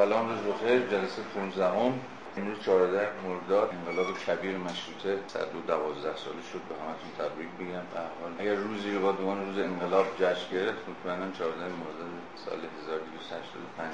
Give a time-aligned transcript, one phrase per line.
[0.00, 0.78] سلام روز بخیر.
[0.78, 2.00] جلسه 15 هم
[2.36, 5.18] امروز 14 مرداد انقلاب کبیر مشروطه.
[5.28, 7.86] 112 ساله شد به همتون تبریک بگم.
[7.92, 12.12] به حال اگر روزی رو با عنوان روز انقلاب جشن گرفت مطمئنا 14 مرداد
[12.44, 13.92] سال 1285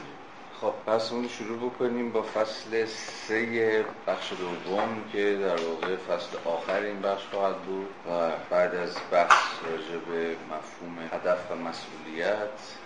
[0.61, 6.81] خب بحثمون رو شروع بکنیم با فصل سه بخش دوم که در واقع فصل آخر
[6.81, 12.86] این بخش خواهد بود و بعد از بحث راجع به مفهوم هدف و مسئولیت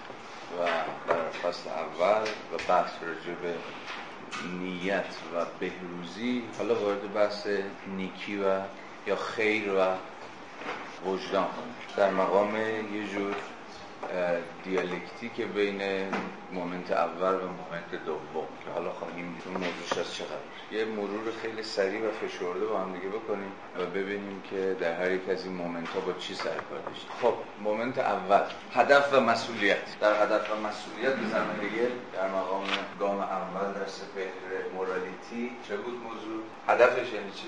[0.58, 0.66] و
[1.08, 3.54] در فصل اول و بحث راجع به
[4.60, 7.46] نیت و بهروزی حالا وارد بحث
[7.96, 8.60] نیکی و
[9.06, 9.96] یا خیر و
[11.06, 11.48] وجدان
[11.96, 13.34] در مقام یه جور
[14.64, 16.10] دیالکتیک بین
[16.52, 21.32] moment اول و moment دوم که حالا خواهیم اون موضوعش از چه قراره یه مرور
[21.42, 25.44] خیلی سریع و فشرده با هم دیگه بکنیم و ببینیم که در هر یک از
[25.44, 26.80] این moment ها با چی سر کار
[27.22, 28.40] خب مومنت اول
[28.74, 30.00] هدف و مسئولیت.
[30.00, 32.64] در هدف و مسئولیت زمینه در مقام
[32.98, 37.46] گام اول در سپهر مورالیتی چه بود موضوع؟ هدفش یعنی چی؟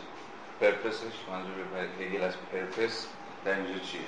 [0.61, 1.55] پرپسش منظور
[2.01, 3.07] هگل از پرپس
[3.45, 4.01] در اینجا چیه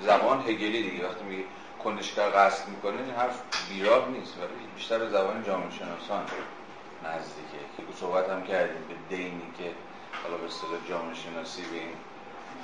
[0.00, 1.06] زبان هگلی دیگه.
[1.06, 1.44] وقتی میگه
[1.84, 6.26] کنشگر قصد می‌کنه این حرف بیراه نیست ولی بیشتر به زبان جامعه شناسان
[7.08, 9.70] نزدیکه که صحبت هم کردیم به دینی که
[10.22, 11.92] حالا به اصطلاح جامعه شناسی به این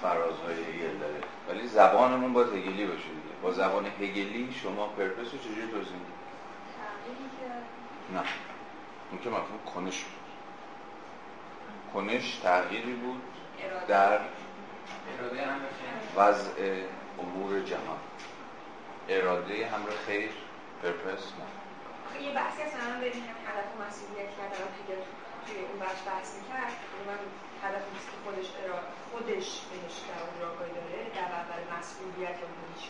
[0.03, 1.21] فرازهای هگل داره.
[1.49, 3.35] ولی زبانمون باید هگلی باشه دیگه.
[3.43, 5.97] با زبان هگلی شما پرپس رو چجوری توضیح
[8.15, 8.23] نه.
[9.11, 10.25] اون که مفهوم کنش بود.
[11.95, 13.23] کنش تغییری بود
[13.89, 14.21] در
[16.17, 16.51] وضع
[17.19, 17.99] امور جهان.
[19.09, 20.31] اراده همراه خیر.
[20.83, 21.54] پرپس نه.
[22.23, 24.97] یه بحثی هست الان بریم هدف و مسئولیت کرد الان دیگه
[25.45, 26.73] توی اون بحث بحث می‌کرد
[27.09, 27.21] من
[27.65, 28.49] هدف نیست که خودش
[29.11, 32.85] خودش بهش در اون راگاهی داره در اول مسئولیت یا بهش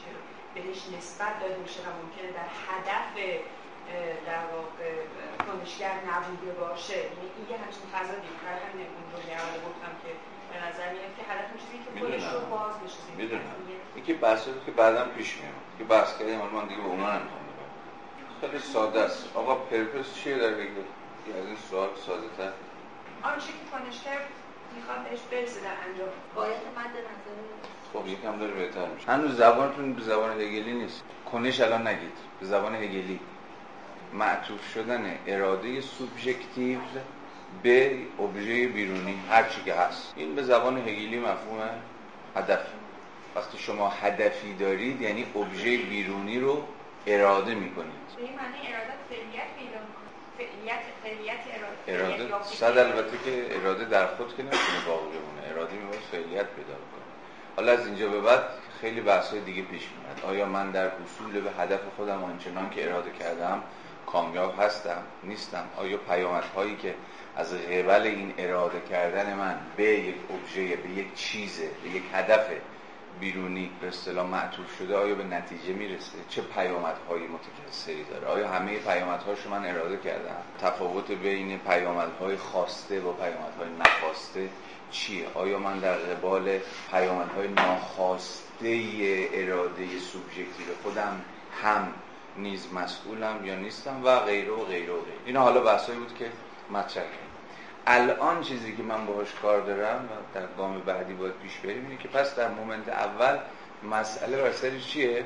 [0.55, 3.12] بهش نسبت داده میشه و ممکنه در هدف
[4.30, 4.91] در واقع
[5.47, 6.98] کنشگر نبوده باشه.
[6.98, 10.11] یعنی این یه همچین تضادی کار همین اون رو اول گفتم که
[10.50, 13.00] به نظر میاد که هدف چیزی که خودش رو باز بشه.
[13.17, 13.57] می‌دونم.
[13.96, 15.61] یکی بحثی که بعدم پیش میاد.
[15.79, 17.44] که بحث کردیم من دیگه به اونها نمی‌خوام
[18.40, 19.28] خیلی ساده است.
[19.34, 20.84] آقا پرپس چیه در بگیر
[21.40, 22.52] از این سوال ساده تر.
[23.22, 24.20] آنچه که کنشگر
[24.77, 26.08] می‌خواد بهش برسه در انجام.
[26.34, 27.34] باید مد نظر
[27.92, 29.12] خب یکم داره بهتر میشه.
[29.12, 31.02] هنوز زبانتون به زبان هگلی نیست.
[31.33, 32.17] کنش الان نگید.
[32.40, 33.20] به زبان هگلی.
[34.12, 36.78] معطوف شدن اراده سوبژکتیو
[37.62, 39.20] به ابژه بیرونی.
[39.30, 40.12] هر چی که هست.
[40.16, 41.61] این به زبان هگلی مفهوم
[42.36, 42.66] هدف.
[43.36, 46.62] وقتی شما هدفی دارید یعنی ابژه بیرونی رو
[47.07, 47.92] اراده می‌کنید.
[48.17, 49.81] به این معنی اراده فعلیت پیدا
[50.39, 51.41] فعلیت فعلیت
[51.89, 52.29] اراده.
[52.29, 55.51] اراده صد البته که اراده در خود که نمی‌تونه باقی بمونه.
[55.51, 57.05] اراده میباید فعلیت پیدا کنه.
[57.57, 58.43] حالا از اینجا به بعد
[58.81, 60.35] خیلی بحث دیگه پیش میاد.
[60.35, 63.63] آیا من در اصول به هدف خودم آنچنان که اراده کردم
[64.07, 66.95] کامیاب هستم نیستم؟ آیا پیامدهایی که
[67.37, 72.47] از قبل این اراده کردن من به یک ابژه به یک چیزه به یک هدف
[73.20, 78.79] بیرونی به اصطلاح معطوف شده آیا به نتیجه می‌رسه؟ چه پیامدهایی متکثری داره؟ آیا همه
[78.79, 84.48] پیامدهاشو من اراده کردم؟ تفاوت بین پیامدهای خواسته و پیامدهای نخواسته
[84.91, 86.58] چیه؟ آیا من در قبال
[86.91, 88.83] پیامدهای ناخواسته
[89.33, 91.20] اراده سوبژکتیو خودم
[91.63, 91.92] هم
[92.36, 96.31] نیز مسئولم یا نیستم و غیره و غیره و غیره؟ این حالا بحثایی بود که
[96.70, 97.05] مطرح
[97.86, 102.02] الان چیزی که من باهاش کار دارم و در گام بعدی باید پیش بریم اینه
[102.02, 103.39] که پس در مومنت اول
[103.90, 105.24] مسئله بر چیه؟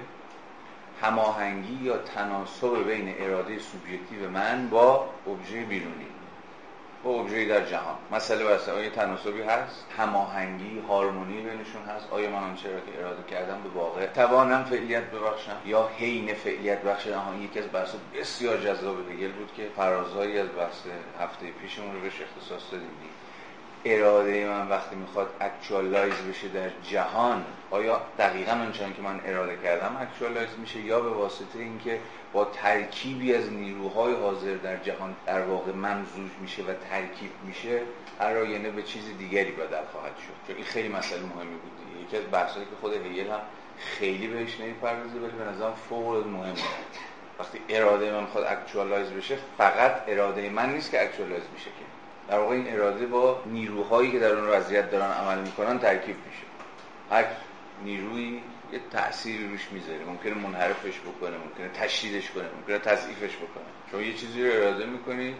[1.02, 6.06] هماهنگی یا تناسب بین اراده سوبژکتیو من با ابژه بیرونی.
[7.04, 7.96] با ابژه در جهان.
[8.12, 9.86] مسئله بر آیا تناسبی هست.
[9.98, 12.06] هماهنگی هارمونی بینشون هست.
[12.10, 16.82] آیا من آنچه را که اراده کردم به واقع توانم فعلیت ببخشم؟ یا حین فعلیت
[16.82, 20.82] بخشم یکی از بحث بسیار جذاب هگل بود که فرازهایی از بحث
[21.20, 22.88] هفته پیشمون رو بهش اختصاص دادیم.
[23.84, 29.96] اراده من وقتی می‌خواد actualize بشه در جهان آیا دقیقا آنچنان که من اراده کردم
[30.00, 32.00] actualize میشه یا به واسطه اینکه
[32.32, 37.80] با ترکیبی از نیروهای حاضر در جهان در واقع ممزوج میشه و ترکیب میشه
[38.20, 41.72] هر آینه به چیز دیگری بدل خواهد شد؟ چون این خیلی مسئله مهمی بود
[42.06, 43.40] یکی از بحثایی که خود هگل هم
[43.78, 46.54] خیلی بهش نمی‌پردازه ولی به نظرم فوق مهمه.
[47.38, 51.87] وقتی اراده من می‌خواد actualize بشه فقط اراده من نیست که actualize میشه که.
[52.28, 56.44] در واقع این اراده با نیروهایی که در اون وضعیت دارن عمل می‌کنن ترکیب میشه.
[57.10, 57.24] هر
[57.84, 58.40] نیروی
[58.72, 60.04] یه تأثیری روش می‌ذاره.
[60.04, 63.64] ممکنه منحرفش بکنه ممکنه تشدیدش کنه ممکنه تضعیفش بکنه.
[63.90, 65.36] شما یه چیزی رو اراده می‌کنید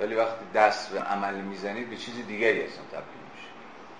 [0.00, 3.23] ولی وقتی دست به عمل می‌زنید به چیز دیگری اصلا تبدیل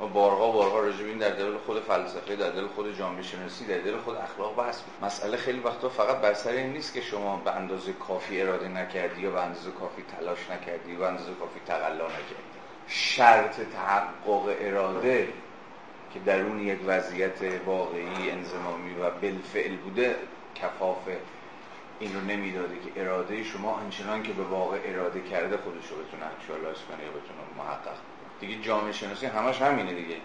[0.00, 3.78] ما بارها بارها راجع این در دل خود فلسفه در دل خود جامعه شناسی در
[3.78, 7.50] دل خود اخلاق بحث مسئله خیلی وقتا فقط بر سر این نیست که شما به
[7.50, 12.04] اندازه کافی اراده نکردی یا به اندازه کافی تلاش نکردی یا به اندازه کافی تقلا
[12.06, 12.54] نکردی.
[12.88, 15.28] شرط تحقق اراده
[16.14, 20.16] که درون یک وضعیت واقعی انزمامی و بالفعل بوده
[20.54, 21.08] کفاف
[22.00, 26.26] این رو نمی‌داده که اراده شما آنچنان که به واقع اراده کرده خودش رو بتونه
[26.26, 27.96] اکچوالایز کنه یا بتونه محقق
[28.46, 30.16] دیگه جامعه شناسی همش همینه دیگه.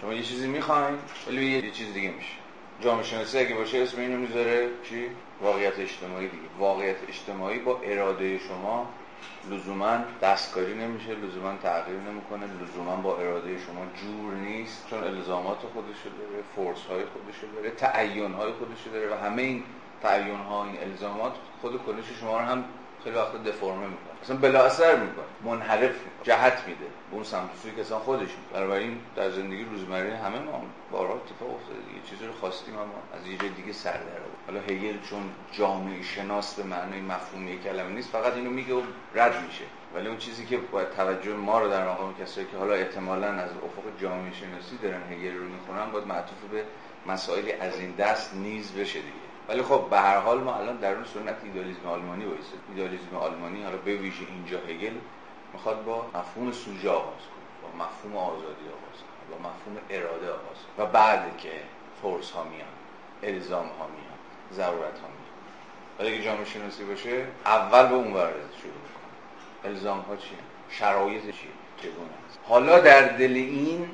[0.00, 2.36] شما یه چیزی می‌خواین ولی یه چیز دیگه میشه.
[2.80, 5.06] جامعه شناسی اگه باشه اسم اینو می‌ذاره چی؟
[5.40, 6.42] واقعیت اجتماعی دیگه.
[6.58, 8.88] واقعیت اجتماعی با اراده شما
[9.50, 14.86] لزوما دستکاری نمیشه لزوما تغییر نمی‌کنه لزوما با اراده شما جور نیست.
[14.90, 19.62] چون الزامات خودشو داره فورس های خودشو داره تعین های خودشو داره و همه این
[20.02, 22.64] تعین ها این الزامات خود کنش شما رو هم
[23.04, 24.22] خیلی وقتا دفرمه می‌کنه.
[24.22, 25.24] اصلا بلا اثر می‌کنه.
[25.44, 26.84] منحرف جهت میده.
[27.10, 31.78] به اون سمت سوی اصلا خودش بنابراین در زندگی روزمره همه ما بارها اتفاق افتاده
[31.88, 32.00] دیگه.
[32.10, 35.22] چیزی رو خواستیم اما از یه جای دیگه سر در حالا هگل چون
[35.52, 38.82] جامعه شناس به معنای مفهومی کلمه نیست فقط اینو میگه و
[39.14, 39.64] رد میشه.
[39.94, 43.50] ولی اون چیزی که باید توجه ما رو در مقام کسایی که حالا احتمالاً از
[43.50, 46.64] افق جامعه شناسی دارن هگل رو می‌خونن باید معطوف به
[47.06, 49.31] مسائلی از این دست نیز بشه دیگه.
[49.52, 53.62] ولی خب به هر حال ما الان در اون سنت ایدالیسم آلمانی وایسه ایدالیسم آلمانی
[53.62, 54.94] حالا به ویژه اینجا هگل
[55.52, 60.58] می‌خواد با مفهوم سوژه آغاز کنه با مفهوم آزادی آغاز کنه با مفهوم اراده آغاز
[60.76, 60.86] کنه.
[60.86, 61.50] و بعد که
[62.02, 62.68] فورس ها میان
[63.22, 64.18] الزام ها میان
[64.52, 65.32] ضرورت ها میان.
[65.98, 70.38] ولی اگه جامعه شناسی باشه اول به اون ورد شروع کنه الزام ها چیه؟
[70.68, 73.88] شرایط چیه؟ چگونه است حالا در دل این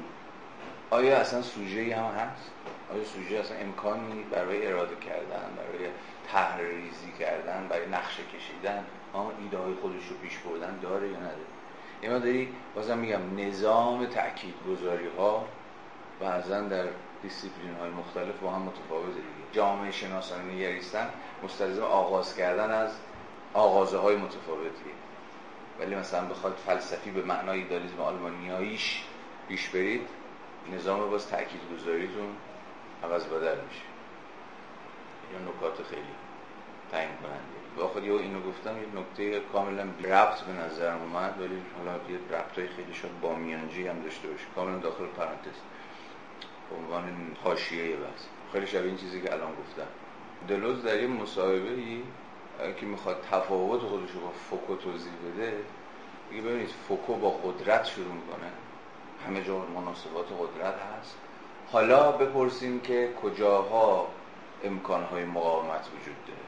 [0.90, 2.50] آیا اصلا سوژه هم هست؟
[2.93, 5.90] آیا سوژه اصلا امکانی برای اراده کردن برای
[6.32, 11.46] تحریزی کردن برای نقشه کشیدن؟ ها ایده های خودش رو پیش بردن داره یا نداره؟
[12.02, 15.44] اما داری بازم میگم نظام تأکید گذاری ها
[16.20, 16.85] بعضا در
[17.23, 19.52] دیسیپلین های مختلف با هم متفاوته دیگه.
[19.52, 21.08] جامعه شناسانه نگریستن
[21.44, 22.90] مستلزم آغاز کردن از
[23.55, 24.93] آغازه های متفاوتیه.
[25.81, 29.05] ولی مثلا بخواد فلسفی به معنای ایدالیسم آلمانیاییش
[29.49, 30.08] پیش برید
[30.73, 32.37] نظام باز تأکید گذاریتون
[33.05, 33.83] عوض بدل میشه.
[35.33, 36.03] یا نکات خیلی
[36.91, 41.93] تعیین کننده با خود اینو گفتم یه نکته کاملا ربط به نظرم اومد ولی حالا
[41.93, 45.59] یه ربط های خیلی شد با میانجی هم داشته باشه کاملا داخل پرانتز.
[46.79, 49.87] عنوان حاشیه بس خیلی شبیه این چیزی که الان گفتم.
[50.49, 52.03] دلوز در یه مصاحبه ای
[52.81, 55.56] که می‌خواد تفاوت خودش رو با فوکو توضیح بده
[56.31, 58.50] میگه ببینید فوکو با قدرت شروع می‌کنه.
[59.27, 61.17] همه جا مناسبات قدرت هست.
[61.73, 64.09] حالا بپرسیم که کجاها
[64.65, 66.41] امکانهای مقاومت وجود داره.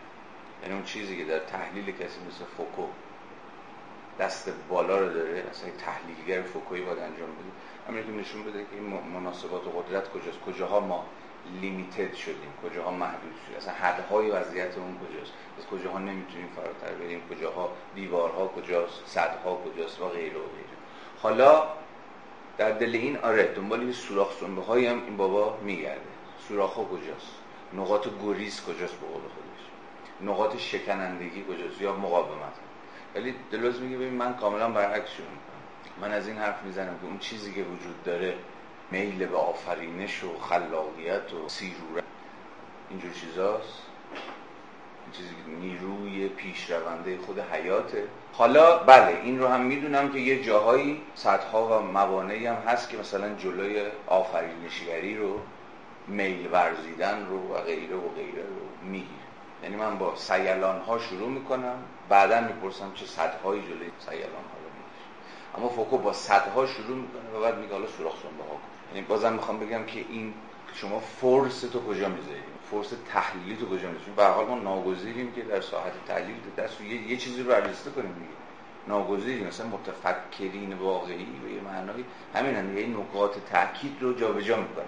[0.62, 2.86] یعنی اون چیزی که در تحلیل کسی مثل فوکو
[4.20, 7.50] دست بالا رو داره اصلا تحلیلگر فوکویی باید انجام بده.
[7.88, 11.04] همین که نشون بده که این مناسبات و قدرت کجاست کجاها ما
[11.60, 13.56] لیمیتد شدیم کجاها محدود شدیم.
[13.56, 20.00] اصلا حدهای وضعیت اون کجاست؟ از کجاها نمی‌تونیم فراتر بریم؟ کجاها دیوارها کجاست؟ صدها کجاست؟
[20.00, 20.76] و غیره و غیره.
[21.22, 21.62] حالا
[22.60, 26.00] در دل این آره دنبال این سوراخ سنبه هایی هم این بابا میگرده.
[26.48, 27.32] سوراخ ها کجاست؟
[27.72, 29.62] نقاط گریز کجاست به قول خودش؟
[30.20, 32.52] نقاط شکنندگی کجاست یا مقاومت؟
[33.14, 36.00] ولی دلوز میگه ببین من کاملا برعکس می‌کنم.
[36.00, 38.34] من از این حرف می‌زنم که اون چیزی که وجود داره
[38.90, 42.04] میل به آفرینش و خلاقیت و سیرورت
[42.90, 43.82] اینجور چیزاست.
[45.12, 48.04] چیزی که نیروی پیشرونده خود حیاته.
[48.32, 52.96] حالا بله این رو هم می‌دونم که یه جاهایی صدها و موانعی هم هست که
[52.96, 55.38] مثلا جلوی آفرینشگری رو
[56.06, 59.20] میل ورزیدن رو و غیره و غیره رو می‌گیره
[59.62, 61.76] یعنی من با سیلان ها شروع می‌کنم
[62.08, 67.38] بعدا می‌پرسم چه صدهایی جلوی سیلان ها رو می‌گیره اما فوکو با صدها شروع می‌کنه
[67.38, 68.58] و بعد میگه حالا سوراخ سنبه ها
[68.94, 70.34] یعنی بازم می‌خوام بگم که این
[70.74, 75.42] شما فورس تو کجا می‌ذاری؟ فورس تحلیلی تو کجا می‌ذاری به حال ما ناگزیریم که
[75.42, 78.26] در ساحت تحلیل دست یه, یه چیزی رو برجسته کنیم دیگه.
[78.88, 79.46] ناگزیریم.
[79.46, 84.84] مثلا متفکرین واقعی به یه معنای همین هم یه نکات تاکید رو جابجا می‌کنه.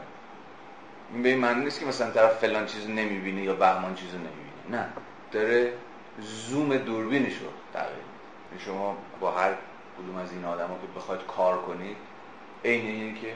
[1.13, 4.83] این به این معنی نیست که مثلا طرف فلان چیزو نمی‌بینه یا بهمان چیزو نمی‌بینه.
[4.83, 4.87] نه.
[5.33, 5.73] داره
[6.21, 7.97] زوم دوربینش رو تغییر
[8.51, 9.53] یعنی شما با هر
[9.99, 11.97] کدوم از این آدما که بخواید کار کنید
[12.65, 13.35] عین اینه که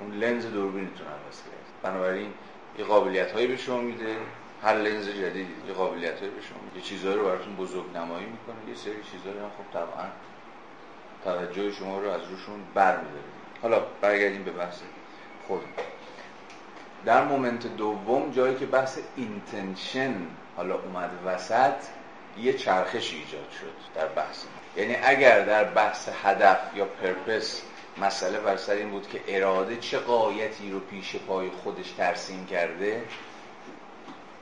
[0.00, 2.32] اون لنز دوربینتون عوض کرد بنابراین
[2.78, 4.16] یه قابلیت هایی به شما میده
[4.62, 6.76] هر لنز جدیدی یه قابلیت هایی به شما میده.
[6.76, 8.68] یه چیزهایی رو براتون بزرگ نمایی می‌کنه.
[8.68, 10.06] یه سری چیزهایی هم خب طبعا
[11.24, 13.22] توجه شما رو از روشون برمیداره
[13.62, 14.80] حالا برگردیم به بحث
[15.48, 15.62] خود.
[17.04, 20.14] در moment دوم جایی که بحث intention
[20.56, 21.74] حالا اومد وسط
[22.38, 24.44] یه چرخش ایجاد شد در بحث.
[24.76, 27.62] یعنی اگر در بحث هدف یا purpose
[28.00, 33.02] مسئله بر سر این بود که اراده چه غایتی رو پیش پای خودش ترسیم کرده؟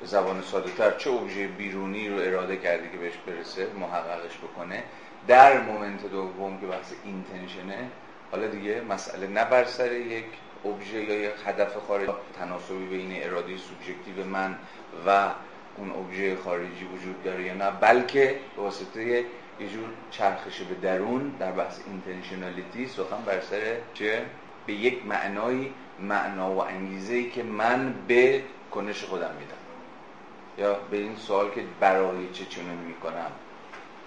[0.00, 4.82] به زبان ساده تر چه ابژه بیرونی رو اراده کرده که بهش برسه محققش بکنه؟
[5.26, 7.90] در moment دوم که بحث intention ه
[8.30, 10.24] حالا دیگه مسئله نه بر سر یک
[10.64, 14.56] ابژه یا یک هدف خارج تناسبی بین اراده سوبژکتیو من
[15.06, 15.30] و
[15.76, 19.24] اون ابژه خارجی وجود داره یا نه بلکه به واسطه
[19.60, 24.26] یه جور چرخش به درون در بحث intentionality سخن بر سر چه؟
[24.66, 29.54] به یک معنای معنا و انگیزه ای که من به کنش خودم میدم.
[30.58, 33.30] یا به این سوال که برای چه چنین می‌کنم.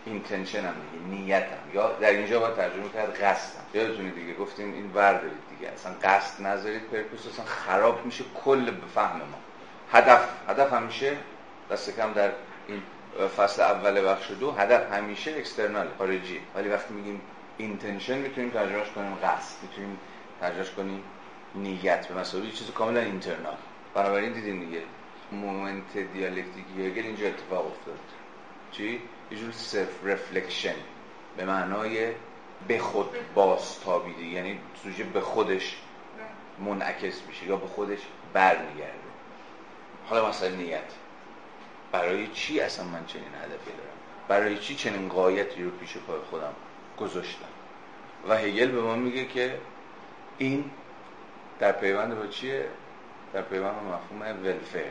[0.05, 1.73] intention م دیگه نیتم.
[1.73, 3.63] یا در اینجا با ترجمه کرد قصدم.
[3.73, 5.71] یادتونه دیگه گفتیم این ور دارید دیگه.
[5.71, 9.37] اصلا قصد نذارید purpose اصلا خراب میشه کل به فهم ما.
[9.91, 11.17] هدف هدف همیشه
[11.71, 12.31] دست کم در
[12.67, 12.81] این
[13.37, 16.39] فصل اول بخش دو هدف همیشه external خارجی.
[16.55, 17.21] ولی وقتی میگیم
[17.57, 19.97] intention می‌تونیم ترجمهش کنیم قصد می‌تونیم
[20.41, 21.03] ترجمهش کنیم
[21.55, 22.07] نیت.
[22.07, 23.57] به مثابه چیز کاملا اینترنال
[23.93, 24.81] بنابراین دیدیم دیگه.
[25.31, 27.99] moment دیالکتیکی هگل اینجا اتفاق افتاد.
[28.71, 29.01] چی؟
[29.31, 30.75] یه جور self-reflection
[31.37, 32.11] به معنای
[32.67, 35.77] به خود بازتابیده یعنی سوژه به خودش
[36.59, 37.99] منعکس میشه یا به خودش
[38.33, 38.93] برمیگرده.
[40.09, 40.79] حالا مثلا نیت.
[41.93, 43.97] برای چی اصلا من چنین هدفی دارم؟
[44.27, 46.53] برای چی چنین غایتی رو پیش پای خودم
[46.97, 47.45] گذاشتم؟
[48.29, 49.57] و هگل به ما میگه که
[50.37, 50.71] این
[51.59, 52.65] در پیوند با چیه؟
[53.33, 54.83] در پیوند با مفهوم ولفر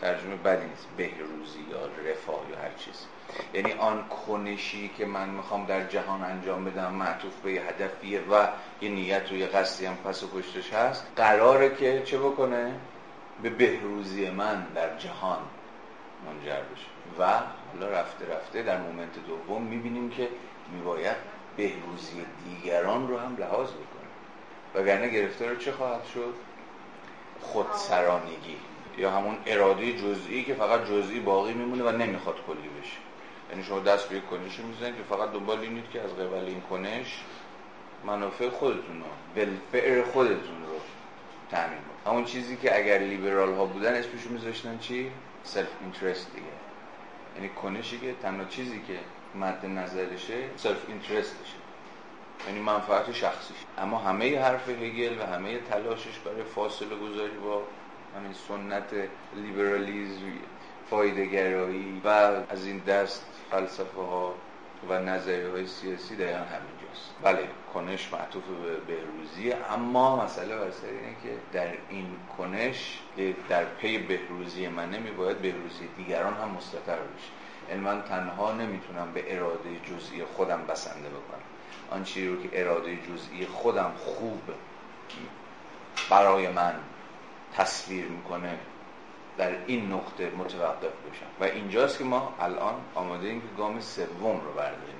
[0.00, 0.86] ترجمه بدی نیست.
[0.96, 3.06] بهروزی یا رفاه یا هر چیز.
[3.54, 8.46] یعنی آن کنشی که من می‌خوام در جهان انجام بدم معطوف به یه هدفیه و
[8.80, 11.06] یه نیت و یه قصدی هم پس و پشتش هست.
[11.16, 12.74] قراره که چه بکنه؟
[13.42, 15.38] به بهروزی من در جهان
[16.26, 16.86] منجر بشه.
[17.18, 17.40] و
[17.72, 20.28] حالا رفته رفته در مومنت دوم می‌بینیم که
[20.72, 21.16] میباید
[21.56, 24.08] بهروزی دیگران رو هم لحاظ بکنه.
[24.74, 26.34] وگرنه گرفتار چه خواهد شد؟
[27.40, 28.56] خودسرانگی.
[28.98, 32.96] یا همون اراده جزئی که فقط جزئی باقی میمونه و نمی‌خواد کلی بشه.
[33.50, 36.60] یعنی شما دست به یک کنشی می‌زنید که فقط دنبال اینید که از قبل این
[36.60, 37.24] کنش
[38.04, 40.80] منافع خودتون رو ولفعر خودتون رو
[41.50, 45.10] تامین همون چیزی که اگر لیبرال ها بودن اسمشو میذاشتن چی؟
[45.48, 46.46] self-interest دیگه.
[47.36, 48.98] یعنی کنشی که تنها چیزی که
[49.34, 51.58] مد نظرشه self-interest شه
[52.46, 53.56] یعنی منفعت شخصیش.
[53.78, 57.62] اما همه حرف هگل و همه تلاشش برای فاصله گذاری با
[58.16, 60.22] همین سنت لیبرالیزم
[60.90, 64.34] فایدهگرایی و از این دست فلسفه ها
[64.88, 66.77] و نظریه های سیاسی دقیقا همینجاست
[67.22, 72.98] بله کنش معطوف به بهروزی اما مسئله بر اینه که در این کنش
[73.48, 77.30] در پی بهروزی من نمی بهروزی دیگران هم مستطر بشه.
[77.68, 81.42] یعنی من تنها نمی‌تونم به اراده جزئی خودم بسنده بکنم.
[81.90, 84.42] آن چیزی رو که اراده جزئی خودم خوب
[86.10, 86.74] برای من
[87.56, 88.58] تصویر می‌کنه
[89.38, 91.26] در این نقطه متوقف بشم.
[91.40, 94.97] و اینجاست که ما الان آماده ایم که گام سوم رو برداریم.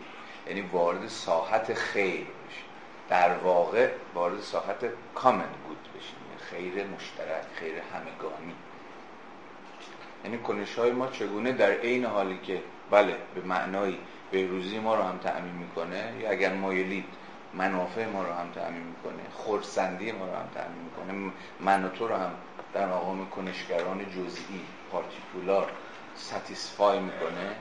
[0.48, 2.64] یعنی وارد ساحت خیر بشیم.
[3.08, 6.16] در واقع وارد ساحت کامن گود بشیم.
[6.28, 8.54] یعنی خیر مشترک خیر همگانی.
[10.24, 13.98] یعنی کنش های ما چگونه در عین حالی که بله به معنای
[14.30, 17.04] به روزی ما رو هم تعمین می‌کنه یا اگر مایلید
[17.54, 22.08] منافع ما رو هم تعمین می‌کنه خورسندی ما رو هم تعمین می‌کنه من و تو
[22.08, 22.30] رو هم
[22.74, 25.70] در مقام کنشگران جزئی پارتیکولار
[26.16, 27.56] ستیسفای می‌کنه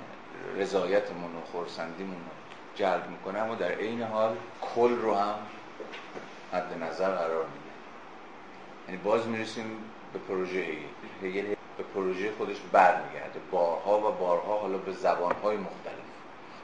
[0.58, 2.37] رضایتمون و خورسندیمون رو.
[2.78, 5.36] جلب می‌کنه اما در عین حال کل رو هم
[6.54, 7.72] مد نظر قرار میده.
[8.88, 9.66] یعنی باز می‌رسیم
[10.14, 10.66] به پروژه
[11.24, 13.40] هگل به پروژه خودش برمیگرده.
[13.52, 16.08] بارها و بارها حالا به زبانهای مختلف.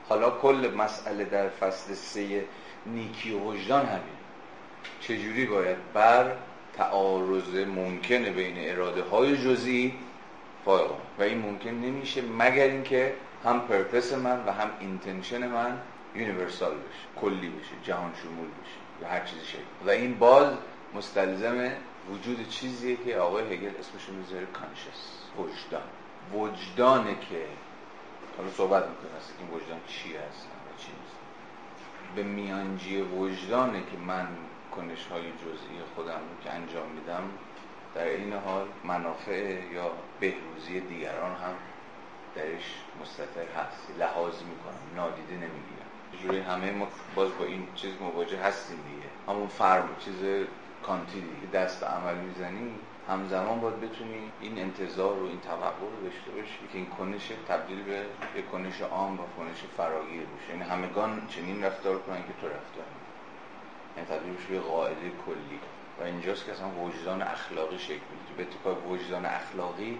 [0.09, 2.45] حالا کل مسئله در فصل سه
[2.85, 4.17] نیکی و وجدان همین.
[5.01, 6.31] چجوری باید بر
[6.77, 9.93] تعارض ممکنه بین اراده های جزئی
[10.67, 13.13] و این ممکن نمیشه مگر اینکه
[13.45, 15.77] هم purpose من و هم intention من
[16.15, 19.61] universal بشه کلی بشه جهان شمول بشه یا هر چیزی شکل.
[19.85, 20.53] و این باز
[20.93, 21.71] مستلزم
[22.11, 25.81] وجود چیزیه که آقای هگل اسمش می‌ذاره conscience وجدان.
[26.33, 27.45] وجدانه که
[28.37, 31.17] حالا صحبت می‌کنه این وجدان چی هست چی نیست.
[32.15, 34.27] به میانجی وجدانه که من
[34.75, 37.23] کنش های جزئی خودم رو که انجام میدم
[37.95, 41.53] در این حال منافع یا بهروزی دیگران هم
[42.35, 43.87] درش مستطر هست.
[43.99, 45.92] لحاظ می‌کنم نادیده نمی‌گیرم.
[46.21, 49.07] جوری همه ما باز با این چیز مواجه هستیم دیگه.
[49.27, 50.45] همون فرم چیز
[50.83, 52.71] کانتی دیگه دست عمل می‌زنی
[53.09, 57.83] همزمان باید بتونی این انتظار و این توقع رو داشته باشی که این کنش تبدیل
[57.83, 58.05] به
[58.35, 60.49] یک کنش عام و کنش فراگیر بشه.
[60.49, 62.85] یعنی همگان چنین رفتار کنن که تو رفتار
[63.97, 65.59] یعنی تبدیل میشه به قاعده کلی.
[65.99, 68.49] و اینجاست که اصلا وجدان اخلاقی شکل می‌گیره.
[68.63, 69.97] به وجدان اخلاقی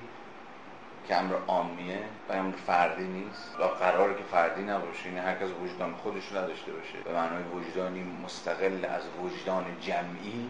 [1.08, 5.50] که امر عامیه و امر فردی نیست و قراره که فردی نباشه یعنی هر کس
[5.64, 10.50] وجدان خودش نداشته باشه به معنای وجدانی مستقل از وجدان جمعی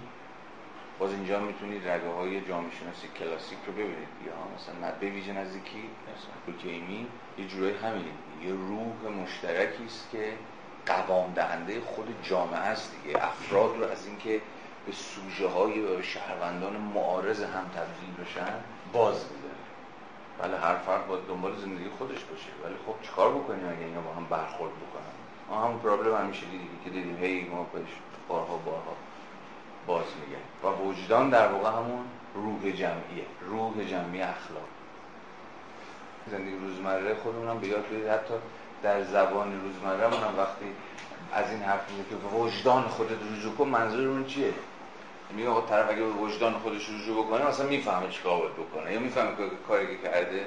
[0.99, 4.07] باز اینجا می‌تونید رگه های جامعه شناسی کلاسیک رو ببینید.
[4.25, 7.07] یا مثلا به ویژه نزدیکی مثلا کیمی
[7.37, 8.11] یه جورایی همینه.
[8.45, 10.33] یه روح مشترکی است که
[10.85, 13.25] قوام دهنده خود جامعه است دیگه.
[13.25, 14.41] افراد رو از اینکه
[14.85, 18.53] به سوژه های شهروندان معارض هم تبدیل بشن
[18.93, 19.25] باز
[20.43, 22.49] بله هر فرد باید دنبال زندگی خودش باشه.
[22.63, 25.13] ولی خب چیکار بکنیم اگه اینا با هم برخورد بکنن؟
[25.49, 27.93] ما همون پرابلم همیشه دیدیم که دیدیم هی ما بهش
[28.27, 28.95] بارها بارها
[29.87, 34.67] باز میگه و وجدان در واقع همون روح جمعیه روح جمعی اخلاق.
[36.31, 38.07] زندگی روزمره خودمونم به یاد بیارید.
[38.07, 38.33] حتی
[38.83, 40.65] در زبان روزمره هم وقتی
[41.33, 44.53] از این حرف می‌زنه که وجدان خودت رجوع کن منظورمون چیه؟
[45.35, 48.93] میگه آقا طرف اگه وجدان خودش رجوع بکنه مثلا می‌فهمه چیکار باید بکنه.
[48.93, 50.45] یا می‌فهمه که کاری که کرده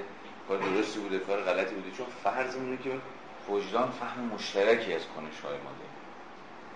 [0.49, 1.97] کار درستی بوده کار غلطی بوده.
[1.97, 2.91] چون فرض اینه که
[3.51, 5.97] وجدان فهم مشترکی از کنش های ما داره.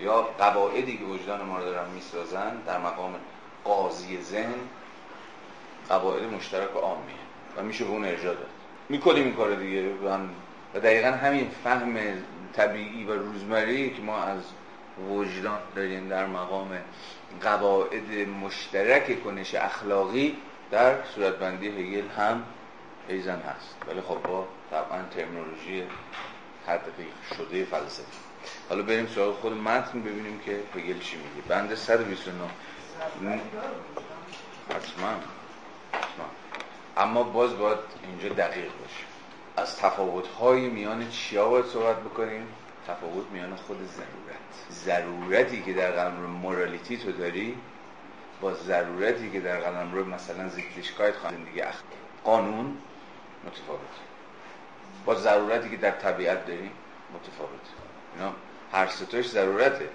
[0.01, 3.15] یا قواعدی که وجدان ما رو دارن می‌سازن در مقام
[3.65, 4.55] قاضی ذهن
[5.89, 7.15] قواعد مشترک و عامیه
[7.57, 8.49] و میشه به اون ارجاع داد.
[8.89, 9.95] می‌کنیم این کار دیگه.
[10.75, 11.97] و دقیقا همین فهم
[12.53, 14.41] طبیعی و روزمره که ما از
[15.11, 16.69] وجدان داریم در مقام
[17.43, 20.37] قواعد مشترک کنش اخلاقی
[20.71, 22.43] در صورتبندی هگل هم
[23.09, 23.77] ایزن هست.
[23.89, 25.85] ولی خب با طبعا ترمینولوژی
[26.67, 28.19] تدقیق شده فلسفی.
[28.69, 31.49] حالا بریم سراغ خود متن ببینیم که هگل چی میگه.
[31.49, 33.41] بند 129
[34.69, 35.15] حتما.
[36.97, 39.05] اما باز باید اینجا دقیق باشه
[39.57, 42.47] از تفاوت های میان چیا باید صحبت بکنیم؟
[42.87, 44.20] تفاوت میان خود ضرورت
[44.71, 47.57] ضرورتی که در قلم رو مورالیتی تو داری
[48.41, 51.83] با ضرورتی که در قلم رو مثلا زیکلیشکایت زندگی اخ...
[52.25, 52.77] قانون
[53.47, 53.81] متفاوت.
[55.05, 56.71] با ضرورتی که در طبیعت داری
[57.15, 57.51] متفاوت.
[58.17, 58.33] اینا
[58.73, 59.89] هر ستاش ضرورته.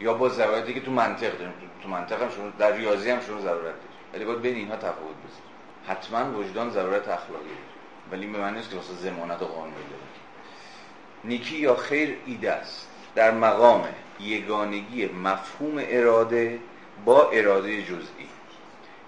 [0.00, 1.52] یا با ضرورتی که تو منطق داریم
[1.82, 4.96] تو منطق هم شما در ریاضی هم شما ضرورت داریم ولی باید بین اینها تفاوت
[4.96, 5.50] بذاریم
[5.86, 7.70] حتما وجدان ضرورت اخلاقی داره.
[8.12, 10.02] ولی به معنی نیست که واسه زمانت و قانون داره.
[11.24, 12.89] نیکی یا خیر ایده است.
[13.14, 13.84] در مقام
[14.20, 16.58] یگانگی مفهوم اراده
[17.04, 18.28] با اراده جزئی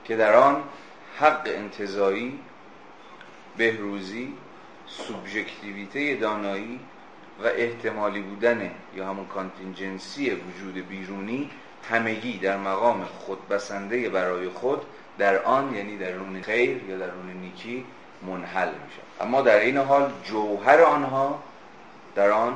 [0.04, 0.62] که در آن
[1.18, 2.38] حق انتظایی
[3.56, 4.32] بهروزی
[4.86, 6.80] سوبژکتیویته دانایی
[7.44, 11.50] و احتمالی بودن یا همون کانتینجنسی وجود بیرونی
[11.90, 14.82] همگی در مقام خودبسنده برای خود
[15.18, 17.84] در آن یعنی در رون خیر یا در رون نیکی
[18.26, 21.42] منحل میشه اما در این حال جوهر آنها
[22.14, 22.54] در آن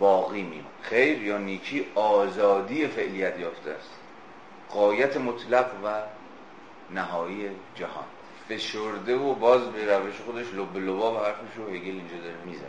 [0.00, 3.90] باقی می خیر یا نیکی آزادی فعلیت یافته است.
[4.70, 6.02] قایت مطلق و
[6.90, 8.04] نهایی جهان.
[8.48, 12.64] فشرده و باز به روش خودش لب لبا و حرفش رو هگل اینجا داره می‌زنه.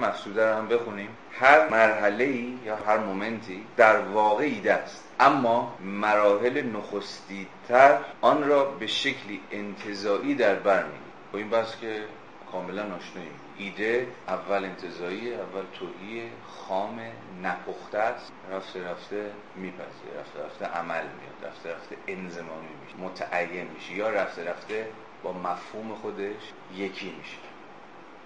[0.00, 1.08] مقصوده رو هم بخونیم.
[1.32, 5.04] هر مرحله ای یا هر مومنتی در واقع ایده است.
[5.20, 12.04] اما مراحل نخستیتر آن را به شکلی انتظایی در بر می‌گیرد با این بس که
[12.52, 13.40] کاملا آشناییم.
[13.58, 17.00] ایده اول انتظایی اول توهی خام
[17.42, 18.32] نپخته است.
[18.52, 23.92] رفته رفته میپذیره رفته رفته عمل میاد رفته رفته انزمامی میشه متعین میشه.
[23.92, 24.88] یا رفته رفته
[25.22, 27.36] با مفهوم خودش یکی میشه.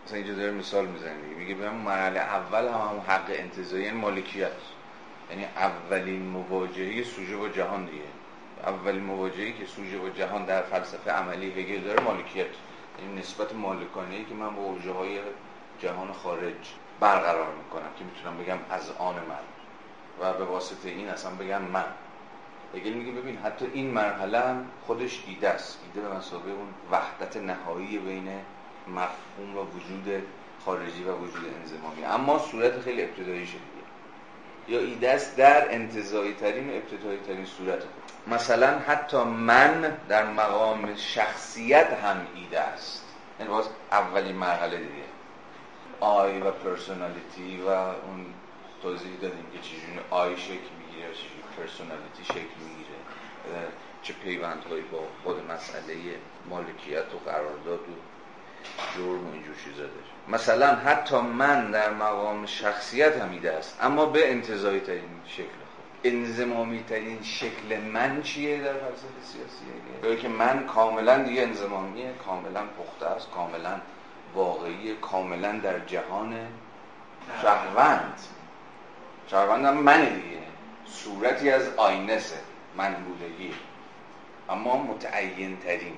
[0.06, 1.14] مثلا اینجا داره مثال می‌زنه.
[1.38, 4.50] میگه به مرحله اول هم هم حق انتظایی یعنی مالکیت.
[5.30, 8.02] یعنی اولین مواجهه سوژه با جهان دیگه.
[8.64, 12.46] اولین مواجهه که سوژه با جهان در فلسفه عملی هگل داره مالکیت.
[13.00, 15.18] این نسبت مالکانه که من با اوجه های
[15.78, 19.44] جهان خارج برقرار می‌کنم که می‌تونم بگم از آن من.
[20.20, 21.84] و به واسطه این اصلا بگم من.
[22.74, 25.78] هگل میگه ببین حتی این مرحله هم خودش ایده است.
[25.84, 28.28] ایده به مسابقه اون وحدت نهایی بین
[28.88, 30.22] مفهوم و وجود
[30.64, 33.79] خارجی و وجود انزمامی اما صورت خیلی ابتدایی شده
[34.70, 38.34] یا ایده است در انتظایی ترین و ابتدایی ترین صورت خود.
[38.34, 43.04] مثلا حتی من در مقام شخصیت هم ایده است.
[43.40, 45.04] یعنی باز اولین مرحله دیگه.
[46.00, 48.26] آی و پرسونالیتی و اون
[48.82, 52.98] توضیح دادیم که چجوری آی شکل می‌گیره و چجوری پرسونالیتی شکل می‌گیره.
[54.02, 55.94] چه پیوندهایی با خود مسئله
[56.50, 57.94] مالکیت و قرارداد و
[58.96, 60.10] جرم و اینجور چیزا داره.
[60.32, 63.78] مثلا حتی من در مقام شخصیت هم ایده است.
[63.82, 66.12] اما به انتظایی ترین شکل خود.
[66.12, 73.06] انزمامی ترین شکل من چیه در فلسفه سیاسیه که من کاملا دیگه انزمامیه کاملا پخته
[73.06, 73.80] است کاملا
[74.34, 76.36] واقعی کاملا در جهان
[77.42, 78.20] شهروند.
[79.26, 80.38] شهروند هم منه دیگه.
[80.86, 82.36] صورتی از آینسه
[82.76, 83.54] من بودگی.
[84.50, 85.96] اما متعین ترین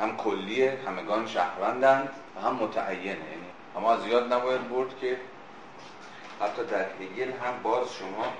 [0.00, 3.04] هم کلیه همگان شهروندند و هم متعینه.
[3.04, 5.16] یعنی اما زیاد نباید برد که
[6.40, 8.32] حتی در هگل هم باز شما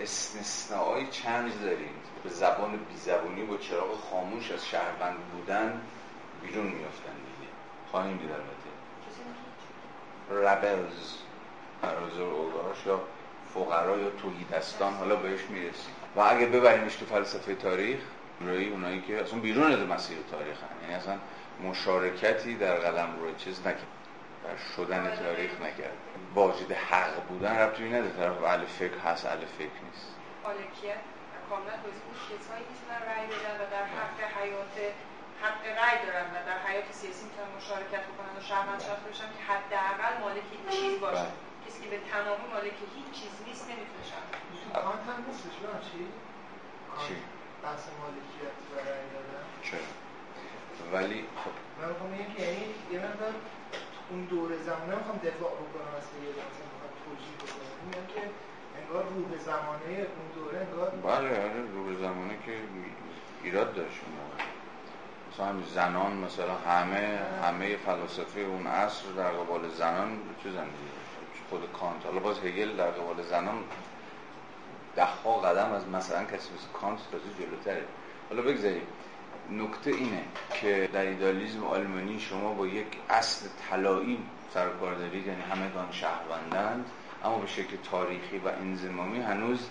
[0.00, 2.04] استثناءای چند دارید.
[2.24, 5.80] به زبان بیزبانی با چراغ خاموش از شهروند بودن
[6.42, 7.50] بیرون میافتن دیگه.
[7.90, 8.74] خواهیم دید البته.
[10.30, 11.14] ربلز
[11.82, 13.00] ارزور اوگاش یا
[13.54, 17.98] فقرا یا توحیدستان حالا بهش می‌رسیم و اگه ببریمش تو فلسفه تاریخ
[18.40, 20.82] روی اونایی که اصلا بیرون از مسیر تاریخ هم.
[20.82, 21.18] یعنی اصلا
[21.64, 23.86] مشارکتی در قلم روی چیز نکرد.
[24.44, 25.98] در شدن تاریخ نکرد.
[26.34, 28.16] واجد حق بودن ربطی نداره.
[28.20, 30.06] طرف اهل فکر هست اهل فکر نیست.
[30.44, 31.02] مالکیت
[31.48, 34.76] کاملا توضیح کسایی می‌تونن رأی بدن و در حق حیات
[35.42, 39.40] حق رأی دارن و در حیات سیاسی می‌تونن مشارکت بکنن و شهروند شناخته بشن که
[39.50, 41.28] حداقل مالک هیچ چیز باشه.
[41.30, 41.64] بله.
[41.64, 45.56] کسی که به تمامی مالک هیچ چیز نیست نمی‌تونه شهروند کانت هم نیستش
[45.88, 46.02] چی؟
[47.02, 47.14] چی؟
[47.64, 49.86] بحث مالکیت و رأی دادن؟ چرا؟
[50.92, 51.54] ولی خب
[52.12, 53.34] من که یعنی یه مقدار
[54.10, 58.22] اون دور زمانه می‌خوام دفاع بکنم از یه مثلا می‌خوام توجیه بکنم میگم که
[58.80, 62.54] انگار روح زمانه اون دوره انگار بله آره رو به زمانه که
[63.42, 64.00] ایراد داشت
[65.32, 70.88] مثلا زنان مثلا همه همه فلاسفه اون عصر در قبال زنان چه زندگی
[71.50, 72.06] خود کانت.
[72.06, 73.64] حالا باز هگل در قبال زنان
[74.96, 77.84] ده ها قدم از مثلا کسی مثل کانت تازه جلوتره.
[78.28, 78.86] حالا بگذاریم.
[79.50, 80.22] نکته اینه
[80.60, 84.18] که در ایدالیزم آلمانی شما با یک اصل طلایی
[84.54, 86.90] سر و کار دارید یعنی همگان شهروندند
[87.24, 89.68] اما به شکل تاریخی و انزمامی هنوز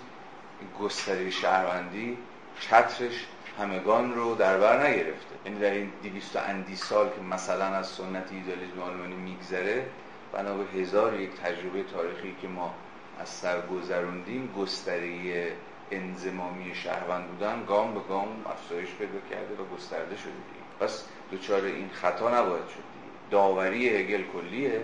[0.79, 2.17] گستره شهروندی
[2.59, 3.25] چترش
[3.59, 5.35] همگان رو در بر نگرفته.
[5.45, 9.85] یعنی در این دیویست اندی سال که مثلا از سنت ایدالیسم آلمانی میگذره
[10.33, 12.73] بنا به هزار یک تجربه تاریخی که ما
[13.19, 15.51] از سر گذروندیم گستره
[15.95, 20.63] انزمامی شهروند بودن گام به گام افزایش پیدا کرده و گسترده شده دیگه.
[20.79, 22.83] پس دچار این خطا نباید شد
[23.31, 24.81] داوری هگل کلیه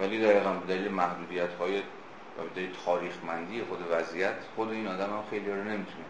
[0.00, 5.10] ولی دقیقا به دلیل محدودیت های و به دلیل تاریخمندی خود وضعیت خود این آدم
[5.10, 6.04] هم خیلی رو نمی‌تونه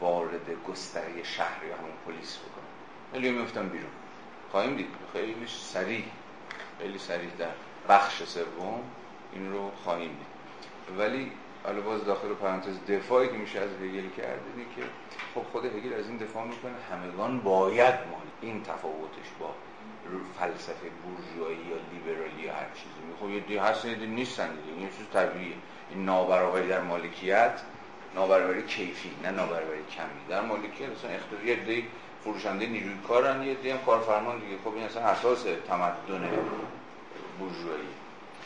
[0.00, 2.64] وارد گستره شهر یا همون پلیس بکنه.
[3.12, 3.90] ولی میفتم بیرون.
[4.50, 4.86] خواهیم دید.
[5.12, 6.04] خیلی سریع.
[6.78, 7.48] خیلی سریع در
[7.88, 8.80] بخش سوم
[9.32, 10.98] این رو خواهیم دید.
[10.98, 11.32] ولی
[11.64, 14.82] حالا باز داخل پرانتز دفاعی که میشه از هگل کرد اینه که
[15.34, 19.54] خب خود هگل از این دفاع می‌کنه همگان باید مال این تفاوتش با
[20.38, 23.00] فلسفه بورژوایی یا لیبرالی یا هر چیزی.
[23.20, 24.78] خب یه دی هست یه دی نیستن دیگه.
[24.78, 25.54] این چیز طبیعیه.
[25.90, 27.60] این نابرابری در مالکیت
[28.14, 30.28] نابرابری کیفی نه نابرابری کمی.
[30.28, 31.86] در مالکیت مثلا اختیار یه دی
[32.24, 34.56] فروشنده نیروی کارن یه دی هم کارفرمان دیگه.
[34.64, 36.28] خب این اصلا اساس تمدن
[37.38, 37.88] بورژوایی.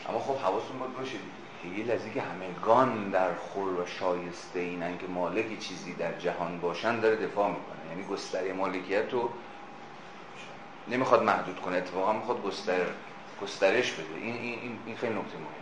[0.09, 1.17] اما خب حواستون باید باشه
[1.63, 6.59] دیگه هگل از اینکه همگان در خور و شایسته اینن که مالک چیزی در جهان
[6.59, 7.89] باشن داره دفاع می‌کنه.
[7.89, 9.29] یعنی گستره مالکیت رو
[10.87, 12.85] نمی‌خواد محدود کنه اتفاقا می‌خواد گستر
[13.41, 14.15] گسترش بده.
[14.21, 15.59] این این این خیلی نکته مهمیه.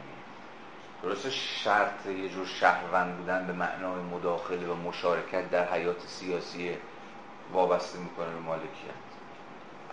[1.03, 6.71] درسته شرط یه جور شهروند بودن به معنای مداخله و مشارکت در حیات سیاسی
[7.53, 9.07] وابسته می‌کنه به مالکیت.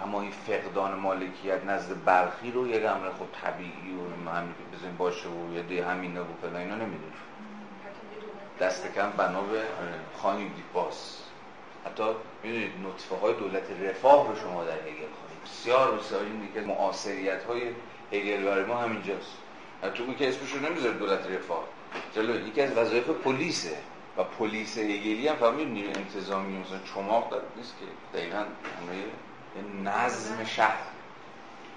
[0.03, 4.41] اما این فقدان مالکیت نزد برخی رو یک امر خب طبیعی و
[4.73, 7.13] که بزنیم باشه و یه دی همینه و فلان اینا نمی‌دونه
[8.61, 9.63] دست کم بنا به
[10.17, 11.19] خواهیم دید باز.
[11.87, 12.03] حتی
[12.43, 15.45] می‌دونید نطفه های دولت رفاه رو شما در هگل خواهید.
[15.45, 17.63] بسیار بسیار این که معاصریت های
[18.13, 19.37] هگل برای ما همینجاست.
[19.83, 21.65] اون که اسمش رو نمی‌ذاره دولت رفاه.
[22.15, 23.77] جلو یکی از وظایف پلیسه
[24.17, 29.05] و پلیس هگلی هم فهمید نیروی انتظامی مثلا چماق داره نیست که دقیقا همه
[29.85, 30.94] نظم شهر.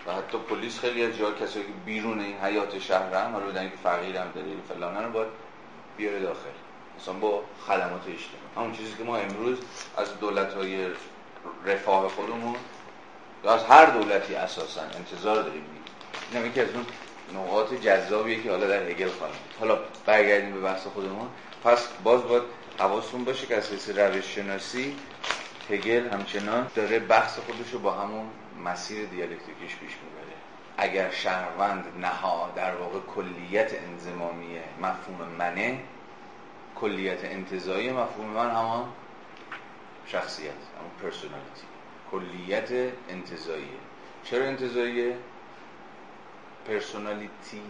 [0.08, 3.70] و حتی پلیس خیلی از جا کسایی که بیرون این حیات شهر هم حالا بدن
[3.70, 5.28] که فقیر هم داره فلان رو باید
[5.98, 6.50] بیاره داخل.
[7.00, 8.56] مثلا با خدمات اجتماعی.
[8.56, 9.58] همون چیزی که ما امروز
[9.98, 10.88] از دولت های
[11.66, 12.56] رفاه خودمون
[13.44, 15.64] یا از هر دولتی اساسا انتظار داریم.
[16.32, 16.86] این هم از اون
[17.44, 19.36] نقاط جذابیه که حالا در هگل خواهیم.
[19.60, 21.28] حالا برگردیم به بحث خودمون.
[21.64, 22.44] پس باز باید
[22.80, 24.96] حواستون باشه که از روش شناسی
[25.70, 28.30] هگل همچنان داره بحث خودش رو با همون
[28.64, 30.38] مسیر دیالکتیکیش پیش می‌بره.
[30.78, 35.84] اگر شهروند نها در واقع کلیت انزمامی مفهوم منه
[36.76, 38.94] کلیت انتزاعی مفهوم من همان
[40.06, 41.68] شخصیت همون personality
[42.12, 43.80] کلیت انتزاعیه
[44.24, 45.18] چرا انتزاعیه
[46.68, 47.62] personality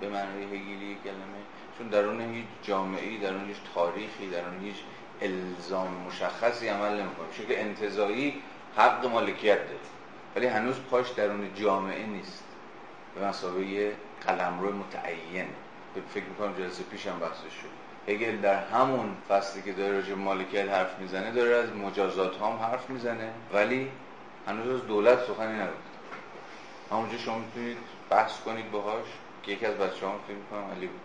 [0.00, 1.42] به معنای هگلی کلمه.
[1.78, 4.76] چون درون هیچ جامعه‌ای درون هیچ تاریخی درون هیچ
[5.20, 7.26] الزام مشخصی عمل نمی‌کنه.
[7.36, 8.42] چون که انتزاعی
[8.76, 9.95] حق مالکیت داره.
[10.36, 12.44] ولی هنوز پاش درون جامعه نیست.
[13.14, 15.46] به مثابه قلمرو متعین.
[16.14, 18.12] فکر می‌کنم جلسه پیشم بحثش شد.
[18.12, 22.90] هگل در همون فصلی که داره راجع مالکیت حرف می‌زنه داره از مجازات هم حرف
[22.90, 23.30] می‌زنه.
[23.52, 23.90] ولی
[24.46, 25.86] هنوز از دولت سخنی نگفت
[26.90, 27.76] همونجا شما می‌تونید
[28.10, 29.06] بحث کنید باهاش.
[29.42, 31.00] که یکی از بچه هم فکر می‌کنم علی بود.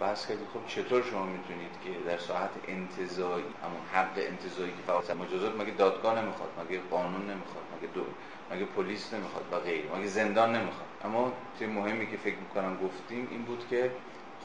[0.00, 5.16] بحث کردید خب چطور شما می‌تونید که در ساعت انتظایی همون حق انتظایی که فقط
[5.16, 8.04] مجازات مگه دادگاه نمی‌خواد مگه قانون نمی‌خواد مگه دو
[8.50, 10.88] مگه پلیس نمی‌خواد و غیره مگه زندان نمی‌خواد.
[11.04, 13.90] اما چیز مهمی که فکر می‌کنم گفتیم این بود که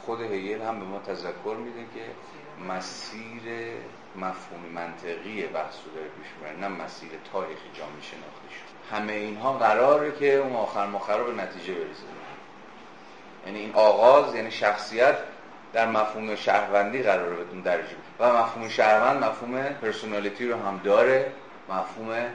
[0.05, 2.05] خود هیل هم به ما تذکر میده که
[2.69, 3.41] مسیر
[4.15, 9.53] مفهومی منطقی بحث رو داره پیش می‌بره نه مسیر تاریخی جامعه شناختی شد همه اینها
[9.53, 12.03] قراره که اون آخر مخرا به نتیجه برسه.
[13.45, 15.17] یعنی این آغاز یعنی شخصیت
[15.73, 21.31] در مفهوم شهروندی قراره بهتون درجه و مفهوم شهروند مفهوم پرسونالیتی رو هم داره.
[21.69, 22.25] مفهوم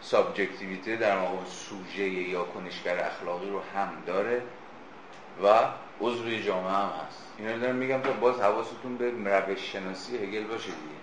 [0.00, 4.42] سابجکتیویته در مقام سوژه یا کنشگر اخلاقی رو هم داره
[5.44, 5.48] و
[6.00, 7.24] عضوی جامعه هم هست.
[7.38, 11.00] اینا دارم میگم تا باز حواستون به روش شناسی هگل باشه دیگه.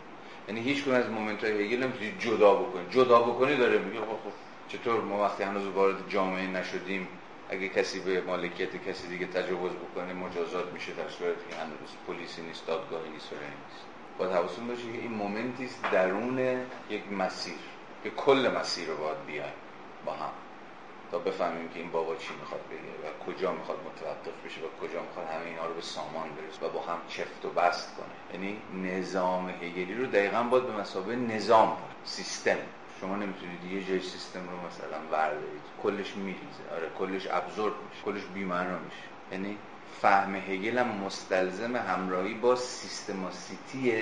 [0.48, 2.92] یعنی هیچ کنون از مومنت های هگل نمی‌تونید جدا بکنید.
[2.92, 4.32] جدا بکنی داره میگه خب, خب
[4.68, 7.08] چطور ما وقتی هنوز وارد جامعه نشدیم
[7.50, 12.42] اگه کسی به مالکیت کسی دیگه تجاوز بکنه مجازات میشه در صورتی که هنوز پلیسی
[12.42, 13.86] نیست دادگاهی نیست نیست.
[14.18, 17.60] باید حواستون باشه که این مومنتی درون یک مسیر
[18.04, 19.54] که کل مسیر رو باید بیایم
[20.06, 20.32] با هم.
[21.12, 25.02] تا بفهمیم که این بابا چی می‌خواد بگه و کجا می‌خواد متوقف بشه و کجا
[25.02, 28.08] می‌خواد همه اینا رو به سامان برسه و با هم چفت و بست کنه.
[28.34, 32.58] یعنی نظام هگلی رو دقیقا باید به مسابقه نظام سیستم.
[33.02, 36.64] شما نمی‌تونید یه جای سیستم رو مثلا وردارید کلش میریزه.
[36.76, 38.04] آره کلش ابزورد میشه.
[38.06, 39.04] کلش بی‌معنا میشه.
[39.32, 39.58] یعنی
[40.02, 43.94] فهم هگل هم مستلزم همراهی با systematicity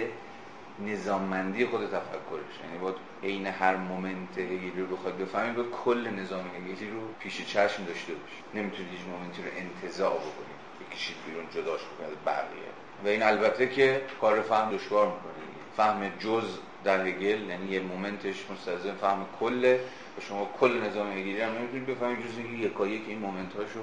[0.80, 2.60] نظاممندی خود تفکرش.
[2.64, 7.46] یعنی باید عین هر moment هگلی رو بخواد بفهمید باید کل نظام هگلی رو پیش
[7.46, 8.46] چشم داشته باشید.
[8.54, 10.56] نمی‌تونید هیچ moment ی رو انتزاع بکنید.
[10.80, 12.72] بکشید بیرون جداش بکنید بقیه.
[13.04, 15.34] و این البته که کار فهم دشوار می‌کنه.
[15.78, 19.80] فهم جزء در هگل یعنی یه moment ش مستلزم فهم کله
[20.18, 23.80] و شما کل نظام هگلی هم نمی‌تونید بفهمید جز اینکه که این moment هاشو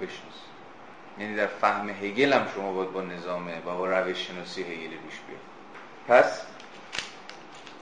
[0.00, 0.54] بشناسید.
[1.18, 5.18] یعنی در فهم هگل هم شما باید با نظام و با روش شناسی هگلی پیش
[5.26, 5.44] بیاید.
[6.08, 6.42] پس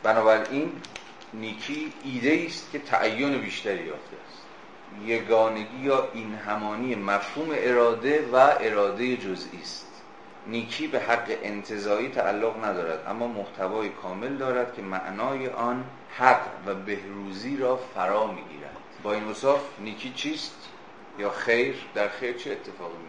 [0.02, 0.72] بنابراین
[1.34, 4.42] نیکی ایده است که تعین بیشتری یافته است.
[5.06, 9.91] یگانگی یا این همانی مفهوم اراده و اراده جزئی است.
[10.46, 15.84] نیکی به حق انتظایی تعلق ندارد اما محتوای کامل دارد که معنای آن
[16.18, 18.76] حق و بهروزی را فرا می‌گیرد.
[19.02, 20.68] با این وصف نیکی چیست؟
[21.18, 23.08] یا خیر؟ در خیر چه اتفاقی می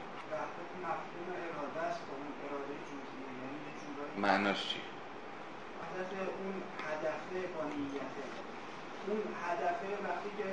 [4.22, 4.80] معناش چی؟
[6.44, 6.56] اون
[6.88, 8.06] هدفه با نیته
[9.08, 10.44] اون هدفه وقتی که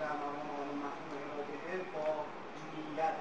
[0.00, 2.24] در مقام مفهوم اراده با
[2.76, 3.14] نیت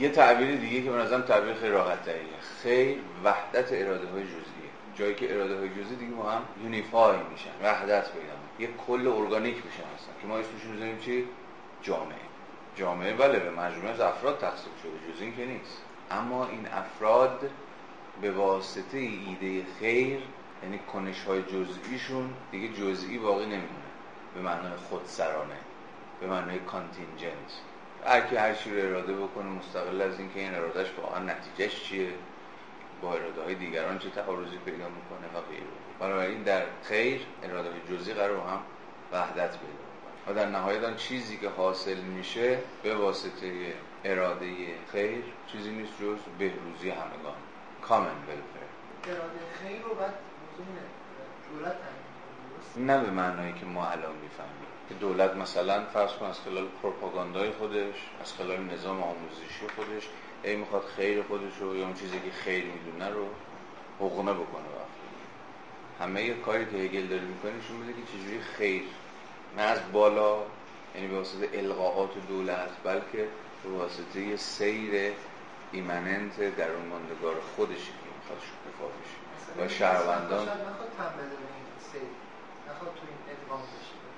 [0.00, 4.70] یه تعبیر دیگه که به نظرم تعبیر خیلی راحت تریه خیر وحدت اراده های جزئیه.
[4.94, 9.56] جایی که اراده های جزئی دیگه با هم یونیفای میشن وحدت پیدا یه کل ارگانیک
[9.56, 11.28] میشن هستن که ما اسمشون می‌ذاریم چی؟
[11.82, 12.16] جامعه.
[12.76, 14.90] جامعه بله به مجموعه از افراد تقسیم شده.
[15.12, 15.82] جز که نیست.
[16.10, 17.50] اما این افراد
[18.22, 20.18] به واسطه ایده خیر
[20.62, 23.90] یعنی کنش های جزئیشون دیگه جزئی باقی نمیمونه.
[24.34, 25.56] به معنای خودسرانه.
[26.20, 27.52] به معنای کانتینجنت
[28.06, 32.12] هر کی هر چی رو اراده بکنه مستقل از اینکه این ارادهش واقعا نتیجهش چیه؟
[33.02, 35.62] با اراده های دیگران چه تعارضی پیدا می‌کنه و غیره.
[36.00, 38.60] بنابراین در خیر اراده جزئی قرار با هم
[39.12, 39.90] وحدت پیدا
[40.26, 44.46] و در نهایت آن چیزی که حاصل میشه به واسطه اراده
[44.92, 47.34] خیر چیزی نیست جز بهروزی همگان.
[47.82, 48.66] کامن ولفر
[49.06, 50.14] اراده خیر رو بعد
[52.76, 54.79] نه به معنایی که ما الان می‌فهمیم.
[54.90, 60.08] که دولت مثلا فرض کن از خلال پروپاگاندای خودش از خلال نظام آموزشی خودش
[60.44, 63.26] ای می‌خواد خیر خودش رو یا اون چیزی که خیر می‌دونه رو
[64.00, 64.64] حقونه بکنه
[66.00, 68.82] همه یه کاری که هگل داره می‌کنه نشون میده که چجوری خیر
[69.56, 70.36] نه از بالا
[70.94, 73.28] یعنی به واسطه القاهات دولت بلکه
[73.64, 75.12] به واسطه سیر
[75.72, 79.64] ایمننت در اون ماندگار خودشی که می‌خواد شکوفا بشه.
[79.64, 80.48] و شهروندان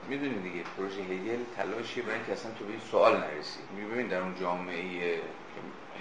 [0.08, 3.60] می‌دونی دیگه پروژه هگل تلاشی برای اینکه اصلا تو به این سوال نرسی.
[3.70, 5.22] می‌بینید در اون جامعه که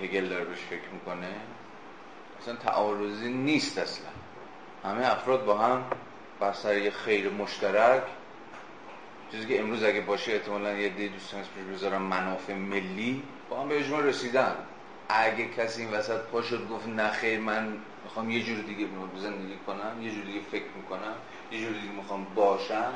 [0.02, 1.36] هگل داره بهش فکر می‌کنه
[2.42, 4.10] اصلا تعارضی نیست اصلا.
[4.84, 5.86] همه افراد با هم
[6.40, 8.04] بر سر یه خیر مشترک.
[9.32, 13.70] چیزی که امروز اگه باشه احتمالا یه دی دوستان اسمش بذارم منافع ملی با هم
[13.70, 14.56] به اجماع رسیدن.
[15.10, 19.58] اگه کسی این وسط پا شد گفت نه خیر من می‌خوام یه جور دیگه زندگی
[19.58, 21.16] کنم یه جور دیگه فکر می‌کنم
[21.52, 22.94] یه جور دیگه می‌خوام باشم.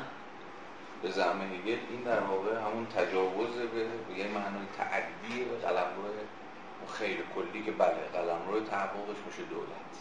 [1.06, 6.08] به زعم هگل این در واقع همون تجاوز به یه معنای تعدی به قلمرو
[6.98, 9.92] خیر کلی که بله قلمرو تحققش میشه دولت.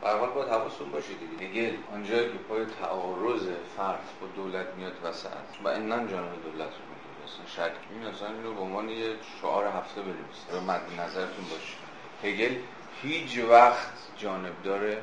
[0.00, 1.46] به حال باید باشه دیگه.
[1.46, 5.28] هگل آنجایی که پای تعارض فرد با دولت میاد وسط
[5.64, 7.24] و اینن جانب دولت رو می‌گیره.
[7.24, 11.76] اصلا شک این اصلا اینو به عنوان یه شعار هفته بنویسید رو مد نظرتون باشه.
[12.24, 12.54] هگل
[13.02, 14.96] هیچ وقت جانبدار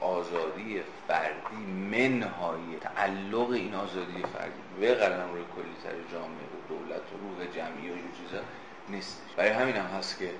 [0.00, 1.56] آزادی فردی
[1.90, 4.60] منهای تعلق این آزادی فردی.
[4.80, 8.42] به قلم روی کلی تر جامعه و دولت و روح جمعی و این چیزا
[8.88, 9.22] نیست.
[9.36, 10.30] برای همین هم هست که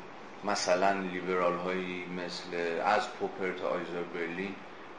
[0.45, 4.55] مثلا لیبرال هایی مثل از پوپر تا آیزر برلین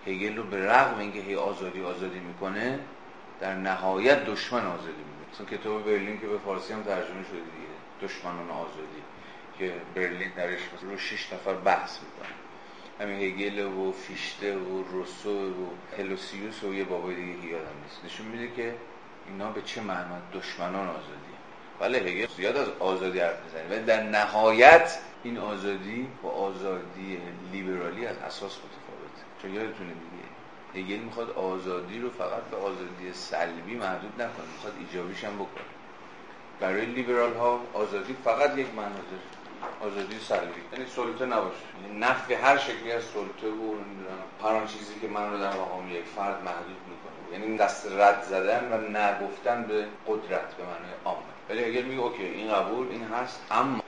[0.06, 2.80] هگل رو به رغم اینکه هی آزادی آزادی می‌کنه
[3.40, 5.34] در نهایت دشمن آزادی می‌کنه.
[5.34, 7.68] مثلا کتاب برلین که به فارسی هم ترجمه شده دیگه.
[8.02, 9.04] دشمنان آزادی
[9.60, 12.36] که برلین درش رو شش نفر بحث می‌کنه.
[13.00, 18.06] همین هگل و فیشته و روسو و هلوسیوس و یه بابای دیگه یادم نیست.
[18.06, 18.76] نشون میده که
[19.28, 21.38] اینا به چه معنا دشمنان آزادی.
[21.80, 27.18] ولی هگل زیاد از آزادی حرف می‌زنه ولی در نهایت این آزادی با آزادی
[27.52, 29.24] لیبرالی از اساس متفاوته.
[29.42, 30.28] چون یادتونه دیگه
[30.74, 35.66] هگل می‌خواد آزادی رو فقط به آزادی سلبی محدود نکنه می‌خواد ایجابیش هم بکنه.
[36.60, 39.37] برای لیبرال ها آزادی فقط یک معنا داره.
[39.82, 41.56] آزادی سلبی یعنی سلطه نباشه.
[41.84, 43.76] یعنی نفی هر شکلی از سلطه و
[44.44, 47.40] هر آن چیزی که من رو در مقام یک فرد محدود می‌کنه.
[47.40, 52.02] یعنی دست رد زدن و نه گفتن به قدرت به معنای عامه ولی اگر میگه
[52.02, 53.82] okay این قبول این هست اما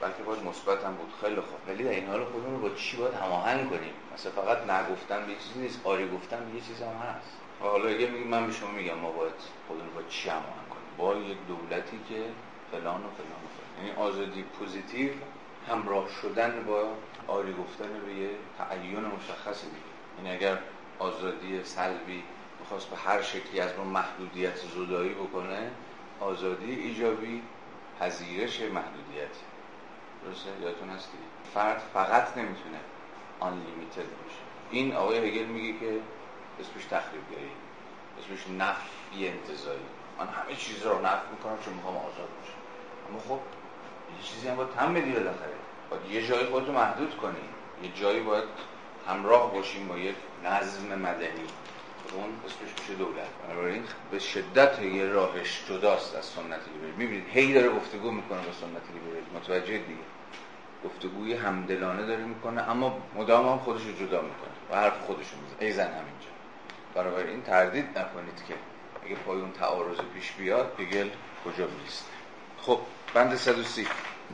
[0.00, 1.12] بلکه باید مثبت هم بود.
[1.20, 1.58] خیلی خوب.
[1.68, 5.26] ولی در این حال خودمون رو با چی باید هماهنگ کنیم؟ مثلا فقط نه گفتن
[5.26, 7.30] به چیزی نیست آری گفتن یه چیز هم هست.
[7.60, 9.32] حالا اگر میگه من به شما میگم ما باید
[9.68, 12.22] خودمون با چی هماهنگ کنیم؟ با یک دولتی که
[12.72, 13.45] فلان و فلان.
[13.78, 15.12] یعنی آزادی positive
[15.68, 16.88] همراه شدن با
[17.28, 19.82] آری گفتن به یه تعین مشخصی دیگه
[20.18, 20.58] یعنی اگر
[20.98, 22.22] آزادی سلبی
[22.60, 25.70] می‌خواست به هر شکلی از ما محدودیت زدایی بکنه
[26.20, 27.42] آزادی ایجابی
[28.00, 29.40] پذیرش محدودیتی.
[30.24, 31.08] درسته؟ یادتون هست
[31.54, 32.80] فرد فقط نمی‌تونه
[33.40, 34.42] unlimited باشه.
[34.70, 36.00] این آقای هگل میگه که
[36.60, 37.50] اسمش تخریبگری
[38.18, 39.86] اسمش نفی انتظاری
[40.18, 42.58] من همه چیز رو نفی می‌کنم چون می‌خوام آزاد باشم.
[43.10, 43.40] اما خب
[44.16, 45.54] یه چیزی هم باید هم بدی بالاخره.
[45.90, 47.48] باید یه جایی خودتو محدود کنی.
[47.82, 48.44] یه جایی باید
[49.08, 51.46] همراه باشیم با یک نظم مدنی.
[52.14, 53.28] اون اسمش میشه دولت.
[53.48, 58.52] بنابراین به شدت یه راهش جداست از سنت لیبرال می‌بینید هی داره گفتگو می‌کنه با
[58.52, 60.06] سنت لیبرال متوجه دیگه.
[60.84, 65.38] گفتگوی همدلانه داره می‌کنه اما مدام هم خودش رو جدا می‌کنه و حرف خودش رو
[65.42, 65.58] می‌زنه.
[65.60, 67.30] ای زن همینجا.
[67.30, 68.54] این تردید نکنید که
[69.04, 71.08] اگه پای اون تعارض پیش بیاد بگل
[71.44, 72.10] کجا میست
[72.62, 72.78] خب
[73.14, 73.86] بند 130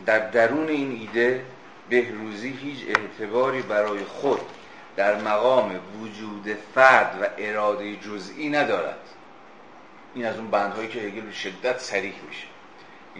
[0.06, 1.44] در درون این ایده
[1.88, 4.40] بهروزی هیچ اعتباری برای خود
[4.96, 8.98] در مقام وجود فرد و اراده جزئی ندارد.
[10.14, 12.46] این از اون بندهایی که هگل به شدت سریح میشه.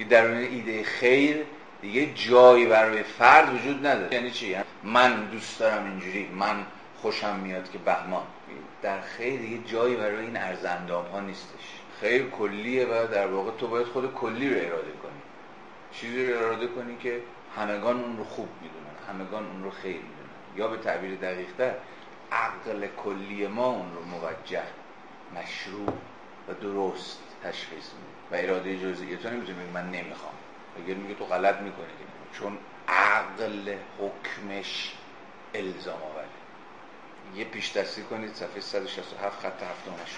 [0.09, 1.37] در درون ایده خیر
[1.83, 4.15] دیگه جایی برای فرد وجود نداره.
[4.15, 6.67] یعنی چی؟ من دوست دارم اینجوری من
[7.03, 8.23] خوشم میاد که بهمان.
[8.83, 11.82] در خیر دیگه جایی برای این ارزندام ها نیستش.
[12.03, 15.23] خیر کلیه و در واقع تو باید خود کلی رو اراده کنی.
[15.93, 17.21] چیزی رو اراده کنی که
[17.57, 20.57] همگان اون رو خوب می‌دونن همگان اون رو خیر می‌دونن.
[20.57, 21.75] یا به تعبیر دقیقتر
[22.33, 24.63] عقل کلی ما اون رو موجه
[25.37, 25.93] مشروع
[26.49, 28.13] و درست تشخیص میده.
[28.31, 29.17] و اراده جزئی.
[29.17, 30.35] تو نمی‌تونی من نمی‌خوام.
[30.85, 31.87] اگر میگه تو غلط می‌کنی
[32.33, 34.95] چون عقل حکمش
[35.55, 36.27] الزام آوره.
[37.37, 40.17] یه پیش دستی کنید صفحه 167 خط 78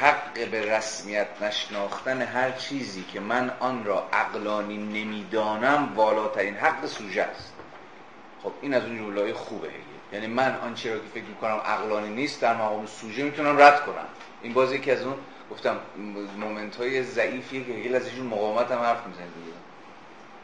[0.00, 7.22] حق به رسمیت نشناختن هر چیزی که من آن را عقلانی نمی‌دانم والاترین حق سوژه
[7.22, 7.52] است.
[8.42, 9.70] خب این از اون جمله خوبه
[10.12, 14.06] یعنی من آنچه را که فکر می‌کنم عقلانی نیست در مقام سوژه می‌تونم رد کنم.
[14.42, 15.16] این بازی که از اون
[15.50, 15.76] گفتم
[16.38, 19.56] مومنت های ضعیفیه که هگل از ایشون مقاومت هم حرف می‌زنه دیگه.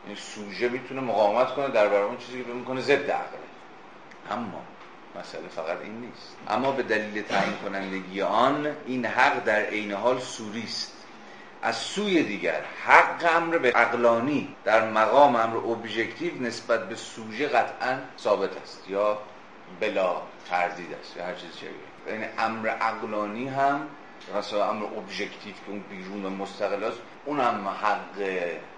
[0.06, 3.38] این سوژه می‌تونه مقاومت کنه در برابر اون چیزی که می‌کنه ضد عقله
[4.30, 4.62] اما
[5.20, 6.36] مسئله فقط این نیست.
[6.48, 10.94] اما به دلیل تعیین کنندگی آن این حق در عین حال سوری است.
[11.64, 17.98] از سوی دیگر حق امر به عقلانی در مقام امر ابژکتیو نسبت به سوژه قطعا
[18.18, 19.18] ثابت است یا
[19.80, 21.50] بلا تردید است یا هر چیز
[22.06, 23.88] یعنی امر عقلانی هم
[24.38, 28.28] مثلا امر ابژکتیو که اون بیرون و مستقل است اون هم حق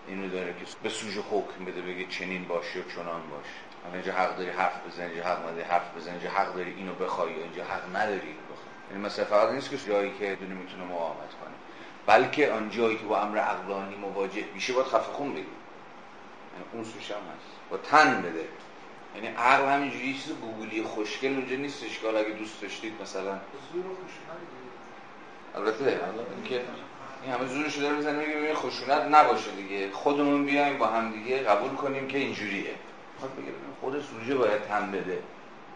[0.08, 3.65] اینو داره که به سوژه حکم بده بگه چنین باشه و چنان باشه.
[3.92, 7.34] اینجا حق داری حرف بزنی اینجا حق نداری حرف بزنی اینجا حق داری اینو بخوای
[7.34, 8.90] اینجا حق نداری اینو بخوای.
[8.90, 11.54] یعنی مثلا فقط نیست که جایی که دونه می‌تونه مقاومت کنه.
[12.06, 15.38] بلکه آن جایی که با امر عقلانی مواجه میشه باید خفه خون بگی.
[15.40, 17.70] یعنی اون سوش هم هست.
[17.70, 18.48] با تن بده.
[19.14, 23.40] یعنی عقل همینجوری چیز گوگلی خوشگل اونجا نیستش که اگه دوست داشتید مثلا
[25.54, 26.00] البته
[26.34, 26.60] اینکه
[27.22, 29.90] این همه زورشو داره می‌زنه میگه خشونت نباشه دیگه.
[29.90, 32.74] خودمون بیایم با هم دیگه قبول کنیم که اینجوریه.
[33.80, 35.18] خود سوژه باید تن بده.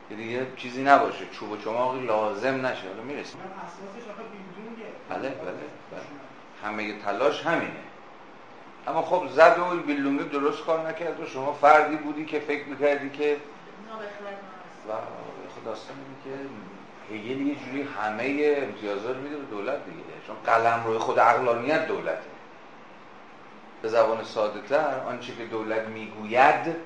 [0.09, 1.24] که دیگه چیزی نباشه.
[1.32, 2.88] چوب و چماقی لازم نشه.
[2.88, 3.41] حالا می‌رسیم.
[5.09, 6.03] بله بله بله.
[6.64, 7.72] همه تلاش همینه.
[8.86, 13.11] اما خب زد و بیلونگی درست کار نکرد و شما فردی بودی که فکر می‌کردی
[13.11, 13.36] که
[14.88, 14.93] و
[15.55, 16.30] خود داستان که
[17.14, 20.03] هگل یه جوری همه امتیازات میده به دولت دیگه.
[20.26, 22.22] چون قلم روی خود عقلانیت دولته.
[23.82, 26.76] به زبان ساده تر آنچه که دولت می‌گوید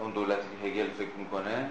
[0.00, 1.70] اون دولتی که هگل فکر می‌کنه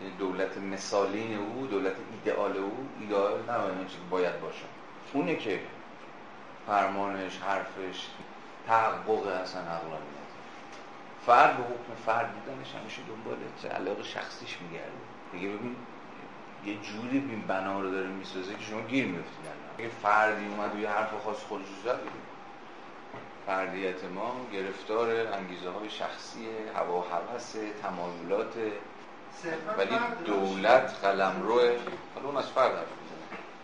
[0.00, 4.64] یعنی دولت مثالین او دولت ایدئال او ایدئال نه آنچه که باید باشه.
[5.12, 5.60] اونه که
[6.66, 8.06] فرمانش حرفش
[8.66, 10.30] تحقق اصلا عقلانیت.
[11.26, 13.36] فرد به حکم فرد بودنش همیشه دنبال
[13.74, 14.90] علاقه شخصیش میگرده.
[15.32, 15.76] دیگه ببین
[16.64, 19.46] یه جوری این بنا رو داره می‌سازه که شما گیر میفتید
[19.78, 22.00] اگه فردی اومد و یه حرف خاص خودش زد
[23.50, 26.46] فردیت ما گرفتار انگیزه های شخصی
[26.76, 28.54] هوا و حوث تمایلات
[29.78, 29.96] ولی
[30.26, 31.76] دولت قلم روه
[32.14, 32.86] حالا اون از فرد حرف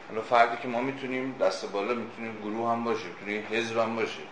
[0.09, 4.23] حالا فردی که ما می‌تونیم دست بالا می‌تونیم گروه هم باشه می‌تونیم حزب هم باشه.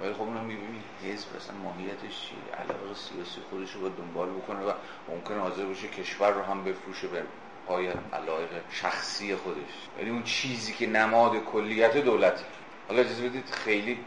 [0.00, 4.72] ولی خب اونم می‌بینید حزب اصلا ماهیتش چیه؟ علاقه سیاسی خودش رو دنبال بکنه و
[5.08, 7.22] ممکن حاضر باشه کشور رو هم بفروشه به
[7.66, 9.88] پای علایق شخصی خودش.
[9.98, 12.44] ولی اون چیزی که نماد کلیت دولته.
[12.88, 13.98] حالا اجازه بدید خیلی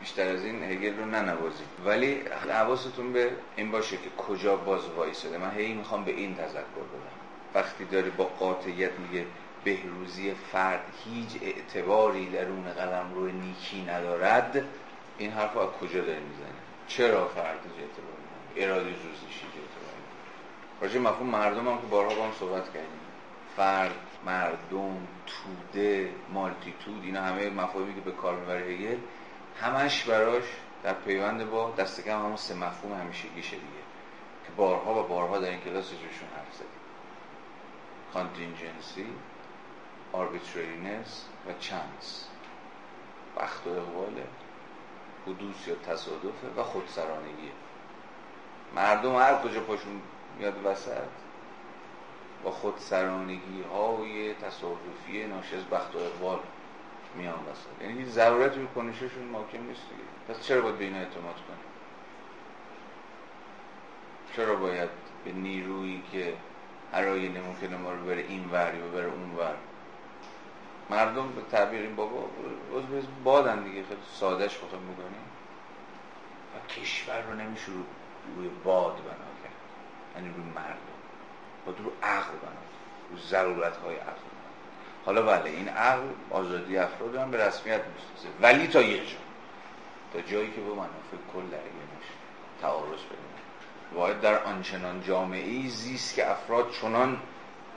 [0.00, 1.66] بیشتر از این هگل رو ننوازید.
[1.84, 5.38] ولی حواستون به این باشه که کجا باز وایساده.
[5.38, 7.18] من هی می‌خوام به این تذکر بدم.
[7.54, 9.26] وقتی داره با قاطعیت میگه
[9.64, 14.64] بهروزی فرد هیچ اعتباری درون قلم رو نیکی ندارد
[15.18, 18.18] این حرف از کجا داره می‌زنه چرا فرد هیچ اعتباری
[18.56, 20.02] اراده جزیش هیچ اعتباری
[20.80, 23.00] راجع مفهوم مردم هم که بارها با هم صحبت کردیم.
[23.56, 23.94] فرد
[24.26, 24.96] مردم
[25.26, 28.96] توده مالتیتود اینا همه مفاهیمی که به کار می‌بره هگل
[29.60, 30.44] همش براش
[30.82, 33.82] در پیوند با دست کم همون سه مفهوم همیشگیشه دیگه.
[34.46, 36.68] که بارها و بارها در این کلاس جوشون حرف زدیم.
[38.14, 39.06] کانتینجنسی
[40.14, 41.10] arbitrariness
[41.48, 42.28] و چانس
[43.36, 44.26] بخت و اقباله
[45.26, 47.52] حدوث یا تصادفه و خودسرانگیه
[48.74, 50.02] مردم هر کجا پاشون
[50.38, 51.08] میاد وسط
[52.44, 56.38] با خودسرانگی های تصادفی ناشی از بخت و اقبال.
[57.18, 60.02] میان وسط یعنی هیچ ضرورتی به کنششون ممکن نیست دیگه.
[60.28, 61.68] پس چرا باید به اینا اعتماد کنیم
[64.36, 64.88] چرا باید
[65.24, 66.34] به نیرویی که
[66.92, 69.54] هر آینه ممکنه ما رو بره این ور یا بره اون ور؟
[70.90, 72.30] مردم به تعبیر این بابا
[73.24, 73.82] بادن دیگه.
[73.82, 75.28] خیلی سادش بخوایم بکنیم
[76.54, 77.66] و کشور رو نمیشه
[78.36, 79.52] روی باد بنا کرد.
[80.16, 80.98] یعنی روی مردم.
[81.66, 82.60] باید رو عقل بنا
[83.10, 84.27] رو ضرورت های عقل.
[85.08, 89.16] حالا بله این عقل آزادی افراد هم به رسمیت می‌شناسه ولی تا یه جا
[90.12, 92.14] تا جایی که به منافع کل نشه
[92.62, 93.38] تعارض بدونه
[93.94, 97.18] باید در آنچنان جامعه زیست که افراد چنان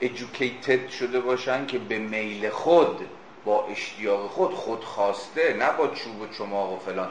[0.02, 3.08] educated شده باشن که به میل خود
[3.44, 7.10] با اشتیاق خود خود خواسته نه با چوب و چماق و فلان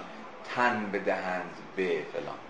[0.55, 2.40] تن بدهند به فلان.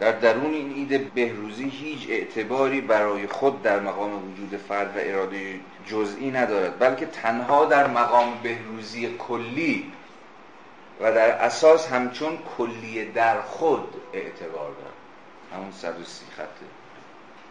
[0.00, 5.60] در درون این ایده بهروزی هیچ اعتباری برای خود در مقام وجود فرد و اراده
[5.86, 9.92] جزئی ندارد بلکه تنها در مقام بهروزی کلی
[11.00, 14.94] و در اساس همچون کلی در خود اعتبار دارد.
[15.54, 16.46] همون 130 خطه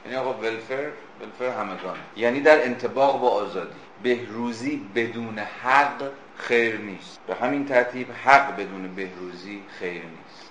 [0.05, 0.89] یعنی آقا ولفر
[1.21, 3.71] ولفر همگان یعنی در انتباق با آزادی.
[4.03, 7.19] بهروزی بدون حق خیر نیست.
[7.27, 10.49] به همین ترتیب حق بدون بهروزی خیر نیست.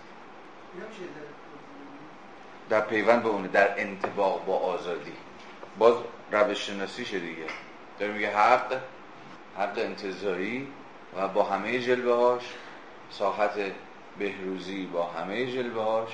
[2.69, 5.13] در پیوند اونه در انتباق با آزادی.
[5.79, 5.95] باز
[6.33, 7.47] روش شناسیشه دیگه.
[7.99, 8.81] داره میگه حق
[9.59, 10.69] حق انتظاری
[11.17, 12.43] و با همه جلوه هاش
[13.11, 13.51] ساحت
[14.19, 16.11] بهروزی با همه جلوه هاش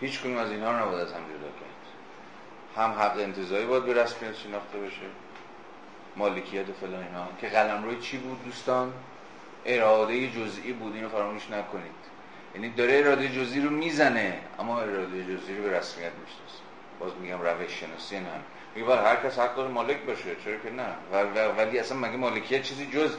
[0.00, 1.80] هیچ کنیم از اینها رو نباید از هم جدا کرد.
[2.76, 5.06] هم حق انتظاری باید به رسمیت شناخته بشه.
[6.16, 7.28] مالکیت فلان اینا.
[7.40, 8.92] که قلم روی چی بود دوستان؟
[9.66, 10.94] اراده جزئی بود.
[10.94, 11.99] اینو فراموش نکنید.
[12.54, 16.60] یعنی داره اراده جزئی رو می‌زنه اما اراده جزئی رو به رسمیت می‌شناسه.
[17.00, 18.26] باز میگم روش شناسی نه.
[18.74, 20.36] میگه بله هر کس حق داره مالک باشه.
[20.44, 20.88] چرا که نه؟
[21.58, 23.10] ولی اصلا مگه مالکیت چیزی جز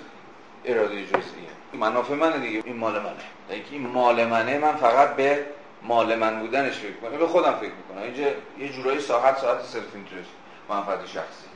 [0.65, 2.61] اراده جزئیه؟ منافع منه دیگه.
[2.65, 3.15] این مال منه.
[3.49, 5.45] اینکه این مال منه من فقط به
[5.84, 8.03] مال من بودنش فکر کنم به خودم فکر می‌کنم.
[8.03, 8.27] اینجا
[8.59, 10.30] یه جورایی ساحت ساعت self-interest
[10.69, 11.47] منفعت شخصی.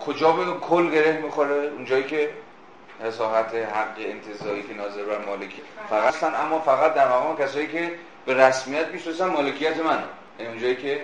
[0.00, 2.30] کجا به کل گره می‌خوره؟ اونجایی که
[3.10, 5.62] ساحت حق انتزاعی که ناظر بر مالکی.
[5.90, 10.02] فقط اما فقط در مقام کسایی که به رسمیت می‌شناسن مالکیت من.
[10.38, 11.02] یعنی اونجایی که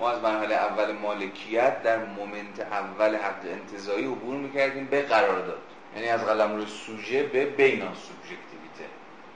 [0.00, 5.58] ما از مرحله اول مالکیت در مومنت اول حق انتظایی عبور می‌کردیم به قرارداد
[5.96, 8.84] یعنی از قلم روی سوژه به بینا سوبژکتیویته.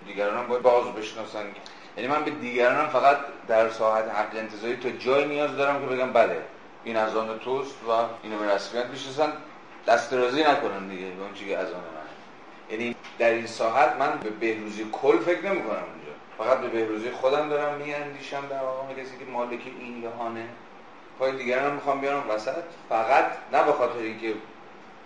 [0.07, 1.45] دیگران هم باید باز بشناسن.
[1.97, 3.19] یعنی من به دیگران فقط
[3.49, 6.37] در ساحت حق انتظاری تا جای نیاز دارم که بگم بله
[6.85, 7.91] این از آن توست و
[8.23, 9.33] اینو به رسمیت بشناسن
[9.87, 12.03] دست رازی نکنن دیگه به اون که از آن من
[12.71, 16.13] یعنی در این ساحت من به بهروزی کل فکر نمی کنم اونجا.
[16.39, 20.49] فقط به بهروزی خودم دارم میاندیشم در واقع کسی که مالک اینم یا آنم
[21.19, 22.63] پای دیگران هم می‌خوام بیارم وسط.
[22.89, 24.35] فقط نه به خاطر اینکه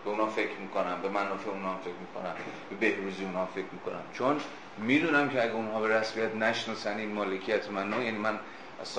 [0.04, 2.34] به اونا فکر می‌کنم به منافع اونا فکر می‌کنم
[2.70, 4.02] به بهروزی اونا فکر می‌کنم.
[4.12, 4.40] چون
[4.78, 8.38] می‌دونم که اگه اونها به رسمیت نشناسن این مالکیت من یعنی من
[8.80, 8.98] از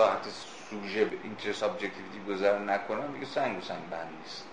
[0.69, 4.47] سوژه به intersubjectivity گذر نکنم دیگه سنگ رو سنگ بند نیست.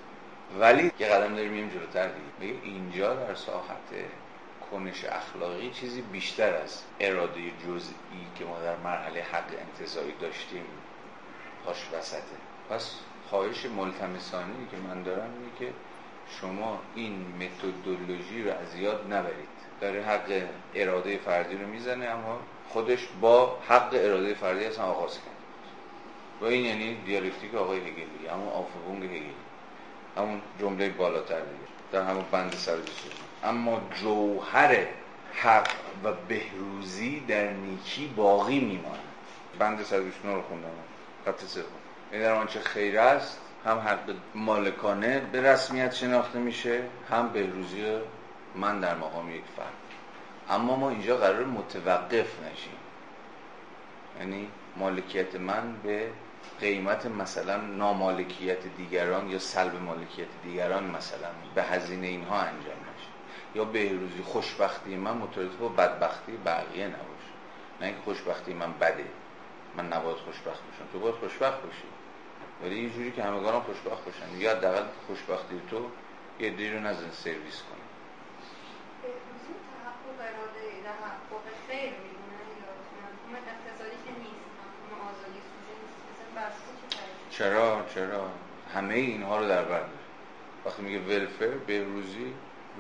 [0.61, 2.55] ولی یه قدم داریم میریم جلوتر دیگه.
[2.63, 3.89] اینجا در ساحت
[4.71, 10.65] کنش اخلاقی چیزی بیشتر از اراده جزئی که ما در مرحله حق انتظاری داشتیم.
[11.65, 12.37] پاش وسطه.
[12.71, 12.95] پس
[13.31, 15.75] خواهش ملتمسانی که من دارم اینه که
[16.41, 19.55] شما این متدولوژی رو از یاد نبرید.
[19.81, 20.43] داره حق
[20.75, 25.35] اراده فردی رو می‌زنه اما خودش با حق اراده فردی اصلا آغاز کرد
[26.41, 29.35] و این یعنی دیالکتیک آقای هگلی همون آفبونگ هگلی.
[30.17, 31.65] همون جمله بالاتر دیگه.
[31.93, 32.77] در همون بند سر
[33.45, 34.87] اما جوهر
[35.35, 35.69] حق
[36.05, 38.99] و بهروزی در نیکی باقی میماند.
[39.59, 40.69] بند 129 رو خوندم.
[41.25, 41.65] خط سوم
[42.13, 47.85] یعنی در آنچه خیر است هم حق مالکانه به رسمیت شناخته میشه هم بهروزی
[48.55, 49.73] من در مقام یک فرد.
[50.51, 52.79] اما ما اینجا قرار متوقف نشیم.
[54.21, 56.09] یعنی مالکیت من به
[56.65, 63.11] قیمت مثلا نامالکیت دیگران یا سلب مالکیت دیگران مثلا به هزینه اینها انجام نشه.
[63.55, 67.33] یا بهروزی خوشبختی من مترادف با بدبختی بقیه نباشه.
[67.81, 69.05] نه اینکه خوشبختی من بده.
[69.77, 70.93] من نباید خوشبخت باشم.
[70.93, 71.89] تو باید خوشبخت باشی.
[72.63, 74.39] ولی یه جوری که همگان خوشبخت باشن.
[74.39, 75.87] یا حداقل خوشبختی تو
[76.41, 77.74] یه رو نزن سرویس کن.
[87.39, 88.31] چرا چرا؟
[88.75, 89.83] همه اینها رو در بر
[90.67, 92.33] وقتی میگه ولفر بهروزی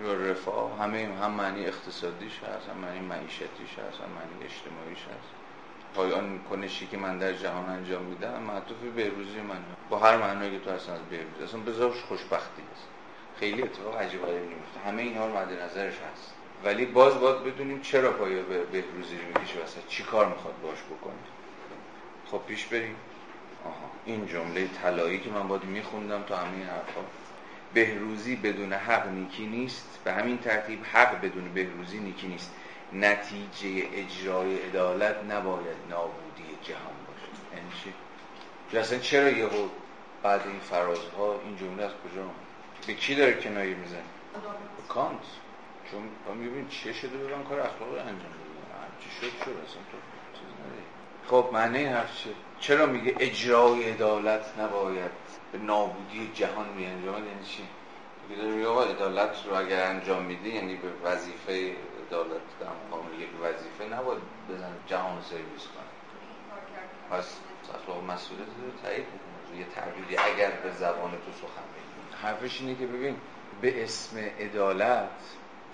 [0.05, 5.31] یا رفاه همه هم معنی اقتصادیش هست هم معنی معیشتیش هست هم معنی اجتماعیش هست.
[5.95, 9.57] پایان کنشی که من در جهان انجام میدم معطوف بهروزی من
[9.91, 11.45] با هر معنایی که تو اصلا از بهروزی.
[11.45, 12.87] اصلا بذارش خوشبختی است
[13.41, 16.35] خیلی اتفاق عجیب غریبی نمیفته همه اینها رو مد نظرش هست.
[16.65, 19.61] ولی باز باید بدونیم چرا پایه به بهروزی رو می‌کشه.
[19.61, 21.15] واسه چی کار می‌خواد باش بکنه؟
[22.31, 22.97] خب پیش بریم.
[24.07, 27.01] این جمله طلایی که من باید میخوندم تا همین حرفا.
[27.75, 30.01] بهروزی بدون حق نیکی نیست.
[30.05, 32.55] به همین ترتیب حق بدون بهروزی نیکی نیست.
[32.93, 37.57] نتیجه اجرای عدالت نباید نابودی جهان باشه.
[37.57, 37.95] یعنی چی؟
[38.79, 39.69] اصلا چرا یهو
[40.23, 42.31] بعد این فرازها این جمله از کجا
[42.87, 44.03] به کی داره کنایه می‌زنه؟
[44.77, 45.19] به کانت.
[45.91, 48.55] چون با میبین چه شده به کار اخلاقی انجام بده
[49.01, 49.51] چی شد شد.
[49.51, 49.99] اصلا تو
[50.35, 50.49] چیز
[51.31, 55.11] خب معنی حرف چه؟ چرا میگه اجرای عدالت نباید
[55.53, 57.68] به نابودی جهان می انجام یعنی چی؟
[58.29, 64.22] میگه عدالت رو اگر انجام میده یعنی به وظیفه عدالت در مقام یک وظیفه نباید
[64.51, 65.95] بزن جهان سرویس کنه
[67.11, 67.37] پس
[67.75, 72.75] اخلاق مسئولیت رو تایید می‌کنه یه تعبیری اگر به زبان تو سخن بگیم حرفش اینه
[72.75, 73.16] که ببین
[73.61, 75.09] به اسم عدالت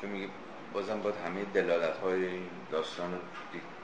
[0.01, 0.29] چون میگه
[0.73, 2.29] بازم باید همه دلالت های
[2.71, 3.19] داستان رو
[3.53, 3.80] دید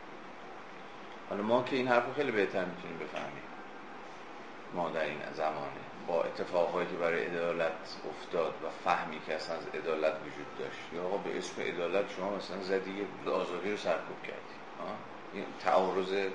[1.30, 3.42] حالا ما که این حرف رو خیلی بهتر می‌تونیم بفهمیم.
[4.74, 7.72] ما در این زمانه با اتفاقهایی که برای عدالت
[8.10, 10.78] افتاد و فهمی که اصلا از عدالت وجود داشت.
[10.94, 14.56] یا آقا به اسم عدالت شما مثلا زدی یه آزادی رو سرکوب کردی.
[15.32, 16.30] این تعارض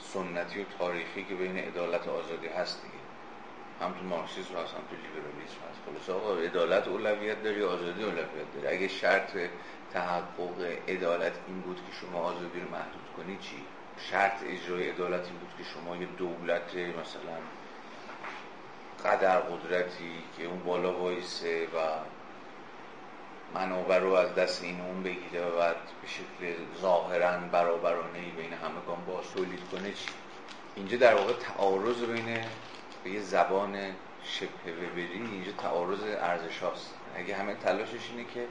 [0.00, 2.94] سنتی و تاریخی که بین عدالت و آزادی هست دیگه.
[3.80, 5.80] هم تو مارکسیسم هست هم تو لیبرالیسم هست.
[5.86, 8.76] خلاص آقا عدالت اولویت داری آزادی اولویت داری.
[8.76, 9.36] اگه شرط
[9.92, 13.64] تحقق عدالت این بود که شما آزادی رو محدود کنی چی؟
[13.98, 17.38] شرط اجرای عدالت این بود که شما یه دولت مثلا
[19.04, 21.78] قدر قدرتی که اون بالا وایسه و
[23.54, 29.04] منابع رو از دست این اون بگیره و بعد به شکل ظاهرا برابرانه بین همگان
[29.06, 30.08] باز تولید کنه چی؟
[30.76, 32.38] اینجا در واقع تعارض بین
[33.04, 33.76] به یه زبان
[34.24, 36.94] شبه وبری اینجا تعارض ارزش هاست.
[37.16, 38.46] اگه همه تلاشش اینه که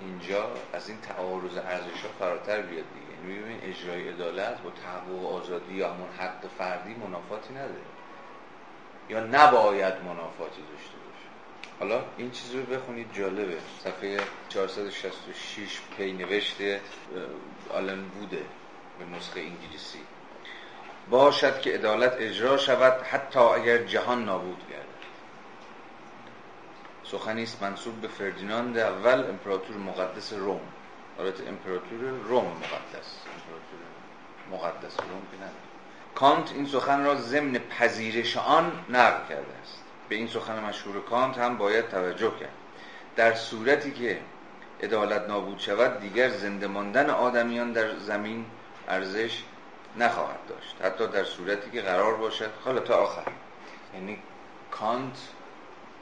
[0.00, 3.03] اینجا از این تعارض ارزش ها فراتر بیاد دیگه.
[3.32, 7.80] یعنی اجرای عدالت با تحقق آزادی یا همون حق فردی منافاتی نداره.
[9.08, 11.28] یا نباید منافاتی داشته باشه.
[11.78, 13.58] حالا این چیز رو بخونید جالبه.
[13.84, 16.80] صفحه 466 پی نوشته
[17.70, 18.44] آلن بوده
[18.98, 19.98] به نسخه انگلیسی.
[21.10, 24.84] باشد که عدالت اجرا شود حتی اگر جهان نابود گردد.
[27.04, 30.60] سخنی است منصوب به فردیناند اول امپراتور مقدس روم.
[31.18, 33.08] البته امپراتور روم مقدس.
[33.34, 33.80] امپراتور
[34.50, 35.38] مقدس روم که
[36.14, 39.82] کانت این سخن را ضمن پذیرش آن نقل کرده است.
[40.08, 42.52] به این سخن مشهور کانت هم باید توجه کرد.
[43.16, 44.20] در صورتی که
[44.82, 48.46] عدالت نابود شود دیگر زنده ماندن آدمیان در زمین
[48.88, 49.42] ارزش
[49.96, 50.76] نخواهد داشت.
[50.82, 52.50] حتی در صورتی که قرار باشد.
[52.64, 53.32] حالا تا آخر.
[53.94, 54.18] یعنی
[54.70, 55.16] کانت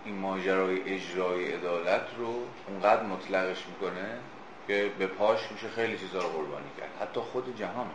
[0.05, 2.35] این ماجرای اجرای عدالت رو
[2.69, 4.19] اونقدر مطلقش می‌کنه
[4.69, 6.91] که به پاش میشه خیلی چیزا رو قربانی کرد.
[7.01, 7.91] حتی خود جهان.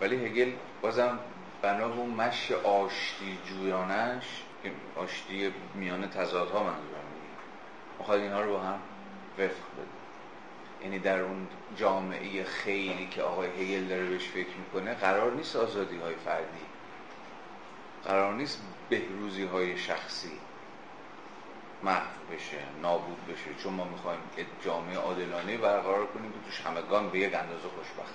[0.00, 0.52] ولی هگل
[0.82, 1.18] بازم
[1.62, 4.42] بنا به مش آشتی جویانش
[4.96, 7.02] آشتی میان تضادها منظورم
[7.98, 8.78] می‌خواد اینها رو با هم
[9.38, 10.02] وفق بده.
[10.82, 15.96] یعنی در اون جامعه خیلی که آقای هگل داره بهش فکر می‌کنه قرار نیست آزادی
[15.96, 16.66] های فردی
[18.04, 20.32] قرار نیست بهروزی های شخصی
[21.82, 23.62] محو بشه نابود بشه.
[23.62, 24.20] چون ما می‌خوایم
[24.64, 28.14] جامعه عادلانه برقرار کنیم که توش همگان به یک اندازه خوشبخت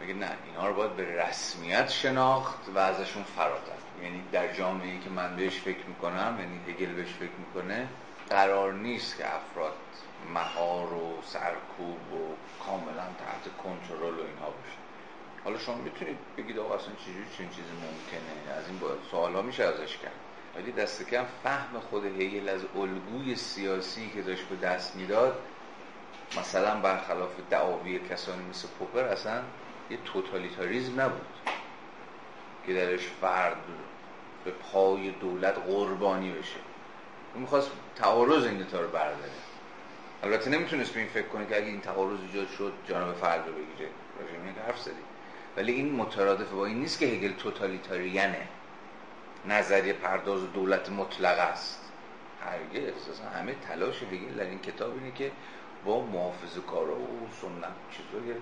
[0.00, 3.72] میگه نه اینها رو باید به رسمیت شناخت و ازشون فراتر.
[4.02, 7.88] یعنی در جامعه که من بهش فکر می‌کنم یعنی هگل بهش فکر می‌کنه
[8.30, 9.74] قرار نیست که افراد
[10.34, 12.34] مهار و سرکوب و
[12.64, 14.78] کاملا تحت کنترل و اینها باشه
[15.44, 19.42] حالا شما می‌تونید بگید آقا اصلا چجوری چنین چیزی ممکنه؟ از این باید سوال ها
[19.42, 20.23] میشه ازش کرد.
[20.56, 25.38] ولی دست کم فهم خود هیل از الگوی سیاسی که داشت به دست می‌داد
[26.38, 29.42] مثلا برخلاف دعاوی کسانی مثل پوپر اصلا
[29.90, 31.26] یه توتالیتاریزم نبود
[32.66, 33.56] که درش فرد
[34.44, 36.56] به پای دولت قربانی بشه.
[37.34, 39.30] اون می‌خواست تعارض این رو برداره.
[40.22, 43.52] البته نمی‌تونست به این فکر کنه که اگه این تعارض ایجاد شد جانب فرد رو
[43.52, 43.90] بگیره.
[44.66, 44.88] حرف
[45.56, 48.48] ولی این مترادف با این نیست که هگل توتالیتاریانه.
[49.48, 51.80] نظریه پرداز دولت مطلق است.
[52.44, 53.08] هرگز.
[53.08, 55.30] اصلا همه تلاش هگل در این کتاب اینه که
[55.84, 58.34] با محافظه کارا و سنت چیزایی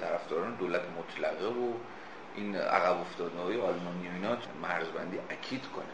[0.00, 1.72] طرفداران دولت مطلقه و
[2.36, 5.84] این عقب افتاده های آلمانی و اینا مرزبندی اکید کنه.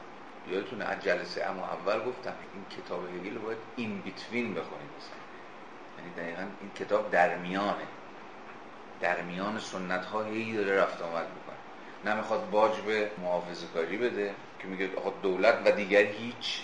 [0.55, 4.91] یادتونه از جلسه اما اول گفتم این کتاب هگل باید این بیتوین بخونید.
[5.99, 7.87] یعنی دقیقا این کتاب در میانه.
[9.01, 11.27] در میان سنت ها هی داره رفت آمد.
[12.05, 16.61] نه می‌خواد باج به محافظه کاری بده که میگه آقا دولت و دیگر هیچ.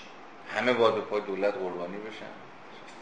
[0.57, 2.27] همه باید به پای دولت قربانی بشن.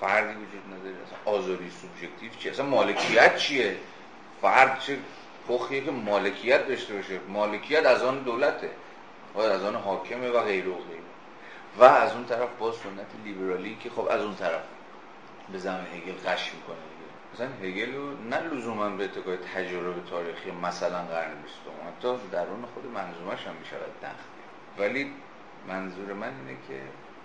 [0.01, 0.97] فردی وجود نداره.
[1.07, 3.77] اصلا آزادی سوبژکتیو چیه؟ اصلا مالکیت چیه؟
[4.43, 4.99] فرد چه
[5.49, 8.71] پخیه که مالکیت داشته باشه؟ مالکیت از آن دولته.
[9.35, 11.03] باید از آن حاکمه و غیره و غیره
[11.79, 14.63] و از اون طرف با سنت لیبرالی که خب از اون طرف
[15.53, 16.96] به زمان هگل قش می‌کنه.
[17.37, 22.87] مثلا هگل رو نه لزوما به اتکای تجربه تاریخی مثلا قرن بیستم حتی درون خود
[22.87, 24.29] منظومش هم می‌شود دخل
[24.79, 25.13] ولی
[25.69, 26.81] منظور من اینه که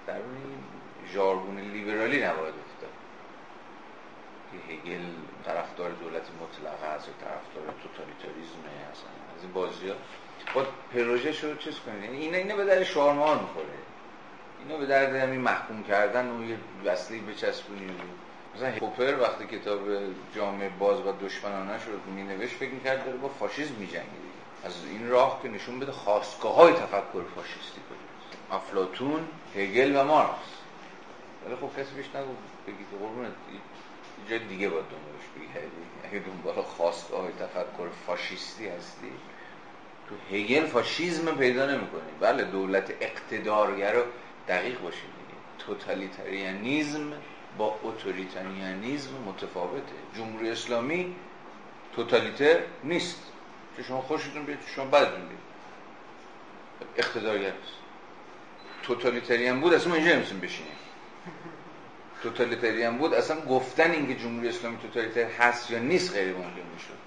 [0.08, 0.64] درون این
[1.14, 2.90] ژارگون لیبرالی نباید افتاد.
[4.52, 5.06] که هگل
[5.46, 8.60] طرفدار دولت مطلقه است و طرفدار توتالیتاریسم
[8.92, 9.96] اصلا از این بازی ها.
[10.54, 13.66] با پروژه رو چیز کنید یعنی اینا اینا به در شارمان می‌خوره.
[14.64, 17.88] اینا به درد همین محکوم کردن و یه وصلی بچسبونی
[18.56, 19.80] مثلا پوپر وقتی کتاب
[20.36, 23.90] جامعه باز و دشمنانه رو می نوشت فکر می‌کرد داره با فاشیسم می
[24.64, 28.12] از این راه که نشون بده خواستگاه های تفکر فاشیستی کنید
[28.52, 30.52] افلاتون هگل و مارکس.
[31.46, 32.34] ولی خب کسی بهش نگو
[32.68, 35.72] بگید قربونت یه جای دیگه باید دنبالش بگردی
[36.04, 39.12] اگه دنبال خواستگاه تفکر فاشیستی هستی
[40.10, 42.12] تو هگل فاشیزم پیدا نمی‌کنی.
[42.20, 44.04] بله دولت اقتدارگر رو
[44.48, 45.40] دقیق باشید دیگه.
[45.60, 47.14] توتالیتاریانیزم
[47.62, 49.94] با اوتوریتاریانیزم متفاوته.
[50.16, 51.16] جمهوری اسلامی
[51.96, 53.22] توتالیتر نیست.
[53.78, 55.42] که شما خوشتون بیاد شما بدتون بیاد.
[56.98, 57.74] اقتدارگر است.
[58.84, 60.72] توتالیتریان بود اصلا ما اینجا نمی‌تونیم بشینیم.
[62.24, 66.98] توتالیتریان بود اصلا گفتن اینکه جمهوری اسلامی توتالیتر هست یا نیست غیر ممکن می‌شد.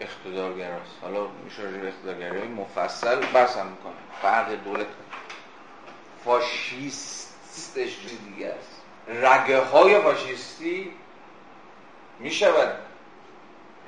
[0.00, 4.86] اقتدارگراست حالا میشه راجع اقتدارگرایی مفصل بحث هم می‌کنه فرق دولت
[6.24, 7.96] فاشیستش
[8.34, 8.73] دیگه است.
[9.08, 10.90] رگه های فاشیستی
[12.18, 12.78] می‌شود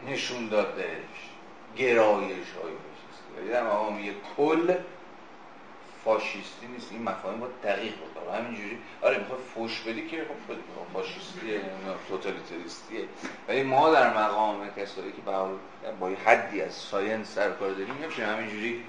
[0.09, 0.85] نشون دادش
[1.77, 3.39] گرایش های فاشیستی.
[3.39, 4.75] ولی در مقام یک کل
[6.05, 6.93] فاشیستی نیست.
[6.93, 8.79] این مفاهیم با دقیق بود همینجوری.
[9.03, 10.63] آره می‌خواد فوش بدی که خب بده
[10.93, 11.61] فاشیستیه
[12.09, 13.05] توتالیتریستیه
[13.49, 15.23] ولی ما در مقام کسایی که
[16.01, 18.85] با حدی از ساینس سر کار داریم همینجوری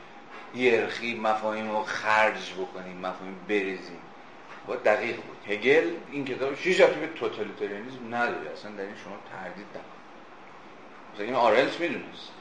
[0.56, 4.02] یرخی مفاهیم رو خرج بکنیم مفاهیم بریزیم.
[4.68, 5.38] با دقیق بود.
[5.48, 8.52] هگل این کتاب شیش رفتی به توتالیتریانیسم نداره.
[8.52, 9.98] اصلا در این شما تردید نکن.
[11.14, 12.32] مثلا این آرلت می‌دونست.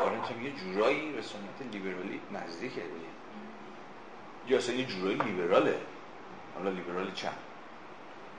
[0.00, 2.82] آرلت هم یه جورایی به سنت لیبرالی نزدیکه
[4.48, 5.76] یا اصلا یه جورایی لیبراله.
[6.54, 7.38] حالا لیبرال چند؟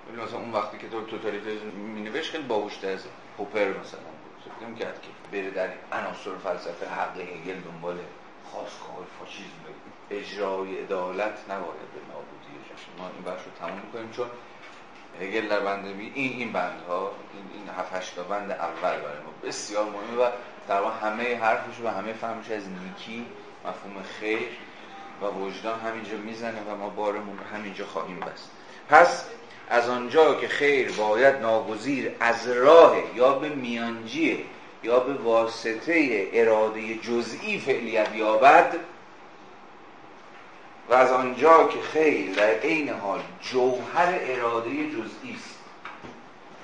[0.09, 3.05] ولی مثلا اون وقتی که تو توتالیتاریسم مینوشت خیلی باهوشتر از
[3.37, 3.99] پوپر مثلا
[4.45, 7.97] فکر نمی‌کرد که بره در عناصر فلسفه حق هگل دنبال
[8.45, 9.47] خواستگاه فاشیسم
[10.17, 12.53] اجرای عدالت نباید به نابودی
[12.97, 14.27] ما این بخش رو تموم می‌کنیم چون
[15.21, 19.83] هگل در بند این این بندها این این هفت تا بند اول برای ما بسیار
[19.83, 20.29] مهمه و
[20.67, 23.25] در واقع همه حرفش و همه فهمش از نیکی
[23.65, 24.47] مفهوم خیر
[25.21, 28.51] و وجدان همینجا می‌زنه و ما بارمون رو همینجا خواهیم بست.
[28.89, 29.25] پس
[29.69, 34.37] از آنجا که خیر باید ناگزیر از راه یا به میانجیه
[34.83, 38.75] یا به واسطه اراده جزئی فعلیت یابد
[40.89, 45.59] و از آنجا که خیر در عین حال جوهر اراده جزئی است.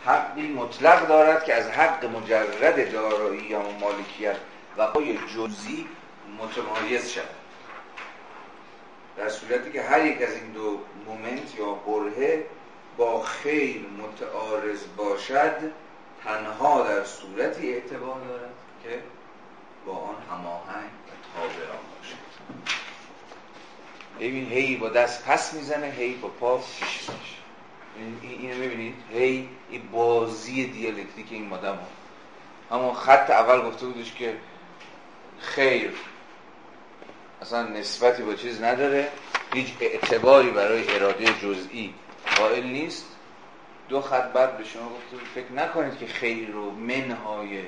[0.06, 4.38] حقی مطلق دارد که از حق مجرد دارایی یا مالکیت
[4.78, 5.88] و پای جزئی
[6.40, 7.40] متمایز شد
[9.18, 12.46] در صورتی که هر یک از این دو مومنت یا برهه
[12.98, 15.72] با خیر متعارض باشد
[16.24, 18.54] تنها در صورتی اعتبار دارد
[18.84, 19.00] که
[19.86, 22.89] با آن هماهنگ و تابع باشد.
[24.20, 27.08] ببین هی با دست پس می‌زنه هی با پا پیش
[28.22, 31.88] اینو ببینید هی این بازی دیالکتیک این مادم ها
[32.78, 34.38] اما خط اول گفته بودش که
[35.40, 35.92] خیر.
[37.42, 39.08] اصلا نسبتی با چیز نداره.
[39.54, 41.94] هیچ اعتباری برای اراده جزئی
[42.38, 43.06] قائل نیست.
[43.90, 47.62] دو خط بعد به شما گفته فکر نکنید که خیر رو منهای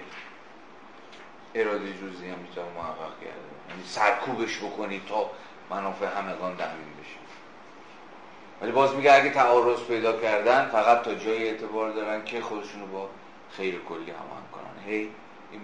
[1.55, 3.51] اراده جزئی هم می‌تونه محقق کرده.
[3.69, 5.31] یعنی سرکوبش بکنید تا
[5.71, 7.19] منافع همگان تامین بشه.
[8.61, 13.09] ولی باز میگه اگه تعارض پیدا کردن فقط تا جای اعتبار دارن که خودشونو با
[13.51, 14.83] خیر کلی همان کنن.
[14.85, 15.09] هی
[15.51, 15.61] این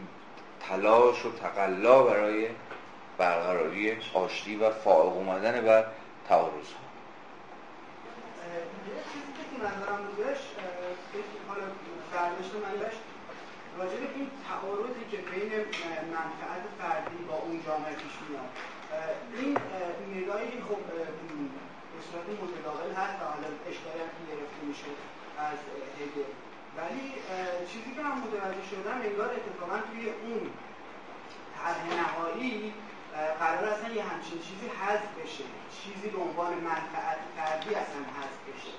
[0.69, 2.47] تلاش و تقلا برای
[3.17, 5.85] برقراری آشتی و فائق اومدن بر
[6.29, 6.87] تعارض ها
[9.67, 10.41] نظرم بودش
[11.47, 11.65] حالا
[12.13, 13.01] برداشت من داشت
[13.77, 15.51] راجع به این تعارضی که بین
[16.13, 18.49] منفعت فردی با اون جامعه پیش میاد.
[19.37, 19.57] این
[20.15, 20.81] نگاهی خب
[21.91, 24.91] به صورت متداول هست و حالا اشکالی هم گرفته میشه
[25.47, 25.59] از
[25.99, 26.31] هگل
[26.77, 27.05] ولی
[27.69, 30.41] چیزی که من متوجه شدم انگار اتفاقا توی اون
[31.57, 32.73] طرح نهایی
[33.39, 35.43] قرار اصلا یه همچین چیزی حذف بشه.
[35.77, 38.73] چیزی به عنوان منفعت فردی اصلا حذف بشه.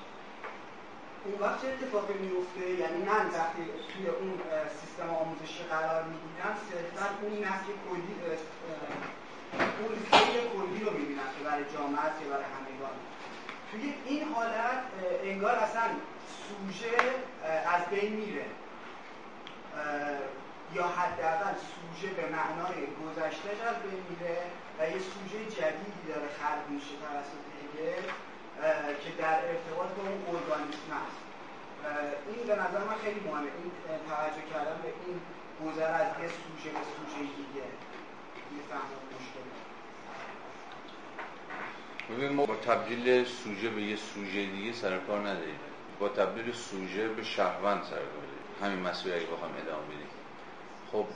[1.24, 4.32] اون وقت چه اتفاقی میفته یعنی من وقتی توی اون
[4.80, 8.14] سیستم آموزشی قرار می‌گیرم صرفا اون نفی کلی
[9.52, 12.96] اون خیلی کلی رو می‌بینم که برای جامعه است برای همگان.
[13.70, 14.82] توی این حالت
[15.24, 15.82] انگار اصلا
[16.44, 16.96] سوژه
[17.76, 18.46] از بین میره.
[20.74, 24.38] یا حداقل سوژه به معنای گذشتهش از بین میره
[24.78, 28.02] و یه سوژه جدیدی داره خلق میشه توسط هگل
[29.02, 31.20] که در ارتباط با اون ارگانیسم است
[32.28, 33.50] این به نظر من خیلی مهمه.
[33.58, 33.70] این
[34.08, 35.20] توجه کردن به این
[35.64, 37.66] گذر از یه سوژه به سوژه دیگه.
[38.50, 39.07] می‌فهمم.
[42.10, 45.58] ببین ما با تبدیل سوژه به یه سوژه دیگه سر کار نداریم.
[46.00, 48.38] با تبدیل سوژه به شهروند سر کار داریم.
[48.74, 50.08] همین مسئله اگه بخوام ادامه بدیم.
[50.92, 51.06] خب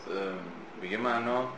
[0.81, 1.49] به یه معنا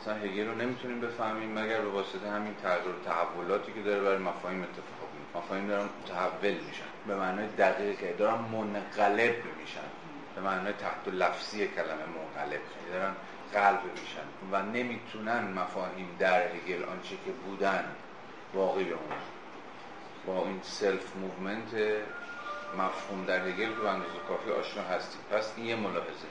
[0.00, 4.62] اصلا هگل رو نمی‌تونیم بفهمیم مگر به واسطه همین تغییر تحولاتی که داره برای مفاهیم
[4.62, 6.90] اتفاق میفته مفاهیم دارن متحول میشن.
[7.06, 9.88] به معنای دقیق که دارن منقلب میشن.
[10.34, 12.60] به معنای تحت لفظی کلمه منقلب.
[12.92, 13.14] دارن
[13.52, 14.26] قلب میشن.
[14.52, 17.84] و نمی‌تونن مفاهیم در هگل آنچه که بودن
[18.54, 19.22] واقعی بمونن
[20.26, 21.74] با این self-movement
[22.78, 25.20] مفهوم در هگل که اندازه کافی آشنا هستیم.
[25.30, 26.28] پس این یه ملاحظه.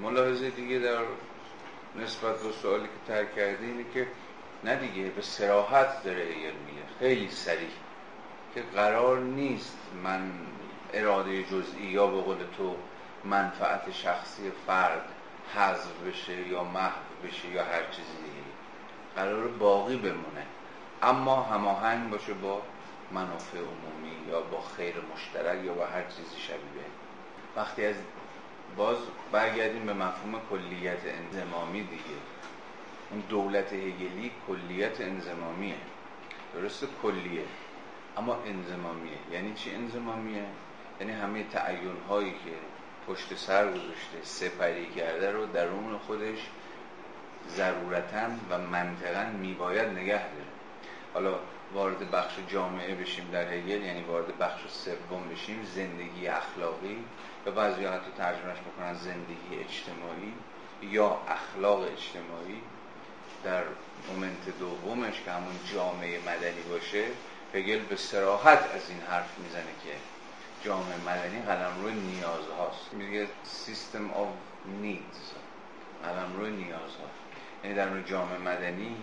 [0.00, 0.98] ملاحظه دیگه در
[1.96, 4.06] نسبت به سوالی که طرح کرده اینه که
[4.64, 6.82] نه دیگه به صراحت داره هگل میگه.
[6.98, 7.68] خیلی صریح.
[8.54, 10.30] که قرار نیست من
[10.92, 12.76] اراده جزئی یا به قول تو
[13.24, 15.08] منفعت شخصی فرد
[15.54, 18.44] حذف بشه یا محو بشه یا هر چیزی دیگه.
[19.16, 20.46] قرار باقی بمونه.
[21.04, 22.62] اما هماهنگ باشه با
[23.12, 26.84] منافع عمومی یا با خیر مشترک یا با هر چیزی شبیه
[27.56, 27.96] وقتی از
[28.76, 28.96] باز
[29.32, 32.18] برگردیم به مفهوم کلیت انزمامی دیگه.
[33.10, 35.76] اون دولت هگلی کلیت انزمامیه
[36.54, 37.44] درست کلیه.
[38.16, 40.44] اما انزمامیه یعنی چی انزمامیه؟
[41.00, 42.52] یعنی همه تعیون هایی که
[43.06, 46.38] پشت سر گذاشته سپری کرده رو درون خودش
[47.48, 50.53] ضرورتا و منطقا میباید نگه داره.
[51.14, 51.34] حالا
[51.72, 57.04] وارد بخش جامعه بشیم در هگل یعنی وارد بخش سوم بشیم زندگی اخلاقی.
[57.46, 60.32] یا بعضی حتی ترجمهش بکنن زندگی اجتماعی
[60.82, 62.62] یا اخلاق اجتماعی.
[63.44, 63.62] در
[64.08, 67.04] moment دومش که همون جامعه مدنی باشه
[67.54, 69.90] هگل به صراحت از این حرف می‌زنه که
[70.64, 74.28] جامعه مدنی قلمروی نیازهاست میگه system of
[74.82, 75.30] needs
[76.04, 77.06] قلمروی نیازها
[77.64, 78.96] یعنی در جامعه مدنی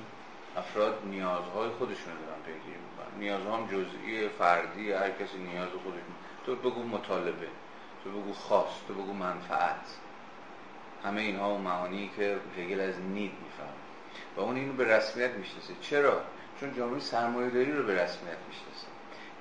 [0.57, 3.19] افراد نیازهای خودشون رو دارن پیگیری می‌کنن.
[3.19, 6.01] نیازها هم جزئی فردی هر کسی نیاز خودش
[6.45, 7.47] تو بگو مطالبه
[8.03, 9.97] تو بگو خواست تو بگو منفعت.
[11.03, 13.75] همه اینها و معانی که هگل از نید میفهم
[14.37, 15.73] و اون اینو به رسمیت می‌شناسه.
[15.81, 16.21] چرا؟
[16.59, 18.87] چون جامعه سرمایه‌داری رو به رسمیت می‌شناسه.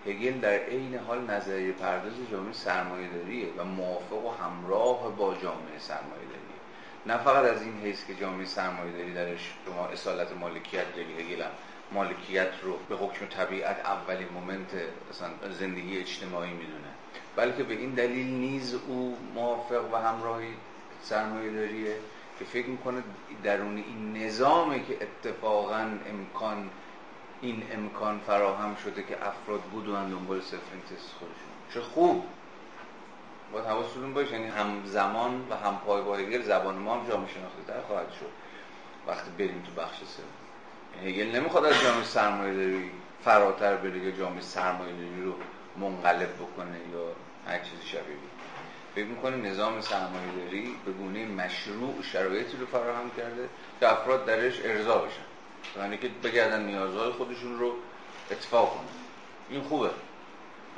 [0.07, 6.40] هگل در عین حال نظریه پرداز جامعه سرمایه‌داریه و موافق و همراه با جامعه سرمایه‌داری
[7.07, 11.45] نه فقط از این حیث که جامعه سرمایه‌داری درش شما اصالت مالکیت داری هگل
[11.93, 14.71] مالکیت رو به حکم طبیعت اولین مومنت
[15.51, 16.95] زندگی اجتماعی می‌دونه.
[17.37, 20.55] بلکه به این دلیل نیز او موافق و همراهی
[21.03, 21.97] سرمایه داریه
[22.39, 23.03] که فکر می‌کنه
[23.43, 26.71] درون این نظامه که اتفاقا امکان
[27.41, 31.53] این امکان فراهم شده که افراد بودن دنبال سفرینتس خودشون.
[31.75, 32.25] چه خوب!
[33.53, 37.29] باید حواستون باشه یعنی هم زمان و هم پای با هگل زبان ما هم جامعه
[37.29, 38.31] شناخته تر خواهد شد.
[39.07, 42.91] وقتی بریم تو بخش سوم هگل نمی‌خواد از جامعه سرمایه داری
[43.25, 45.35] فراتر بره یا جامعه سرمایه داری رو
[45.77, 47.07] منقلب بکنه یا
[47.53, 48.17] هر چیزی شبیه
[48.95, 53.49] فکر می‌کنه نظام سرمایه داری به گونه مشروع شرایطی رو فراهم کرده
[53.81, 55.31] که افراد درش ارضا بشن.
[55.77, 57.73] یعنی که بگردن نیازهای خودشون رو
[58.31, 58.89] اتفاق کنن.
[59.51, 59.91] این خوبه.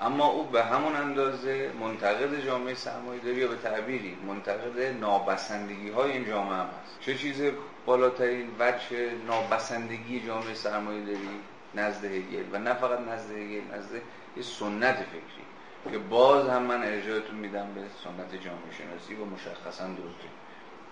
[0.02, 6.12] اما او به همون اندازه منتقد جامعه سرمایه داری یا به تعبیری منتقد نابسندگی های
[6.12, 7.00] این جامعه هم هست.
[7.00, 7.42] چه چیز
[7.86, 11.28] بالاترین وجه نابسندگی جامعه سرمایه داری
[11.74, 12.44] نزد هگل.
[12.52, 13.94] و نه فقط نزد هگل نزد
[14.36, 19.86] یه سنت فکری که باز هم من ارجاعتون میدم به سنت جامعه شناسی و مشخصا
[19.86, 20.28] درسته.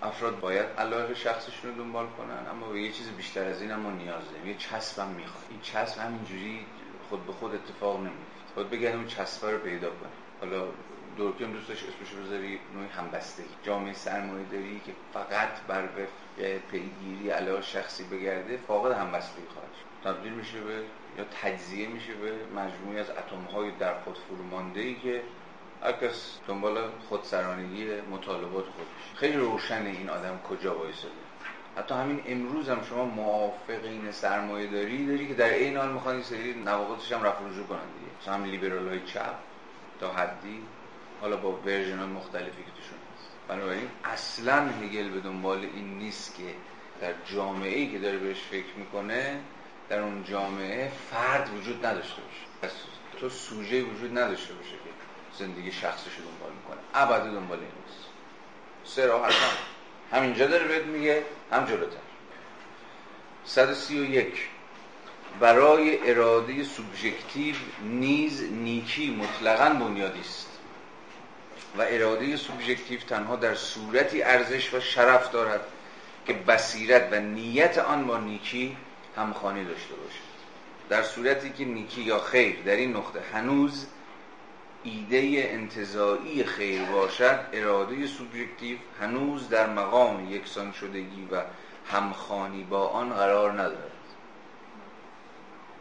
[0.02, 3.90] افراد باید علاقه شخصشون رو دنبال کنن اما به یه چیز بیشتر از این ما
[3.90, 5.16] نیاز داریم یه چسب هم
[5.50, 6.66] این چسب همینجوری
[7.08, 10.68] خود به خود اتفاق نمیفته خود بگن اون چسبه رو پیدا کنی حالا
[11.16, 13.48] دورکیم دوست داشت اسمش بذاری نوعی همبستگی.
[13.62, 19.70] جامعه سرمایه داری که فقط بر وفق پیگیری علاقه شخصی بگرده فاقد همبستگی خواهد
[20.04, 20.74] تبدیل میشه به
[21.18, 25.22] یا تجزیه میشه به مجموعی از اتم های در خود فرومانده ای که
[25.82, 26.78] هر کس دنبال
[27.08, 29.16] خودسرانگی مطالبات خودش.
[29.16, 31.29] خیلی روشن این آدم کجا وایساده.
[31.76, 36.54] حتی همین امروز هم شما موافقین سرمایه داری داری که در این حال می‌خوان سری
[36.54, 38.12] نواقضش هم رفع رجوع کنن دیگه.
[38.22, 39.34] مثلا هم لیبرال های چپ
[40.00, 40.62] تا حدی
[41.20, 43.30] حالا با ورژن های مختلفی که توشون هست.
[43.48, 46.54] بنابراین اصلا هگل به دنبال این نیست که
[47.00, 49.40] در جامعه ای که داره بهش فکر می‌کنه
[49.88, 52.74] در اون جامعه فرد وجود نداشته باشه.
[53.20, 54.90] تو سوژه وجود نداشته باشه که
[55.38, 56.78] زندگی شخصش رو دنبال می‌کنه.
[56.94, 58.08] ابدا دنبال این نیست.
[58.84, 59.46] سراحتا
[60.12, 61.96] همینجا داره بهت میگه هم جلوتر.
[63.44, 64.48] 131
[65.40, 70.46] برای اراده سوبژکتیو نیز نیکی مطلقا بنیادی است.
[71.78, 75.60] و اراده سوبژکتیو تنها در صورتی ارزش و شرف دارد
[76.26, 78.76] که بصیرت و نیت آن با نیکی
[79.16, 80.30] همخانی داشته باشد.
[80.88, 83.86] در صورتی که نیکی یا خیر در این نقطه هنوز
[84.84, 91.42] ایده انتظایی خیر باشد اراده سوبژکتیو هنوز در مقام یکسان شدگی و
[91.90, 93.90] همخانی با آن قرار ندارد.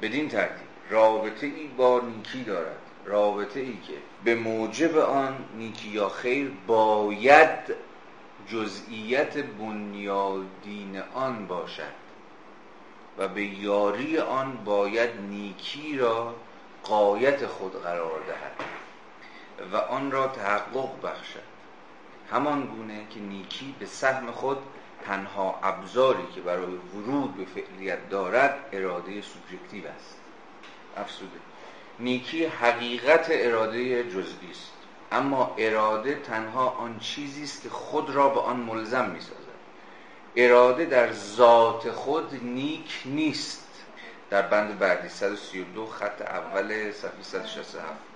[0.02, 2.78] بدین ترتیب رابطه ای با نیکی دارد.
[3.06, 3.94] رابطه ای که
[4.24, 7.76] به موجب آن نیکی یا خیر باید
[8.48, 12.00] جزئیت بنیادین آن باشد
[13.18, 16.36] و به یاری آن باید نیکی را
[16.84, 18.79] قایت خود قرار دهد.
[19.74, 21.50] و آن را تحقق بخشد.
[22.32, 24.58] همان گونه که نیکی به سهم خود
[25.06, 30.18] تنها ابزاری که برای ورود به فعلیت دارد اراده سوبژکتیو است.
[30.98, 31.40] افسوده.
[32.00, 34.72] نیکی حقیقت اراده جزئی است.
[35.12, 39.40] اما اراده تنها آن چیزی است که خود را به آن ملزم می‌سازد.
[40.36, 43.66] اراده در ذات خود نیک نیست.
[44.30, 48.09] در بند بعدی 132 خط اول صفحه 167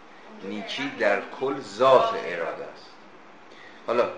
[0.43, 2.85] نیکی در کل ذات اراده است.
[3.87, 4.09] حالا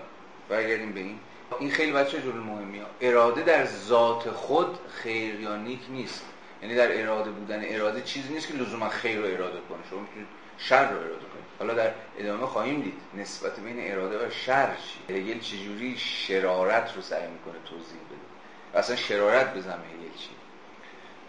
[0.48, 1.18] برگردیم به این.
[1.60, 2.86] این خیلی بچه جلو مهمی ها.
[3.00, 6.24] اراده در ذات خود خیر یا نیک نیست.
[6.62, 9.78] یعنی در اراده بودن اراده چیزی نیست که لزوما خیر رو اراده کنه.
[9.90, 11.46] شما می‌تونید شر رو اراده کنید.
[11.58, 17.02] حالا در ادامه خواهیم دید نسبت بین اراده و شر چی؟ هگل چجوری شرارت رو
[17.02, 18.78] سعی می‌کنه توضیح بده.
[18.78, 19.68] اصلا شرارت به چی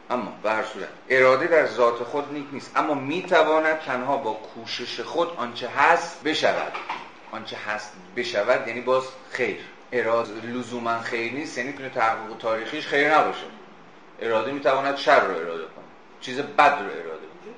[0.09, 2.71] اما به هر صورت اراده در ذات خود نیک نیست.
[2.75, 6.73] اما می تواند تنها با کوشش خود آنچه هست بشود.
[7.31, 9.57] آنچه هست بشود یعنی باز خیر.
[9.91, 13.45] اراده لزوما خیر نیست یعنی می‌تونه تحقق تاریخیش خیر نباشه.
[14.19, 15.85] اراده می‌تواند شر رو اراده کنه.
[16.21, 17.53] چیز بد رو اراده کنه.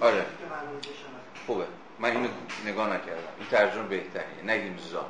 [0.00, 0.26] آره.
[1.46, 1.64] خوبه.
[1.98, 2.28] من اینو
[2.64, 3.32] نگاه نکردم.
[3.38, 5.04] این ترجمه بهتریه نگیم ذات.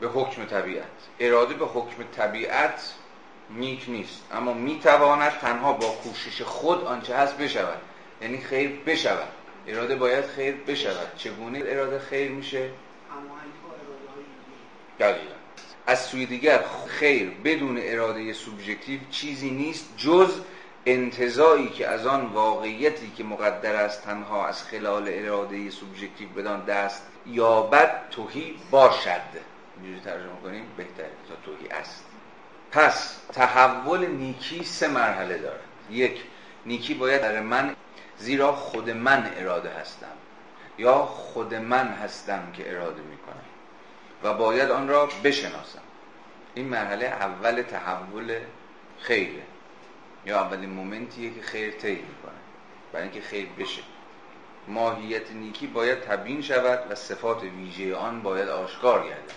[0.00, 0.86] به حکم طبیعت.
[1.20, 2.94] اراده به حکم طبیعت
[3.50, 4.22] نیک نیست.
[4.32, 7.80] اما می‌تواند تنها با کوشش خود آنچه هست بشود.
[8.22, 9.28] یعنی خیر بشود.
[9.66, 11.16] اراده باید خیر بشود.
[11.16, 12.70] چگونه اراده خیر میشه؟
[15.00, 15.34] دقیقا.
[15.86, 20.40] از سوی دیگر خیر بدون اراده سوبژکتیو چیزی نیست جز
[20.86, 27.06] انتظایی که از آن واقعیتی که مقدر است تنها از خلال اراده سوبژکتیو بدان دست
[27.26, 29.20] یابد توهی باشد.
[29.76, 32.04] اینجوری ترجمه کنیم؟ بهتره تا توهی است.
[32.72, 35.60] پس تحول نیکی سه مرحله دارد.
[35.90, 36.22] یک
[36.66, 37.76] نیکی باید در من
[38.18, 40.06] زیرا خود من اراده هستم
[40.78, 43.44] یا خود من هستم که اراده می‌کنم
[44.22, 45.82] و باید آن را بشناسم.
[46.54, 48.38] این مرحله اول تحول
[48.98, 49.42] خیره.
[50.26, 52.40] یا اولین مومنتیه که خیر طی می‌کنه.
[52.92, 53.82] برای اینکه خیر بشه.
[54.68, 59.32] ماهیت نیکی باید تبیین شود و صفات ویژه آن باید آشکار گردد.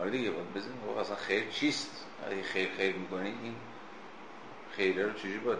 [0.00, 0.78] آره دیگه باید بزنیم.
[0.86, 3.54] خب اصلا خیر چیست؟ اگه خیر خیر می‌کنید این
[4.76, 5.58] خیره رو چجوری باید؟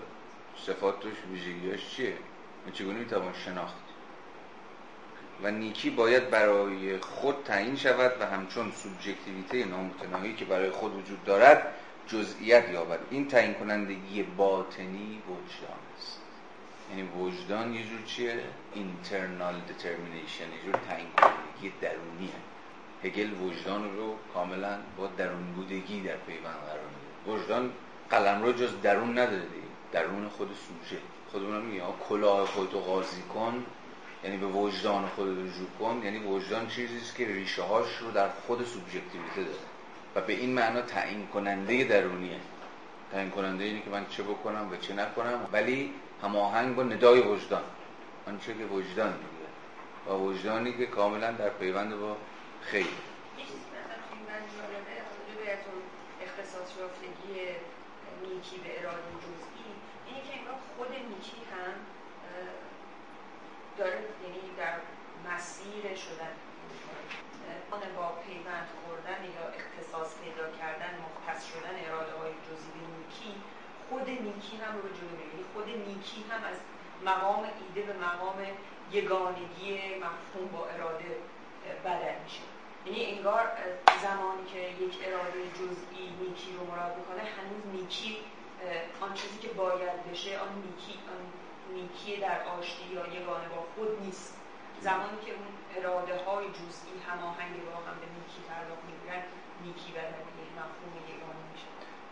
[0.67, 2.15] صفات توش ویژگیاش چیه؟
[2.73, 3.75] چگونه می‌توان شناخت؟
[5.43, 11.25] و نیکی باید برای خود تعیین شود و همچون سوبژکتیویته نامتناهی که برای خود وجود
[11.25, 11.75] دارد
[12.13, 12.99] جزئیت یابد.
[13.11, 16.21] این تعیین کنندگی باطنی وجدان است.
[16.91, 18.41] یعنی وجدان یه جور چیه؟
[18.75, 22.41] internal determination یه جور تعیین کنندگی درونیه.
[23.05, 27.33] هگل وجدان رو کاملا با درون بودگی در پیوند قرار میده.
[27.33, 27.71] وجدان
[28.11, 29.43] قلم رو جز درون نداره
[29.93, 31.03] درون خود سوژه.
[31.33, 33.65] خودمون میگه کلاه خودتو قاضی کن.
[34.25, 36.01] یعنی به وجدان خود رجوع کن.
[36.05, 39.70] یعنی وجدان چیزی است که ریشه هاش رو در خود سوبژکتیویته داره.
[40.15, 42.41] و به این معنا تعیین کننده درونیه.
[43.13, 47.63] تعیین کننده اینه که من چه بکنم و چه نکنم ولی هماهنگ با ندای وجدان.
[48.27, 49.51] آنچه که وجدان میگه.
[50.07, 52.17] و وجدانی که کاملا در پیوند با
[52.61, 52.87] خیر.
[58.23, 59.71] نیکی به اراده جزئی
[60.07, 61.75] اینه که انگار خود نیکی هم
[63.79, 64.77] داره یعنی در
[65.27, 66.35] مسیر شدن.
[67.97, 69.47] با پیوند خوردن یا
[69.91, 73.35] اختصاص پیدا کردن مختص شدن اراده های جزئی نیکی
[73.89, 76.57] خود نیکی هم رو جلو یعنی خود نیکی هم از
[77.05, 78.39] مقام ایده به مقام
[78.93, 81.11] یگانگی مفهوم با اراده
[81.85, 82.41] بدل میشه.
[82.87, 83.53] یعنی انگار
[84.03, 88.17] زمانی که یک اراده جزئی نیکی رو مراد می‌کنه هنوز نیکی
[89.01, 91.23] آن چیزی که باید بشه آن نیکی آن
[91.75, 94.37] نیکی در آشتی یا یگانه با خود نیست.
[94.81, 99.23] زمانی که اون اراده های جزئی هماهنگ با هم به نیکی پرداخت می‌گیرن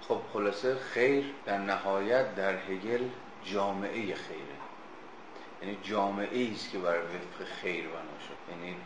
[0.09, 3.09] خب خلاصه خیر در نهایت در هگل
[3.45, 4.59] جامعه خیره.
[5.63, 8.53] یعنی جامعه است که بر وفق خیر بنا شد.
[8.53, 8.77] یعنی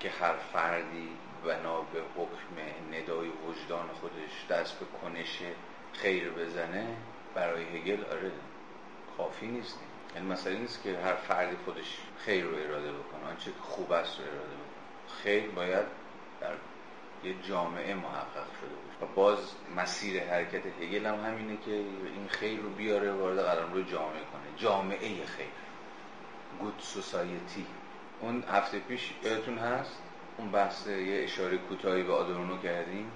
[0.00, 1.08] که هر فردی
[1.44, 2.56] بنا به حکم
[2.92, 5.42] ندای وجدان خودش دست به کنش
[5.92, 6.86] خیر بزنه
[7.34, 8.30] برای هگل آره
[9.16, 9.78] کافی نیست.
[10.14, 13.28] یعنی مسئله نیست که هر فردی خودش خیر رو اراده بکنه.
[13.28, 15.22] آنچه خوب است رو اراده بکنه.
[15.22, 15.86] خیر باید
[16.40, 16.52] در
[17.24, 19.38] یه جامعه محقق شده باشه و باز
[19.76, 21.72] مسیر حرکت هگل هم همینه که
[22.14, 24.56] این خیر رو بیاره وارد قلم رو جامعه کنه.
[24.56, 25.46] جامعه خیر
[26.60, 27.66] گود سوسایتی
[28.20, 30.02] اون هفته پیش یادتون هست؟
[30.38, 33.10] اون بحث یه اشاره کوتاهی به آدورنو کردیم.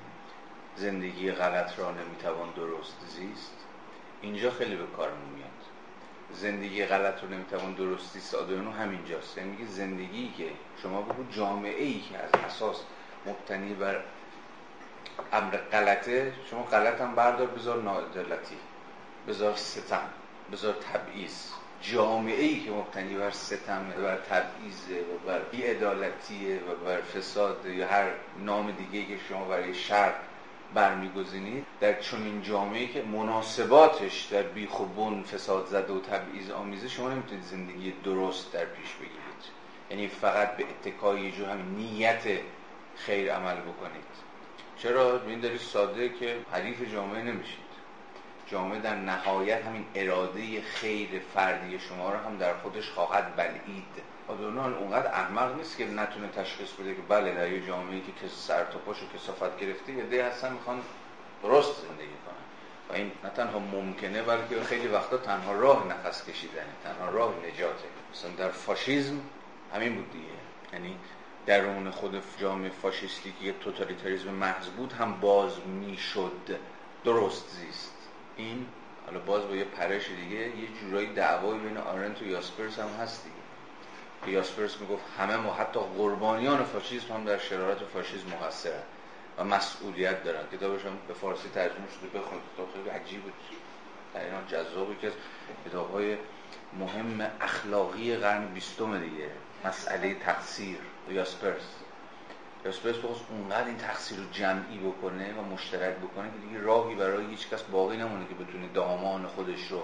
[0.77, 3.57] زندگی غلط را نمی‌توان درست زیست.
[4.23, 5.49] اینجا خیلی به کارمون میاد.
[6.33, 9.39] زندگی غلط رو نمی‌توان درستی سادرنو همینجاست.
[9.39, 10.51] یعنی زندگی که
[10.83, 12.83] شما بگو جامعه ای که از اساس
[13.27, 14.01] مبتنی بر
[15.33, 18.57] امر غلطه شما غلط هم بردار بذار نادلتی
[19.29, 20.09] بذار ستم
[20.53, 21.49] بذار تبعیض.
[21.83, 27.89] جامعه ای که مبتنی بر ستم بر تبعیض و بر بیعدالتیه و بر فساد یا
[27.89, 28.11] هر
[28.45, 30.13] نام دیگه که شما برای شر
[30.75, 37.09] برمیگزینید در چنین جامعه که مناسباتش در بیخ و فساد زده و تبعیض آمیزه شما
[37.09, 39.45] نمی‌تونید زندگی درست در پیش بگیرید.
[39.91, 42.23] یعنی فقط به اتکای یه همین نیت
[42.97, 44.05] خیر عمل بکنید.
[44.79, 47.65] چرا؟ این داری ساده که حریف جامعه نمیشید.
[48.47, 54.15] جامعه در نهایت همین اراده خیر فردی شما رو هم در خودش خواهد بلعید.
[54.29, 58.65] آدورنو اونقدر احمق نیست که نتونه تشخیص بده که بله در یه جامعه که سر
[58.65, 60.83] تا پاشو کسافت گرفته یه ده هستن می‌خوان
[61.43, 62.45] درست زندگی کنن.
[62.91, 67.85] و این نه تنها ممکنه بلکه خیلی وقتا تنها راه نفس کشیدنه تنها راه نجاته.
[68.13, 69.21] مثلا در فاشیزم
[69.75, 70.25] همین بود دیگه.
[70.73, 70.97] یعنی
[71.47, 76.59] درون خود جامعه فاشیستی که یه توتالیتاریزم محض بود هم باز می‌شد.
[77.05, 77.95] درست زیست.
[78.37, 78.67] این
[79.07, 83.25] حالا باز با یه پرش دیگه یه جورایی دعوایی بین آرنت و یاسپرس هم هست
[83.25, 83.37] دیگه.
[84.25, 88.83] که یاسپرس می‌گفت همه ما حتی قربانیان فاشیسم هم در شرارت فاشیسم مقصرن
[89.39, 90.43] و مسئولیت دارن.
[90.53, 93.33] کتابش هم به فارسی ترجمه شده بخونید کتاب خیلی عجیب بود
[94.15, 95.13] در این جذابی که
[95.93, 96.17] های
[96.79, 99.31] مهم اخلاقی قرن بیستم دیگه.
[99.65, 100.79] مسئله تقصیر.
[101.11, 101.63] یاسپرس
[102.65, 107.27] یاسپرس بخواست اونقدر این تقصیر رو جمعی بکنه و مشترک بکنه که دیگه راهی برای
[107.27, 109.83] هیچ کس باقی نمونه که بتونه دامان خودش رو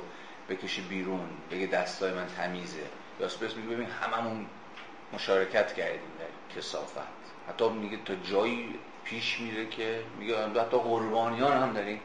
[0.48, 2.82] بکشه بیرون بگه دستای من تمیزه.
[3.20, 4.46] یاسپرس میگه ببین هممون
[5.12, 6.98] مشارکت کردیم در کسافت.
[7.48, 11.96] حتی میگه تا جایی پیش میره که میگه حتی قربانیان هم در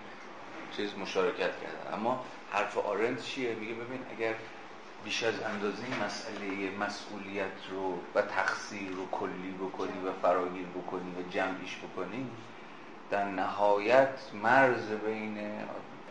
[0.77, 1.93] چیز مشارکت کردن.
[1.93, 4.33] اما حرف آرنت چیه؟ میگه ببین اگر
[5.05, 11.29] بیش از اندازه مسئله مسئولیت رو و تقصیر رو کلی بکنی و فراگیر بکنی و
[11.29, 12.29] جمعیش بکنی
[13.11, 15.37] در نهایت مرز بین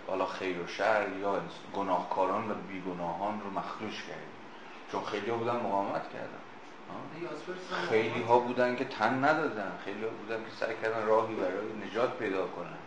[0.07, 1.41] حالا خیر و شر یا
[1.75, 4.35] گناهکاران و بیگناهان رو مخدوش کردی
[4.93, 6.45] چون خیلی ها بودن مقاومت کردن.
[7.89, 9.73] خیلی ها بودن که تن ندادن.
[9.85, 12.79] خیلی ها بودن که سعی کردن راهی برای نجات پیدا کنن.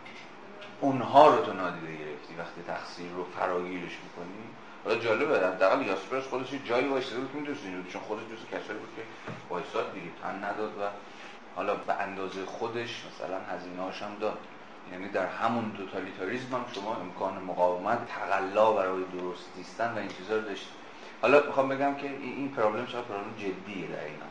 [0.80, 4.47] اونها رو تو نادیده گرفتی وقتی تقصیر رو فراگیرش می‌کنی؟
[4.84, 7.62] حالا جالبه حداقل یاسپرس خودش جایی وایساده بود می‌دونست
[7.92, 9.02] چون خودش جزو کسایی بود که
[9.50, 10.82] وایساد دیگه تن نداد و
[11.56, 14.38] حالا به اندازه خودش مثلا هزینه‌هاش هم داد.
[14.92, 20.36] یعنی در همون توتالیتاریسم هم شما امکان مقاومت تقلا برای درست دیستن و این چیزا
[20.36, 20.72] رو داشتید.
[21.22, 24.30] حالا می‌خوام بگم که این پرابلم چقدر پرابلم جدیه در این حال؟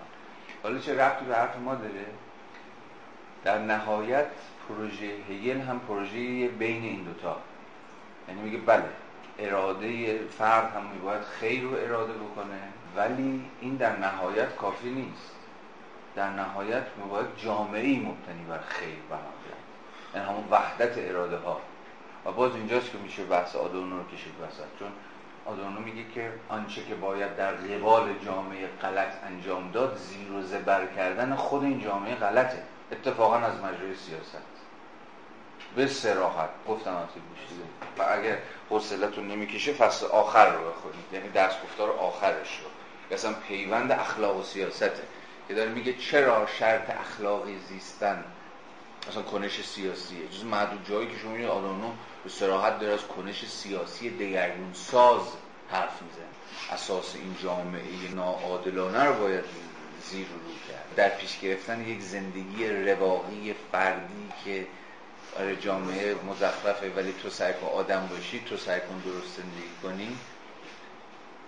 [0.63, 2.05] حالا چه ربطی به حرف ما داره؟
[3.43, 4.27] در نهایت
[4.69, 7.37] پروژه هگل هم پروژه بین این دوتا.
[8.27, 8.89] یعنی میگه بله
[9.39, 12.59] اراده فرد هم میباید خیر رو اراده بکنه.
[12.95, 15.35] ولی این در نهایت کافی نیست.
[16.15, 19.19] در نهایت میباید جامعه مبتنی بر خیر بنا
[20.15, 21.61] یعنی همون وحدت اراده ها
[22.25, 24.79] و باز اینجاست که میشه بحث آدورنو رو کشید وسط.
[24.79, 24.87] چون
[25.45, 30.85] آدورنو میگه که آنچه که باید در قبال جامعه غلط انجام داد زیر و زبر
[30.95, 32.63] کردن خود این جامعه غلطه.
[32.91, 34.47] اتفاقا از مجرای سیاست.
[35.75, 36.95] به سراحت گفتم
[37.29, 37.63] گوشیده
[37.97, 38.37] و اگر
[38.69, 41.05] حوصلتون نمی‌کشه فصل آخر رو بخونید.
[41.13, 42.69] یعنی درس گفتار آخرش رو.
[43.15, 44.91] اصلا پیوند اخلاق و سیاسته.
[45.47, 48.23] که داره میگه چرا شرط اخلاقی زیستن؟
[49.09, 50.27] مثلا کنش سیاسیه.
[50.27, 51.91] جز معدود جایی که شما میگه آدانو
[52.23, 55.21] به سراحت داره از کنش سیاسی دگرگون ساز
[55.71, 56.27] حرف میزن
[56.71, 59.43] اساس این جامعه ناعادلانه رو باید
[60.01, 60.95] زیر رو کرد.
[60.95, 64.67] در پیش گرفتن یک زندگی رواقی فردی که
[65.39, 70.17] آره جامعه مزخرفه ولی تو سعی کن آدم باشی تو سعی کن درست زندگی کنی.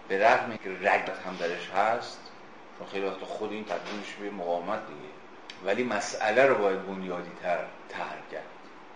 [0.08, 2.20] به رغم که رگت هم درش هست
[2.78, 5.10] چون خیلی وقت خود این تبدیلش به مقاومت دیگه.
[5.66, 7.58] ولی مسئله رو باید بنیادی تر
[7.90, 8.44] تر کرد.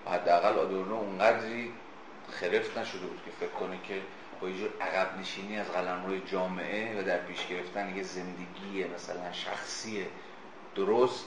[0.05, 1.73] و حداقل آدورنو اونقدری
[2.31, 4.01] خرفت نشده بود که فکر کنه که
[4.41, 5.67] با یه عقب نشینی از
[6.05, 10.05] روی جامعه و در پیش گرفتن یه زندگی مثلا شخصی
[10.75, 11.25] درست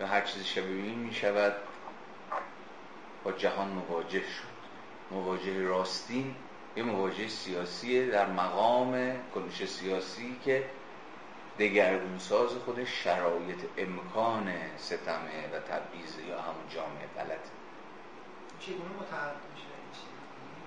[0.00, 1.54] و هر چیزی شبیه می شود
[3.24, 4.50] با جهان مواجه شد.
[5.10, 6.34] مواجه راستین
[6.76, 10.64] یه مواجه سیاسیه در مقام کنش سیاسی که
[11.58, 17.50] دگرگونساز خود شرایط امکان ستمه و تبعیض یا همون جامعه غلطه
[18.60, 18.78] چگونه
[19.50, 20.06] میشه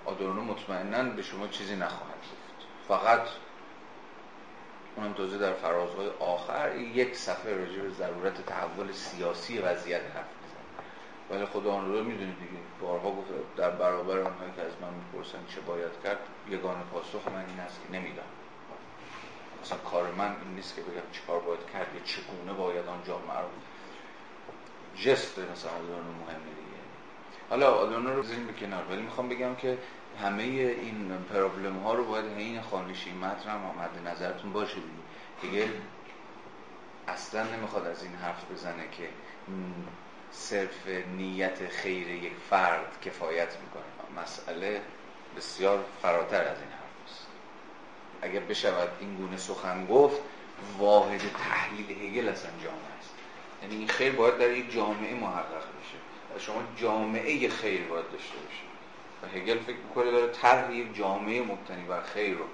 [0.04, 2.66] آدورنو مطمئنا به شما چیزی نخواهد گفت.
[2.88, 3.28] فقط
[4.96, 10.43] اونم تازه در فرازهای آخر یک صفحه راجع به ضرورت تحول سیاسی وضعیت حرف
[11.30, 12.62] ولی خدا آن رو می‌دونید دیگه.
[12.80, 16.18] بارها گفت در برابر اونهایی که از من می‌پرسن چه باید کرد
[16.48, 18.26] یگانه پاسخ من این است که نمی‌دونم
[19.62, 23.02] مثلا کار من این نیست که بگم چه کار باید کرد یا چگونه باید آن
[23.06, 23.48] جامعه رو
[25.02, 26.80] جست مثلا آدورنو مهمه دیگه.
[27.50, 28.84] حالا آدورنو رو بذاریم به کنار.
[28.90, 29.78] ولی می‌خوام بگم که
[30.22, 34.76] همه این پرابلم ها رو باید این خانشی متن هم مد نظرتون باشه
[35.42, 35.68] دیگه
[37.08, 39.08] اصلا نمی‌خواد از این حرف بزنه که
[40.36, 40.86] صرف
[41.16, 44.22] نیت خیر یک فرد کفایت می‌کنه.
[44.22, 44.80] مسئله
[45.36, 47.26] بسیار فراتر از این حرف است.
[48.22, 50.20] اگر بشود این گونه سخن گفت
[50.78, 53.14] واحد تحلیل هگل از جامعه است.
[53.62, 55.98] یعنی این خیر باید در یک جامعه محقق بشه.
[56.36, 58.64] و شما جامعه خیر باید داشته باشه
[59.22, 62.44] و هگل فکر می‌کنه داره طرح یک جامعه مبتنی بر خیر رو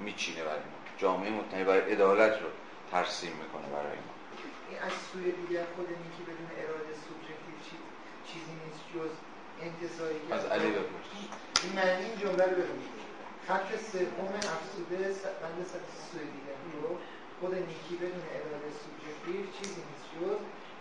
[0.00, 0.98] میچینه برای ما.
[0.98, 2.48] جامعه مبتنی بر عدالت رو
[2.90, 4.14] ترسیم می‌کنه برای ما.
[4.86, 6.94] از سوی دیگر خود نیکی بدون اراده
[8.34, 9.12] چیزی نیست جز
[9.66, 11.08] انتظاری از علی بپرس.
[11.62, 12.94] این معنی این جمله رو ببینید.
[13.48, 15.02] خط سوم افسوده
[15.42, 15.60] بند
[16.10, 16.98] سوی دیگر رو
[17.40, 20.06] خود نیکی بدون اراده سوبژکتیو چیزی نیست.
[20.14, 20.40] جز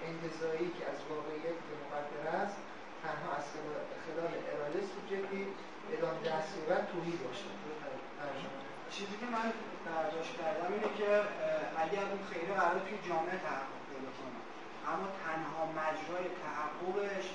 [0.09, 2.57] انتظاری که از واقعیت که مقدر است
[3.03, 3.45] تنها از
[4.05, 5.47] خلال اراده سوبژکتیو
[6.29, 7.49] دستگاه بعد توحید باشه
[8.95, 9.47] چیزی که من
[9.87, 11.09] برداشت کردم اینه که
[11.83, 14.39] اگر اون خیره قرار توی جامعه تحقق پیدا کنه
[14.91, 17.27] اما تنها مجرای تحققش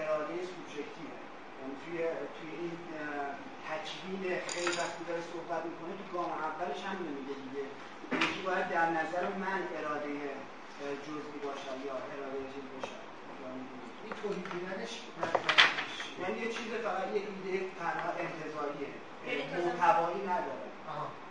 [0.00, 1.18] اراده سوبژکتیوه
[1.58, 1.98] یعنی توی
[2.36, 2.76] توی این
[3.68, 7.64] تکوین خیر وقتی داره صحبت می‌کنه تو گام اولش هم میگه دیگه.
[8.24, 10.14] یکی باید در نظر من اراده
[11.06, 13.02] جزئی باشد یا اراده چیز باشد.
[14.04, 14.92] این توحید دیدنش
[16.20, 18.92] یعنی یه چیز فقط یه ایده تنها انتظاریه.
[19.26, 20.68] یعنی محتوایی نداره.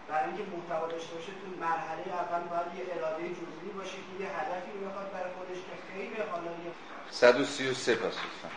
[0.08, 4.28] برای اینکه محتوا داشته باشه تو مرحله اول باید یه اراده جزئی باشه که یه
[4.38, 6.72] هدفی رو بخواد برای خودش که خیلی حالا یه
[7.14, 8.14] 133 پس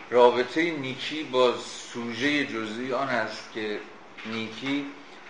[0.09, 3.79] رابطه نیکی با سوژه جزئی آن است که
[4.25, 4.85] نیکی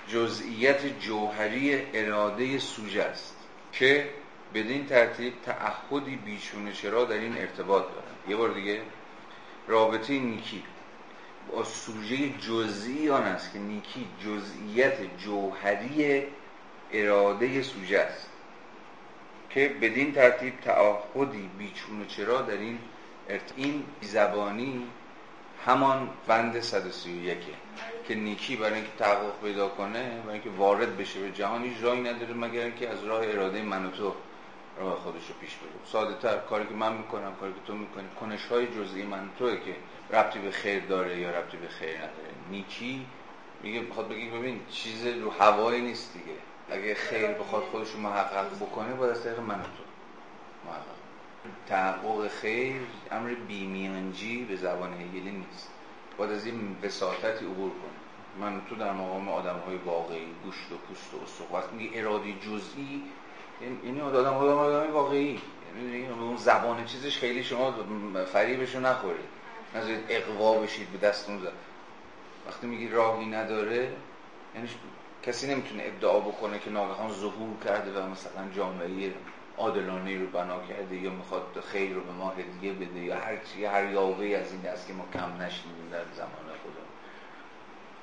[0.07, 3.35] جزئیت جوهری اراده سوژه است
[3.71, 4.09] که
[4.53, 8.81] بدین ترتیب تعهدی بیچونه چرا در این ارتباط دارد یه بار دیگه
[9.67, 10.63] رابطه نیکی
[11.51, 16.23] با سوژه جزئی آن است که نیکی جزئیت جوهری
[16.93, 18.29] اراده سوژه است
[19.49, 22.79] که بدین ترتیب تعهدی بیچون و چرا در این
[23.55, 24.87] این زبانی
[25.65, 27.37] همان بند 131
[28.07, 32.01] که نیکی برای اینکه تحقق پیدا کنه برای اینکه وارد بشه به جهان هیچ راهی
[32.01, 34.13] نداره مگر اینکه از راه اراده من و تو
[34.79, 38.07] راه خودش رو پیش بره ساده تر کاری که من می‌کنم کاری که تو می‌کنی.
[38.19, 39.75] کنش های جزئی من توه که
[40.17, 42.33] ربطی به خیر داره یا ربطی به خیر نداره.
[42.51, 43.05] نیکی
[43.63, 46.37] میگه بخواد بگی ببین چیز رو هوایی نیست دیگه.
[46.69, 49.83] اگه خیر بخواد خودش رو محقق بکنه باید از طریق من تو
[50.65, 50.96] محقق
[51.67, 55.69] تحقق خیر امر بیمیانجی به زبان هگلی نیست.
[56.17, 57.97] باید از این وساطتی عبور کنه
[58.39, 62.37] من تو در مقام آدم های واقعی گوشت و پوست و استخ وقتی میگه ارادی
[62.41, 63.03] جزئی
[63.83, 65.41] یعنی آدم های آدم واقعی.
[65.75, 67.73] یعنی اون زبان چیزش خیلی شما
[68.33, 69.25] فریبشو نخورید.
[69.75, 71.41] نذارید اقوا بشید به دست اون
[72.47, 73.91] وقتی میگی راهی نداره
[74.55, 74.69] یعنی
[75.23, 79.13] کسی نمی‌تونه ادعا بکنه که ناگهان ظهور کرده و مثلا جامعه
[79.57, 83.65] عادلانه رو بنا کرده یا می‌خواد خیر رو به ما هدیه بده یا هر چی
[83.65, 86.29] هر یاوه از این دست که ما کم نشنیدیم در زمان
[86.63, 86.87] خودمون.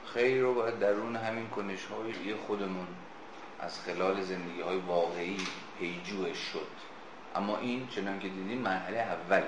[0.07, 2.87] خیر رو باید درون همین کنش های خودمون
[3.61, 5.37] از خلال زندگی های واقعی
[5.79, 6.67] پیجوش شد.
[7.37, 9.43] اما این چنان که دیدیم مرحله اول.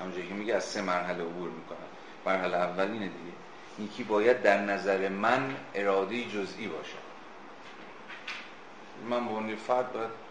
[0.00, 1.78] همونجایی که میگه از سه مرحله عبور می‌کنه
[2.26, 3.32] مرحله اول اینه دیگه.
[3.78, 6.96] نیکی باید در نظر من اراده جزئی باشه.
[9.10, 10.27] من به عنوان فرد باید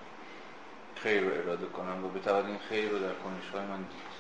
[1.04, 4.18] خیر رو اراده کنم و بتواند این خیر رو در کنش های من دید.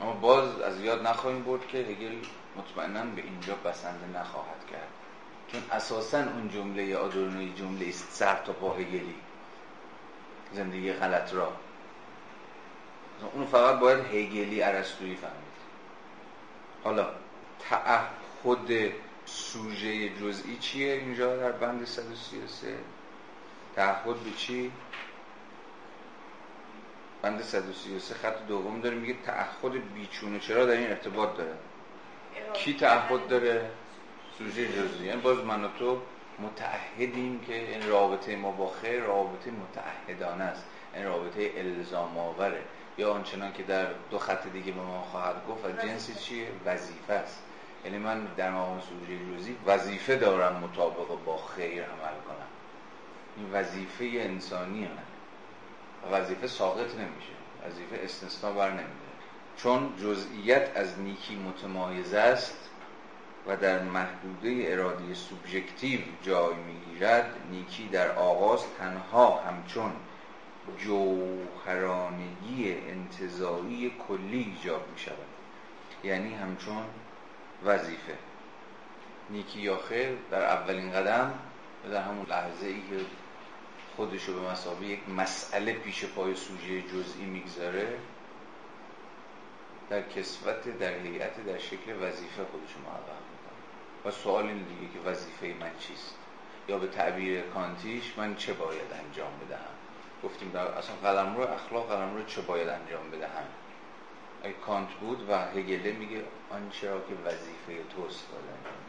[0.00, 2.16] اما باز از یاد نخواهیم برد که هگل
[2.56, 4.88] مطمئنا به اینجا بسنده نخواهد کرد.
[5.48, 9.14] چون اساسا اون جمله آدورنوی جمله است سر تا پا هگلی.
[10.52, 11.52] زندگی غلط را.
[13.34, 15.52] اون فقط باید هگلی عرستویی فهمید.
[16.84, 17.08] حالا
[17.60, 18.92] تعهد
[19.26, 22.78] سوژه جزئی چیه اینجا در بند 133
[23.76, 24.72] تعهد به چی؟
[27.22, 30.38] بند 133 خط دوم داره میگه تعهد بیچونه.
[30.38, 31.54] چرا در این ارتباط داره؟
[32.54, 33.70] کی تعهد داره؟
[34.38, 35.06] سوژه جزئی.
[35.06, 36.00] یعنی باز من و تو
[36.38, 40.64] متعهدیم که این رابطه ما با خیر رابطه متعهدانه است.
[40.94, 42.62] این رابطه الزام آوره
[42.98, 47.12] یا آنچنان که در دو خط دیگه به ما خواهد گفت از جنسی چیه؟ وظیفه
[47.12, 47.42] است.
[47.84, 52.51] یعنی من در مقام سوژه جزئی وظیفه دارم مطابق با خیر عمل کنم.
[53.36, 55.02] این وظیفه انسانی من
[56.12, 57.32] وظیفه ساقط نمیشه.
[57.66, 59.12] وظیفه استثنا بر نمیده
[59.56, 62.70] چون جزئیت از نیکی متمایز است
[63.46, 69.92] و در محدوده ارادی سوبژکتیو جای می‌گیرد نیکی در آغاز تنها همچون
[70.78, 75.16] جوهرانگی انتظایی کلی ایجاب می شود
[76.04, 76.84] یعنی همچون
[77.64, 78.14] وظیفه.
[79.30, 81.34] نیکی یا خیر در اولین قدم
[81.84, 83.04] و در همون لحظه ای که
[84.02, 87.98] خودش رو به مسابقه یک مسئله پیش پای سوژه جزئی می‌گذاره
[89.90, 94.04] در کسوت در هیئت در شکل وظیفه خودش محقق می‌کنه.
[94.04, 96.14] و سوال این دیگه که وظیفه من چیست؟
[96.68, 99.74] یا به تعبیر کانتیش من چه باید انجام بدهم؟
[100.24, 103.46] گفتیم در اصلا قلم رو اخلاق قلم رو چه باید انجام بدهم؟
[104.42, 108.82] اگه کانت بود و هگله میگه آنچه را که وظیفه توست باید انجام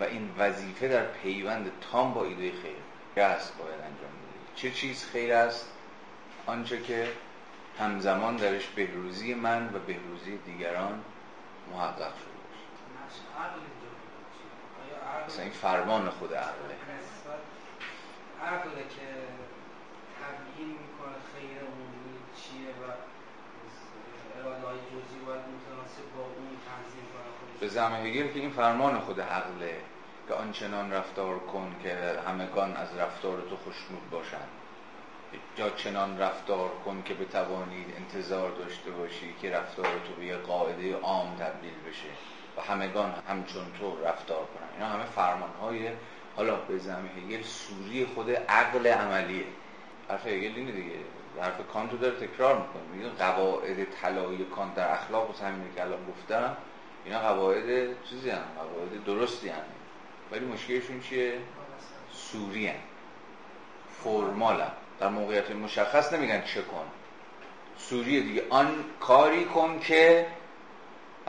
[0.00, 2.76] و این وظیفه در پیوند تام با ایده خیر
[3.24, 4.21] است باید انجام
[4.56, 5.68] چه چیز خیر است؟
[6.46, 7.12] آنچه که
[7.78, 11.04] همزمان درش بهروزی من و بهروزی دیگران
[11.72, 13.22] محقق شده باشه
[15.26, 16.76] مثلا این فرمان خود عقله
[18.42, 19.08] عقله که
[20.20, 22.92] تبیین می‌کنه خیر عمومی چیه و
[24.40, 27.28] اراده های جزئی باید متناسب با اون تنظیم کنه.
[27.38, 29.80] خودش به زعم هگل که این فرمان خود عقله
[30.32, 31.96] که آنچنان رفتار کن که
[32.26, 34.48] همگان از رفتار تو خوشنود باشند.
[35.58, 40.96] یا چنان رفتار کن که بتوانید انتظار داشته باشی که رفتار تو به یه قاعده
[40.96, 42.08] عام تبدیل بشه
[42.56, 44.68] و همگان همچون تو رفتار کنن.
[44.74, 45.88] اینا همه فرمان های
[46.36, 49.44] حالا به زمین هگل سوری خود عقل عملیه.
[50.08, 50.98] حرف هگل اینه دیگه.
[51.40, 52.82] حرف کانتو داره تکرار می‌کنه.
[52.96, 56.56] میگه قواعد طلایی کانت در اخلاق و همین که الان گفتم
[57.04, 59.62] اینا قواعد چیزی هم قواعد درستی هم
[60.32, 61.32] ولی مشکلشون چیه؟
[62.12, 62.74] سوری هم
[64.04, 64.72] فرمال هم.
[65.00, 66.84] در موقعیت مشخص نمیگن چه کن.
[67.78, 68.44] سوری دیگه.
[68.50, 70.26] آن کاری کن که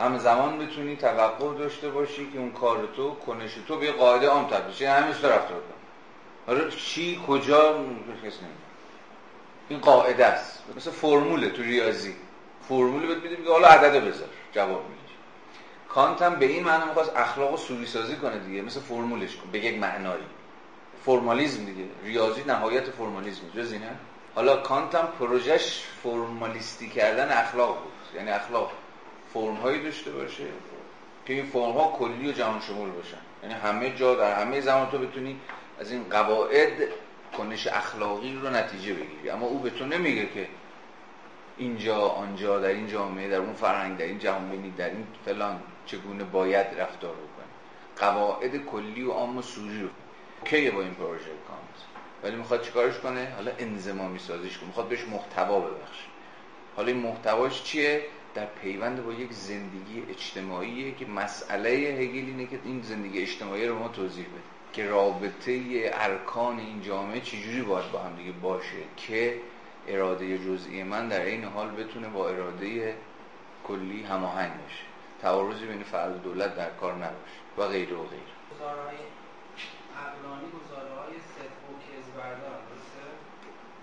[0.00, 4.48] هم زمان بتونی توقع داشته باشی که اون کار تو کنش تو به قاعده عام
[4.48, 5.74] تبدیل شه همین رفتار کن.
[6.46, 7.84] حالا چی کجا
[8.24, 8.32] کس
[9.68, 10.62] این قاعده است.
[10.76, 12.14] مثل فرموله تو ریاضی.
[12.68, 14.28] فرمول بهت میده حالا عدد بذار.
[14.52, 15.03] جواب میده.
[15.94, 19.50] کانت هم به این معنی می‌خواست اخلاق رو سوری سازی کنه دیگه مثل فرمولش کن
[19.52, 20.24] به یک معنایی.
[21.04, 23.90] فرمالیزم دیگه ریاضی نهایت فرمالیزم جز اینه؟
[24.34, 28.72] حالا کانت هم پروژش فرمالیستی کردن اخلاق بود یعنی اخلاق
[29.34, 30.44] فرم هایی داشته باشه
[31.26, 33.16] که این فرم ها کلی و جهان شمول باشن.
[33.42, 35.40] یعنی همه جا در همه زمان تو بتونی
[35.80, 36.72] از این قواعد
[37.38, 39.30] کنش اخلاقی رو نتیجه بگیری.
[39.30, 40.48] اما او به تو نمیگه که
[41.56, 45.60] اینجا آنجا در این جامعه در اون فرهنگ در این جهان در این فلان.
[45.86, 47.44] چگونه باید رفتار بکنی.
[47.96, 49.88] قواعد کلی و عام و سوری رو
[50.44, 51.84] کیه با این پروژه کانت
[52.22, 54.66] ولی می‌خواد چیکارش کنه؟ حالا انزمامی سازیش کنه.
[54.66, 56.04] می‌خواد بهش محتوا ببخشه.
[56.76, 58.02] حالا این محتواش چیه؟
[58.34, 63.78] در پیوند با یک زندگی اجتماعیه که مسئله هگل اینه که این زندگی اجتماعی رو
[63.78, 64.42] ما توضیح بده.
[64.72, 65.60] که رابطه
[65.94, 69.40] ارکان این جامعه چجوری باید با هم دیگه باشه که
[69.88, 72.94] اراده جزئی من در این حال بتونه با اراده
[73.64, 74.93] کلی هماهنگ باشه.
[75.24, 78.28] تعارضی بین فرد دولت در کار نباشه و غیر و غیر.
[78.52, 78.96] گزارهای
[80.04, 83.06] عقلانی گزارهای صدق و کذبردار درسته؟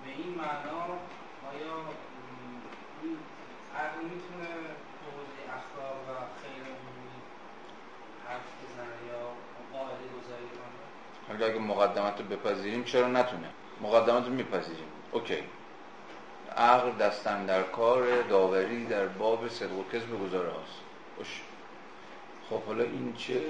[0.04, 0.82] به این معنا
[1.52, 1.76] آیا
[3.02, 3.18] این
[3.76, 4.50] عقل می‌تونه
[4.98, 6.12] تو حوزه اخلاق و
[6.42, 7.20] خیر عمومی
[8.28, 9.22] حرف بزنه یا
[9.74, 10.80] قاعده گذاری کنه؟
[11.28, 13.50] حالا اگه مقدمت رو بپذیریم چرا نتونه؟
[13.82, 14.92] مقدمت رو میپذیریم.
[15.12, 15.44] اوکی.
[16.58, 20.91] عقل دستن در کار داوری در باب صدق و کذب گزاره هاست
[22.50, 23.42] خب حالا این چه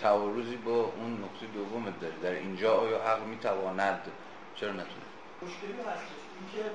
[0.00, 4.00] تعارضی با اون نقطه دوم داره در اینجا آیا عقل می‌تواند؟
[4.56, 4.86] چرا نتونه؟
[5.42, 6.70] مشکلی هستش اینکه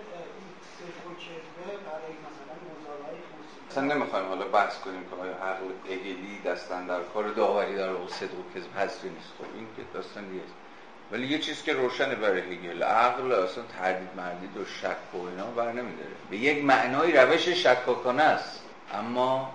[3.72, 8.08] اصلا نمی‌خوایم حالا بحث کنیم که آیا عقل اگلی دستن در کار داوری در و
[8.08, 9.30] صدق و کذب هست نیست.
[9.38, 10.44] خب این که داستان دیگه
[11.12, 12.84] ولی یه چیز که روشنه برای هگل.
[12.84, 16.12] عقل اصلا تردید مردید و شک و اینا بر نمیداره.
[16.30, 18.64] به یک معنای روش شکاکانه است.
[18.94, 19.54] اما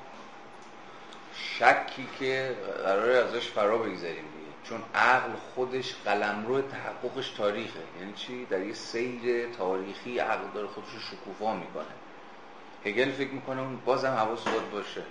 [1.41, 4.25] شکی که قراره ازش فرا بگذاریم
[4.65, 7.81] چون عقل خودش قلمرو تحققش تاریخه.
[8.01, 11.85] یعنی چی؟ در یه سیر تاریخی عقل داره خودش شکوفا می‌کنه.
[12.87, 15.03] هگل فکر می‌کنه اون بازم حواس باید باشه.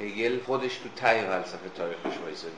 [0.00, 2.54] هگل خودش تو تای فلسفه تاریخش وایساده.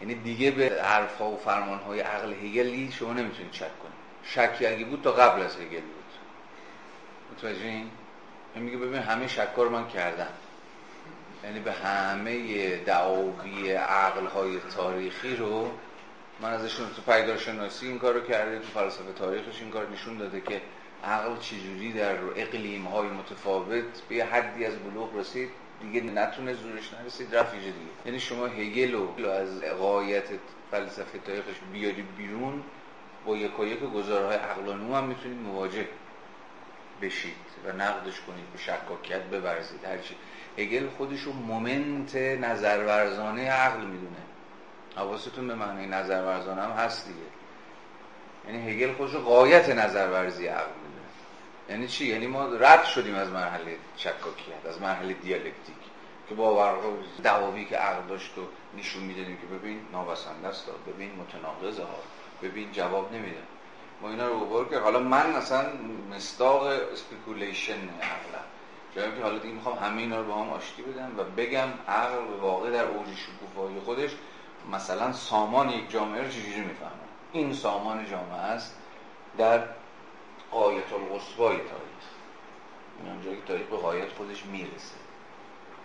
[0.00, 4.00] یعنی دیگه به حرفا و فرمانهای عقل هگلی شما نمی‌تونید شک کنید.
[4.24, 6.04] شکی اگه بود تا قبل از هگل بود.
[7.32, 7.90] متوجه این
[8.54, 10.28] میگه ببین همه شکار من کردم.
[11.44, 15.70] یعنی به همه دعاوی عقل های تاریخی رو
[16.40, 20.40] من ازشون تو پیدارشناسی این کار رو کرده تو فلسفه تاریخش این کار نشون داده
[20.40, 20.60] که
[21.04, 25.48] عقل چجوری در اقلیم های متفاوت به یه حدی از بلوغ رسید
[25.82, 27.72] دیگه نتونه زورش نرسید رفت دیگه.
[28.06, 30.24] یعنی شما هگل رو از قایت
[30.70, 32.62] فلسفه تاریخش بیاری بیرون
[33.26, 35.86] با یک و یک گزارهای عقلانو هم می‌تونید مواجه
[37.02, 40.16] بشید و نقدش کنید به شکاکیت ببرزید هرچی.
[40.58, 44.16] هگل خودش رو مومنت نظرورزانه عقل می‌دونه.
[44.96, 47.18] حواستون به معنی نظرورزانه هم هست دیگه.
[48.46, 51.08] یعنی هگل خودش رو قایت نظرورزی عقل می‌دونه.
[51.68, 55.76] یعنی چی؟ یعنی ما رد شدیم از مرحله شکاکیت از مرحله دیالکتیک.
[56.28, 58.40] که باورها دعاوی که عقل داشت و
[58.78, 61.98] نشون می‌دادیم که ببین نابسنده است ببین متناقضه ها.
[62.42, 63.42] ببین جواب نمیده
[64.02, 65.66] ما اینا رو ببار که حالا من مثلا
[66.10, 68.44] مصداق speculation عقلم.
[68.96, 72.24] جایی که حالا دیگه می‌خوام همه اینا رو با هم آشتی بدم و بگم عقل
[72.24, 74.10] به واقع در اوج شکوفایی خودش
[74.72, 76.90] مثلا سامان یک جامعه رو چجوری می‌فهمه؟
[77.32, 78.76] این سامان جامعه است
[79.38, 79.62] در
[80.50, 82.04] قایت القصوای تاریخ.
[82.98, 84.96] این اونجایی که تاریخ به قایت خودش می‌رسه.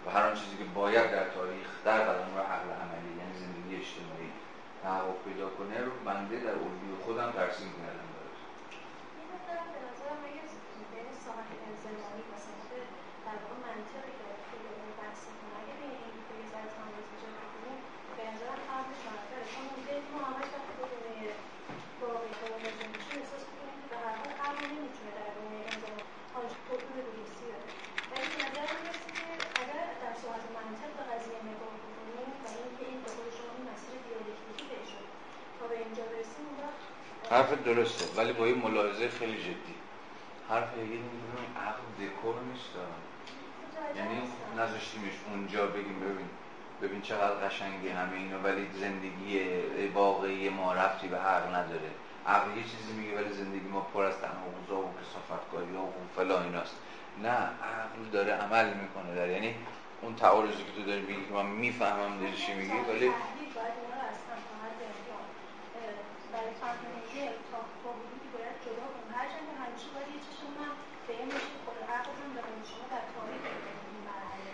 [0.06, 3.76] و هر آن چیزی که باید در تاریخ در قدم رو عقل عملی یعنی زندگی
[3.76, 4.30] اجتماعی
[4.84, 8.05] تحقق پیدا کنه رو بنده در الگوی خودم ترسیم کردم.
[37.36, 39.76] حرف درسته ولی با یه ملاحظه خیلی جدی.
[40.50, 42.70] حرف هگل میگه عقل دکور نیست
[43.96, 44.22] یعنی
[44.58, 46.30] نذاشتیمش اونجا بگیم ببین
[46.82, 49.42] ببین چقدر قشنگی همه اینا ولی زندگی
[49.94, 51.92] واقعی ما رفتی به عقل نداره.
[52.28, 56.76] عقل یه چیزی میگه ولی زندگی ما پر از تناقضا و کسافتکاری و فلا ایناست.
[57.24, 59.56] نه عقل داره عمل می‌کنه در یعنی
[60.02, 63.12] اون تعارضی که تو داری میگی که من می‌فهمم داری چی میگی ولی
[66.36, 66.96] برای فهمیدن
[67.52, 70.74] تا با حدودی باید جدا کنم هرچند که همیشه باید یه چشم من
[71.08, 73.44] به این میشه خود عقل هم دارم شما در تاریخ
[73.92, 74.52] این مرحله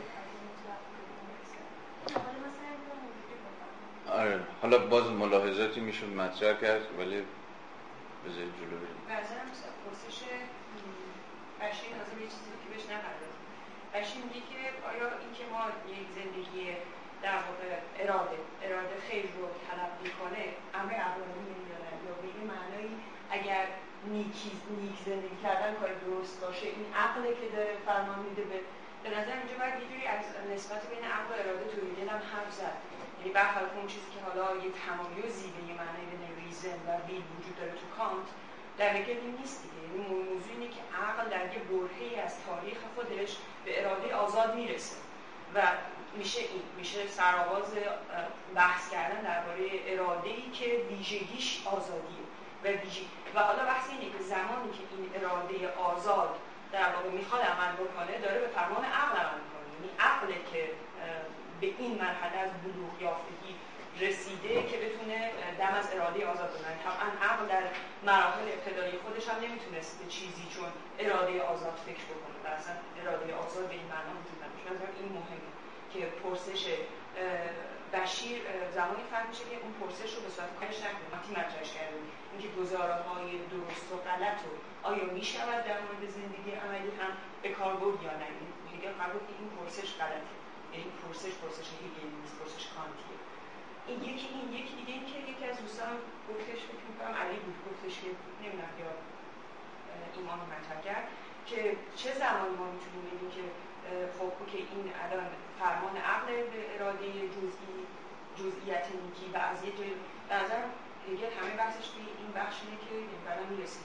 [4.22, 4.40] آره.
[4.62, 7.18] حالا باز ملاحظاتی میشون مطرح کرد ولی
[8.24, 9.00] بذاری جلو بریم.
[9.10, 9.36] بعضا
[9.84, 10.18] پرسش
[11.62, 13.42] بشی لازم یه چیزی که بهش نپردازیم.
[13.94, 14.60] بشی میگه که
[14.92, 15.62] آیا اینکه ما
[15.98, 16.64] یک زندگی
[17.26, 17.70] در واقع
[18.02, 20.44] اراده اراده خیر رو طلب می‌کنه
[20.80, 21.56] امر عقلانی
[22.08, 22.30] یا به
[23.38, 23.66] اگر
[24.14, 28.60] نیکی نیک زندگی کردن کار درست باشه این عقله که داره فرمان میده به
[29.04, 30.24] به نظر اینجا باید یه جوری از
[30.54, 32.78] نسبت بین عقل و اراده توی دلم حرف زد.
[33.22, 37.24] یعنی برخلاف اون چیزی که حالا یه تمایزی به یه معنی بین ریزن و ویل
[37.38, 38.28] وجود داره تو کانت
[38.78, 39.82] در هگل نیست دیگه.
[39.84, 44.96] یعنی موضوع اینه که عقل در یه برهه‌ای از تاریخ خودش به اراده آزاد می‌رسه.
[45.56, 45.62] و
[46.18, 47.74] میشه این میشه سرآغاز
[48.56, 52.26] بحث کردن درباره اراده ای که ویژگیش آزادیه.
[52.64, 56.36] و ویژگی و حالا بحث اینه که زمانی که این اراده آزاد
[56.72, 59.68] در واقع می‌خواد عمل بکنه داره به فرمان عقل عمل می‌کنه.
[59.76, 60.70] یعنی عقله که
[61.62, 63.56] به این مرحله از بلوغ یافتگی
[64.00, 67.64] رسیده که بتونه دم از اراده آزاد بزنه طبعا عقل در
[68.04, 70.70] مراحل ابتدایی خودش هم نمی‌تونست به چیزی چون
[71.00, 72.38] اراده آزاد فکر بکنه.
[72.44, 75.00] و اصلا اراده آزاد به این معنا وجود نداشت.
[75.02, 75.52] این مهمه
[75.94, 76.64] که پرسش
[77.94, 78.38] بشیر
[78.78, 81.08] زمانی فهم میشه که اون پرسش رو به صورت کارش نکنه.
[81.16, 84.54] وقتی مطرحش کردیم اینکه گزاره های درست و غلط رو
[84.90, 87.12] آیا می‌شود در مورد زندگی عملی هم
[87.42, 88.28] به کار برد یا نه؟
[88.74, 90.41] هگل قبول این پرسش غلطه.
[90.72, 93.20] یعنی پرسش پرسش هگل نیست پرسش کانتیه.
[93.88, 95.94] این یکی این یکی دیگه این که یکی از دوستان
[96.30, 98.10] گفتش فکر می‌کنم علی بود گفتش که
[98.42, 98.92] نمی‌دونم یا
[100.16, 101.06] ایمان مطرح کرد
[101.50, 103.46] که چه زمانی ما می‌تونیم بگیم که
[104.18, 105.28] خب که این الان
[105.60, 107.78] فرمان عقل به اراده جزئی
[108.40, 109.92] جزئیات نیکی و از یه جای
[110.32, 110.64] نظر
[111.08, 112.94] هگل همه بحثش توی این بخش اینه که
[113.32, 113.84] الان می‌رسیم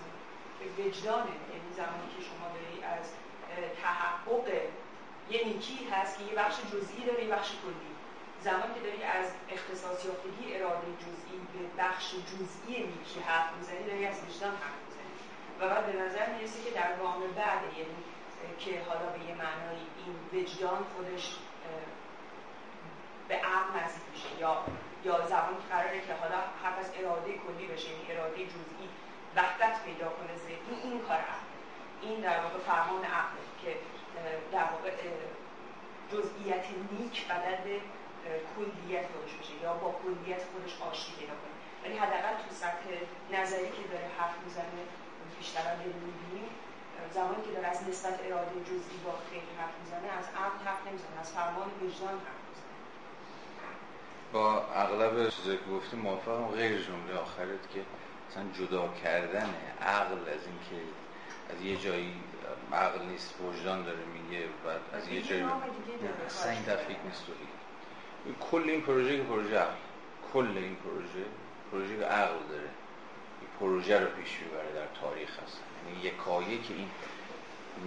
[0.58, 3.06] به وجدانه یعنی زمانی که شما داری از
[3.82, 4.48] تحقق
[5.30, 7.92] یه نیکی هست که یه بخش جزئی داره یه بخش کلی.
[8.40, 14.06] زمانی که داری از اختصاص یافتگی اراده جزئی به بخش جزئی نیکی حرف می‌زنی داری
[14.06, 15.12] از وجدان حرف می‌زنی.
[15.60, 17.96] و بعد به نظر می‌رسه که در گام بعد یعنی
[18.58, 21.36] که حالا به یه معنای این وجدان خودش
[23.28, 24.40] به عقل نزدیک میشه.
[24.40, 24.64] یا
[25.04, 28.88] یا زمانی که قراره که حالا حرف از اراده کلی بشه یعنی اراده جزئی
[29.36, 31.50] وحدت پیدا کنه ذهنی این کار عقل.
[32.02, 33.76] این در واقع فرمان عقل که
[34.52, 34.90] در واقع
[36.12, 37.56] جزئیت نیک بدل
[38.24, 41.56] به کلیت خودش بشه یا با کلیت خودش آشتی پیدا کنه.
[41.82, 42.86] ولی حداقل تو سطح
[43.32, 44.82] نظری که داره حرف می‌زنه
[45.38, 46.48] بیشتر هم می‌بینیم
[47.14, 51.20] زمانی که داره از نسبت اراده جزئی با خیلی حرف می‌زنه از عقل حرف نمی‌زنه
[51.20, 52.46] از فرمان وجدان حرف
[54.32, 56.46] با اغلب چیزایی که گفتیم موافقم.
[56.46, 57.80] غیر جمله آخرت که
[58.30, 60.78] مثلا جدا کردن عقل از اینکه
[61.50, 62.12] از یه جایی
[62.72, 65.44] عقل نیست وجدان داره میگه بعد از یه جایی
[66.26, 67.24] اصلا این تفکیک نیست
[68.50, 69.74] کل این پروژه که پروژه عقل.
[70.32, 71.24] کل این پروژه
[71.72, 72.68] پروژه عقل داره.
[73.40, 75.60] این پروژه رو پیش می‌بره در تاریخ هست.
[75.86, 76.88] یعنی یکایک که این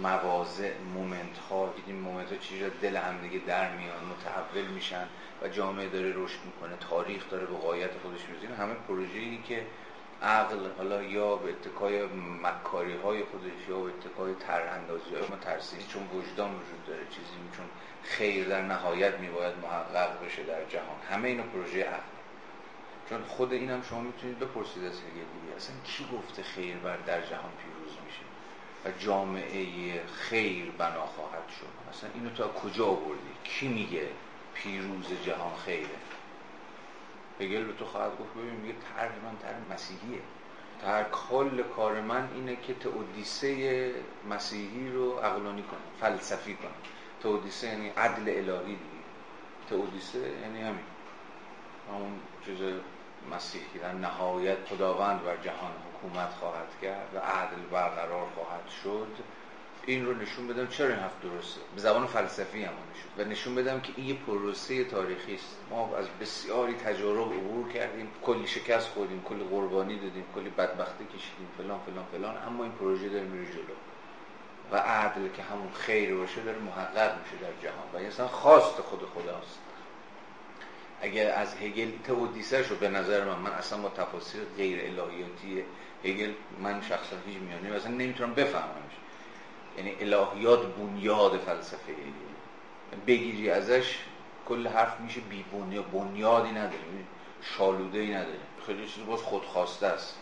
[0.02, 5.06] مواضع مومنت ها این مومنت ها چیزی دل هم دیگه در میان متحول میشن
[5.42, 9.66] و جامعه داره رشد می‌کنه تاریخ داره به قایت خودش میزین همه پروژه‌ای که
[10.22, 12.06] عقل حالا یا به اتکای
[12.42, 17.56] مکاری های خودش یا به اتکای ترهندازی های ما ترسیم چون وجدان وجود داره چیزی
[17.56, 17.66] چون
[18.02, 20.96] خیر در نهایت میباید محقق بشه در جهان.
[21.10, 22.02] همه اینا پروژه عقل.
[23.10, 27.20] چون خود این هم شما می‌تونید بپرسید از هگل اصلا کی گفته خیر بر در
[27.20, 28.22] جهان پیروز میشه؟
[28.84, 31.90] و جامعه خیر بنا خواهد شد.
[31.90, 34.08] اصلا اینو تا کجا آوردی؟ کی میگه
[34.54, 35.88] پیروز جهان خیره؟
[37.40, 38.34] هگل به تو خواهد گفت.
[38.34, 40.20] ببین میگه طرح من طرح مسیحیه.
[40.82, 43.92] در کل کار من اینه که تئودیسه
[44.30, 46.70] مسیحی رو عقلانی کنم فلسفی کنم
[47.22, 49.00] تئودیسه یعنی عدل الهی دیگه.
[49.70, 50.84] تئودیسه یعنی همین.
[51.88, 52.12] همون
[52.46, 52.58] چیز
[53.34, 53.78] مسیحی.
[53.82, 59.39] در نهایت خداوند بر جهان حکومت خواهد کرد و عدل برقرار خواهد شد.
[59.86, 63.54] این رو نشون بدم چرا این حرف درسته؟ به زبان فلسفی هم نشون و نشون
[63.54, 65.56] بدم که این یه پروسه تاریخی است.
[65.70, 71.48] ما از بسیاری تجارب عبور کردیم کلی شکست خوردیم کلی قربانی دادیم کلی بدبختی کشیدیم
[71.58, 72.36] فلان فلان فلان.
[72.46, 73.74] اما این پروژه داره میره جلو.
[74.72, 77.84] و عدل که همون خیر باشه داره محقق میشه در جهان.
[77.94, 79.58] و اصلا خواست خود خداست.
[81.02, 85.64] اگر از هگل تئودیسه رو به نظر من من اصلا با تفاصیل غیر الهیاتی
[86.04, 86.32] هگل
[86.62, 88.99] من شخصا هیچ میانه اصلا نمی‌تونم بفهممش.
[89.80, 91.92] یعنی الهیات بنیاد فلسفه.
[93.06, 93.98] بگیری ازش
[94.48, 97.04] کل حرف میشه بی بنیاد بنیادی نداره یعنی
[97.42, 98.38] شالوده ای نداره.
[98.66, 100.18] خیلی چیز باز خودخواسته است.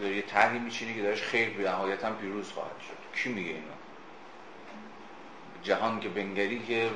[0.00, 3.22] داره یه طرحی میچینی که دارش خیر به نهایتا پیروز خواهد شد.
[3.22, 3.62] کی میگه اینو؟
[5.62, 6.90] جهان که بنگری که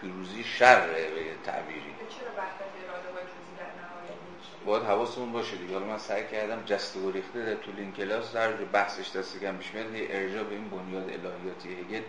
[0.00, 1.80] پیروزی شره به تعبیری.
[1.80, 2.30] چرا
[4.66, 5.72] باید حواسمون باشه دیگه.
[5.74, 9.74] حالا من سعی کردم جست و ریخته طول این کلاس در بحثش دست کم پیش
[9.74, 12.02] میاد ارجاع به این بنیاد الهیاتی هگل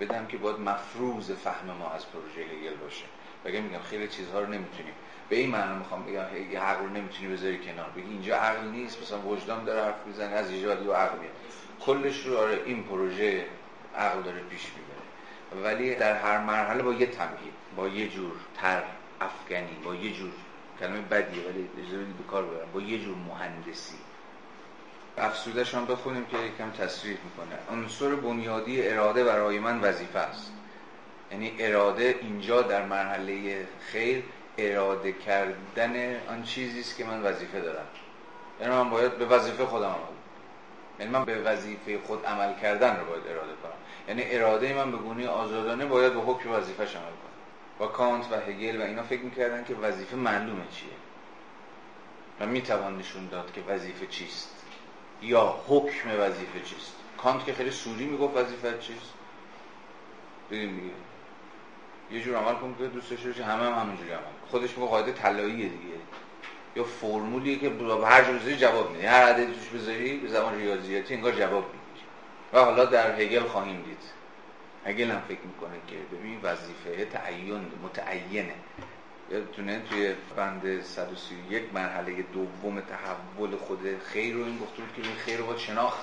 [0.00, 3.04] بدم که باید مفروض فهم ما از پروژه هگل باشه.
[3.44, 4.94] بگم میگم خیلی چیزها رو نمی‌تونیم.
[5.28, 7.90] به این معنی می‌خوام بگم یه عقل رو نمی‌تونی بذاری کنار.
[7.96, 11.32] بگی اینجا عقل نیست مثلا وجدان داره حرف می‌زنه از ایجاد و عقل میاد.
[11.80, 13.46] کلش رو آره این پروژه
[13.96, 15.02] عقل داره پیش می‌بره.
[15.64, 18.82] ولی در هر مرحله با یه تمهید با یه جور تر
[19.20, 20.30] افغانی با یه جور
[20.82, 23.94] کلمه بدیه ولی اجازه به کار ببرم با یه جور مهندسی.
[25.18, 27.78] افسودش هم بخونیم که یکم تصریح می‌کنه.
[27.78, 30.52] عنصر بنیادی اراده برای من وظیفه است.
[31.30, 34.22] یعنی اراده اینجا در مرحله خیر
[34.58, 37.86] اراده کردن آن چیزی است که من وظیفه دارم.
[38.60, 40.16] یعنی من باید به وظیفه خودم عمل
[40.98, 43.72] یعنی من به وظیفه خود عمل کردن رو باید اراده کنم.
[44.08, 47.21] یعنی اراده من به گونه آزادانه باید به حکم وظیفه عمل کنم.
[47.82, 50.90] و کانت و هگل و اینا فکر می‌کردن که وظیفه معلومه چیه.
[52.40, 54.64] و می‌توان نشون داد که وظیفه چیست.
[55.22, 56.96] یا حکم وظیفه چیست.
[57.18, 59.14] کانت که خیلی سوری می‌گفت وظیفه چیست.
[60.50, 60.94] دیدیم دیگه.
[62.10, 65.68] یه جور عمل کن که دوست داشته همه هم همونجوری عمل خودش میگه قاعده طلاییه
[65.68, 65.94] دیگه.
[66.76, 69.10] یا فرمولیه که به هر جور جواب میده.
[69.10, 72.06] هر عددی توش بذاری به زبان ریاضیاتی انگار جواب می‌گیری
[72.52, 74.21] و حالا در هگل خواهیم دید.
[74.86, 78.54] هگل هم فکر می‌کنه که ببین وظیفه تعین متعینه.
[79.30, 85.16] یادتونه توی بند 131 مرحله دوم تحول خود خیر رو این گفته بود که این
[85.16, 86.00] خیر رو باید شناخت.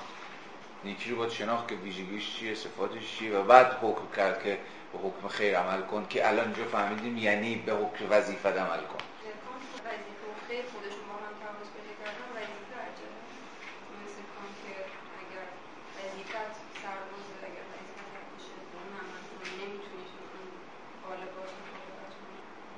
[0.84, 4.58] نیکی رو باید شناخت که ویژگیش چیه صفاتش چیه و بعد حکم کرد که
[4.94, 9.09] به حکم خیر عمل کن که الان اینجا فهمیدیم یعنی به حکم وظیفه عمل کن.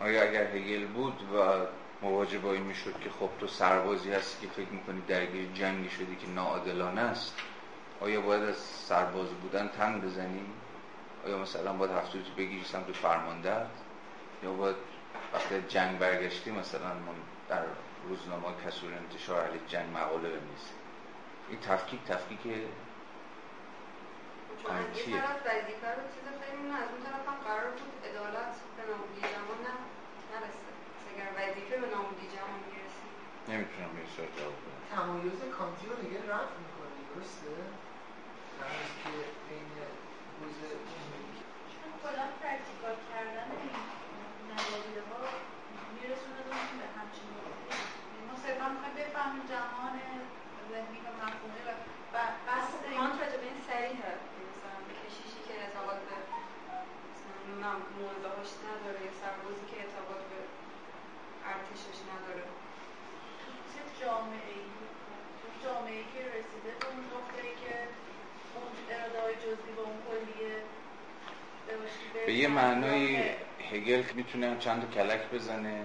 [0.02, 1.66] آیا اگر هگل بود و
[2.02, 6.16] مواجه با این می‌شد که خب تو سربازی هستی که فکر می‌کنی درگیر جنگی شدی
[6.16, 7.36] که ناعادلانه است
[8.00, 10.46] آیا باید از سرباز بودن تن بزنی؟
[11.26, 13.68] آیا مثلا باید هفته تو بگیری سمت فرماندهت؟
[14.44, 14.76] یا باید
[15.34, 17.16] وقتی جنگ برگشتی مثلا من
[17.50, 17.64] در
[18.10, 20.78] روزنامه کسور انتشار علی جنگ مقاله بنویسیم
[21.50, 22.40] این تفکیک تفکیک
[24.64, 24.72] چون
[25.22, 28.84] طرف وظیفه رو چیز خیلی از اون طرف هم قرار بود عدالت به
[29.64, 29.91] نه
[30.34, 30.70] نرسه.
[31.10, 33.14] اگر وظیفه به نابودی جهان می‌رسید
[33.52, 34.82] نمی‌تونم به سوال جواب بدم.
[34.96, 37.56] تمایز کانتی رو دیگه رد می‌کنی درسته؟
[39.02, 39.14] که
[39.48, 39.72] بین
[40.38, 40.70] حوزه
[41.72, 43.74] چون کلا practical کردن این
[44.52, 45.22] نظریه ها
[45.96, 47.30] میرسونه به همچین
[48.12, 49.96] یعنی ما صرفا می‌خوایم بفهمیم جهان
[50.72, 51.72] ذهنی و مفهومی و
[52.48, 54.14] بس کانت راجع به این صریحه
[57.62, 60.40] نمی‌دونم موضوعش نداره یا سربازی که اعتقاد به
[61.52, 62.46] ارتشش نداره
[63.72, 64.66] چه جامعه ای
[65.64, 67.74] جامعه ای که رسیده به اون نقطه که
[68.56, 70.56] اون اراده های جزئی به اون کلیه
[72.26, 73.18] به یه معنای
[73.72, 75.84] هگل می‌تونه چند کلک بزنه.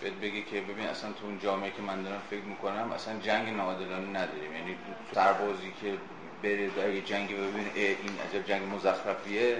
[0.00, 3.48] بهت بگه که ببین اصلا تو اون جامعه که من دارم فکر می‌کنم اصلا جنگ
[3.48, 4.52] ناعادلانه نداریم.
[4.52, 4.76] یعنی
[5.14, 5.94] سربازی که
[6.42, 9.56] بره در یه جنگ ببین این عجب جنگ مزخرفیه.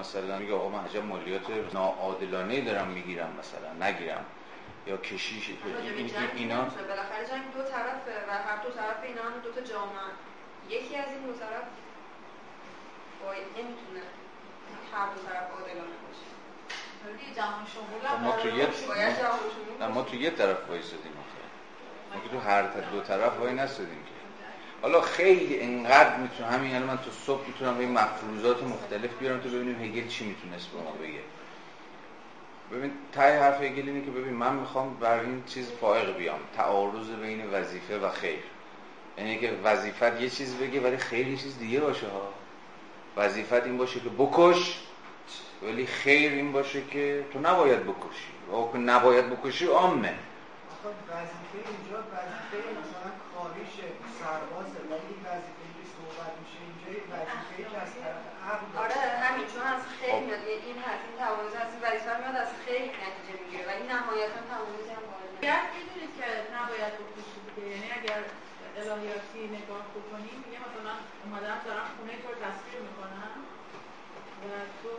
[0.00, 1.42] مثلا میگه آقا من عجب مالیات
[1.74, 4.24] ناعادلانه دارم می‌گیرم مثلا نگیرم.
[4.86, 5.50] یا کشیش
[5.96, 10.12] این اینا بالاخره جنگ دو طرفه و هر دو طرف اینا هم دو تا جامعه.
[10.68, 11.64] یکی از این دو طرف
[17.74, 18.68] شمول ما تو یه
[19.88, 21.12] ما تو یه طرف وایسادیم
[22.14, 24.04] ما که تو هر دو طرف وای نسادیم
[24.82, 29.48] حالا خیلی انقدر می‌تونم همین یعنی من تو صبح می‌تونم این مفروضات مختلف بیارم تو
[29.48, 31.20] ببینیم هگل چی می‌تونست به ما بگه.
[32.72, 36.40] ببین تای حرف هگل اینه که ببین من می‌خوام بر این چیز فائق بیام.
[36.56, 38.42] تعارض بین وظیفه و خیر.
[39.18, 42.41] یعنی که وظیفت یه چیز بگه ولی خیر یه چیز دیگه باشه ها.
[43.16, 44.80] وظیفت این باشه که بکش
[45.62, 48.32] ولی خیر این باشه که تو نباید بکشی.
[48.52, 50.14] و نباید بکشی عامه
[51.12, 53.74] وظیفه اینجا وظیفه مثلا کاریش
[54.18, 59.64] سربازه ولی وظیفه که صحبت میشه اینجا وظیفه که از طرف عقل آره همین چون
[59.74, 60.22] از خیر خب.
[60.26, 64.40] میاد این حرف این تعارض از این وظیفه میاد از خیر نتیجه می‌گیره ولی نهایتا
[64.50, 68.20] تعارضی هم وارد باید می‌دونید که نباید بکشید یعنی اگر
[68.80, 70.94] الهیاتی نگاه بکنیم میگه مثلا
[71.24, 73.34] اومدم دارم خونه تو تصویر می‌کنم
[74.42, 74.48] و
[74.80, 74.92] تو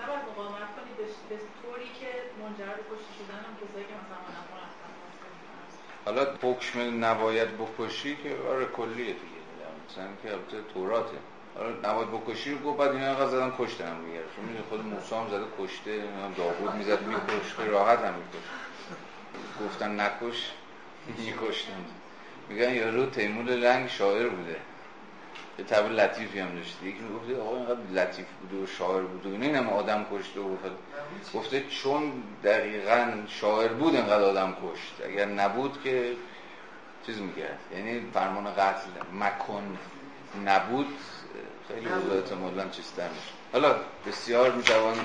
[0.00, 0.92] نباید مقاومت کنی
[1.30, 2.10] به طوری که
[2.40, 4.44] منجر به کشته شدن اون کسایی که مثلا من
[6.04, 9.44] حالا حکم نباید بکشی که آره کلیه دیگه.
[9.90, 11.16] مثلا که البته توراته.
[11.58, 13.96] حالا نباید بکشی رو گفت بعد اینا انقدر زدن کشتن
[14.36, 16.02] چون میگه خود موسی هم زده کشته
[16.36, 18.46] داوود می‌زد میکش راحت هم میکش
[19.64, 20.50] گفتن نکش
[21.18, 21.84] میکشتن.
[22.48, 24.56] میگن یارو تیمور لنگ شاعر بوده.
[25.58, 29.42] یه طبع لطیفی هم داشته یکی می‌گفته آقا اینقدر لطیف بوده و شاعر بوده و
[29.42, 30.56] این هم آدم کشته و
[31.34, 32.12] گفته چون
[32.44, 35.10] دقیقا شاعر بود اینقدر آدم کشت.
[35.10, 36.12] اگر نبود که
[37.06, 39.78] چیز میگرد یعنی فرمان قتل مکن
[40.44, 40.86] نبود
[41.68, 43.74] خیلی بود احتمالا چیزتر میشه حالا
[44.06, 44.96] بسیار می‌توان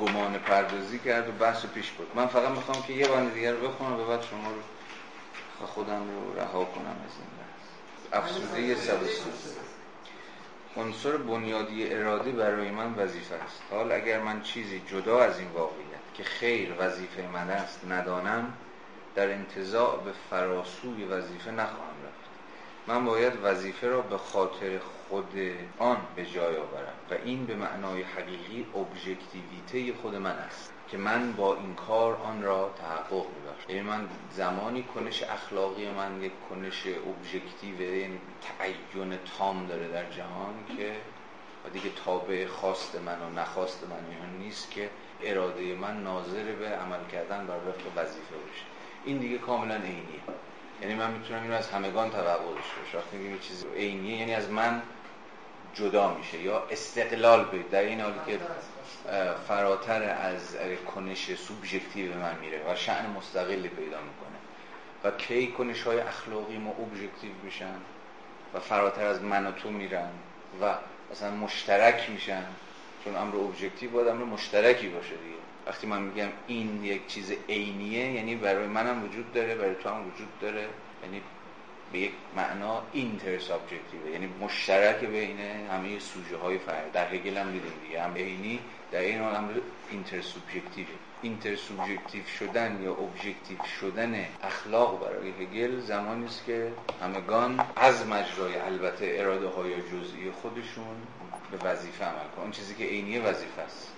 [0.00, 3.68] گمان پردازی کرد و بحث پیش بود من فقط می‌خوام که یه بند دیگر رو
[3.68, 7.58] بخونم و بعد شما رو خودم رو رها کنم از این بحث.
[8.12, 8.74] افسوده
[10.76, 13.62] عنصر بنیادی اراده برای من وظیفه است.
[13.70, 18.52] حال اگر من چیزی جدا از این واقعیت که خیر وظیفه من است ندانم
[19.14, 22.28] در انتظاع به فراسوی وظیفه نخواهم رفت.
[22.86, 25.32] من باید وظیفه را به خاطر خود
[25.78, 30.72] آن به جای آورم و این به معنای حقیقی ابژکتیویته خود من است.
[30.90, 33.70] که من با این کار آن را تحقق میبخشم.
[33.70, 38.20] یعنی من زمانی کنش اخلاقی من یک کنش ابژکتیو یعنی
[38.58, 40.96] تعین تام داره در جهان که
[41.72, 44.90] دیگه تابع خواست من و نخواست من نیست که
[45.22, 48.64] اراده من ناظر به عمل کردن بر وفق وظیفه باشه.
[49.04, 50.20] این دیگه کاملا عینیه.
[50.82, 52.98] یعنی من می‌تونم اینو از همگان توقع داشته باشم.
[52.98, 54.82] وقتی میگم چیزی عینیه یعنی از من
[55.74, 58.38] جدا میشه یا استقلال به در این حالی که
[59.48, 60.56] فراتر از
[60.94, 64.38] کنش سوبژکتیو من میره و شعن مستقلی پیدا می‌کنه.
[65.04, 67.76] و کی کنش های اخلاقی ما ابژکتیو میشن
[68.54, 70.10] و فراتر از من و تو میرن
[70.62, 70.74] و
[71.12, 72.44] مثلا مشترک میشن.
[73.04, 75.38] چون امر objective باید امر مشترکی باشه دیگه.
[75.66, 80.00] وقتی من میگم این یک چیز عینیه یعنی برای منم وجود داره برای تو هم
[80.00, 80.68] وجود داره.
[81.02, 81.22] یعنی
[81.92, 85.40] به یک معنا intersubjective ه یعنی مشترک بین
[85.70, 86.92] همه سوژه های فرد.
[86.92, 88.60] در هگل هم دیدیم دیگه هم عینی
[88.92, 89.52] در این حال امر
[89.90, 90.86] intersubjective
[91.22, 99.16] intersubjective شدن یا objective شدن اخلاق برای هگل زمانی است که همگان از مجرای البته
[99.18, 100.96] اراده های جزئی خودشون
[101.50, 102.50] به وظیفه عمل کنن.
[102.50, 103.92] چیزی که عینی وظیفه است.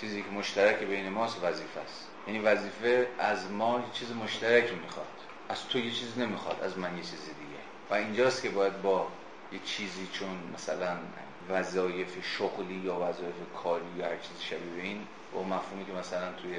[0.00, 2.08] چیزی که مشترک بین ماست وظیفه است.
[2.26, 5.17] یعنی وظیفه از ما چیز مشترکی می‌خواد.
[5.48, 7.60] از تو یه چیز نمی‌خواد از من یه چیز دیگه.
[7.90, 9.06] و اینجاست که باید با
[9.52, 10.96] یه چیزی چون مثلا
[11.50, 16.32] وظایف شغلی یا وظایف کاری یا هر چیز شبیه به این با مفهومی که مثلا
[16.42, 16.54] توی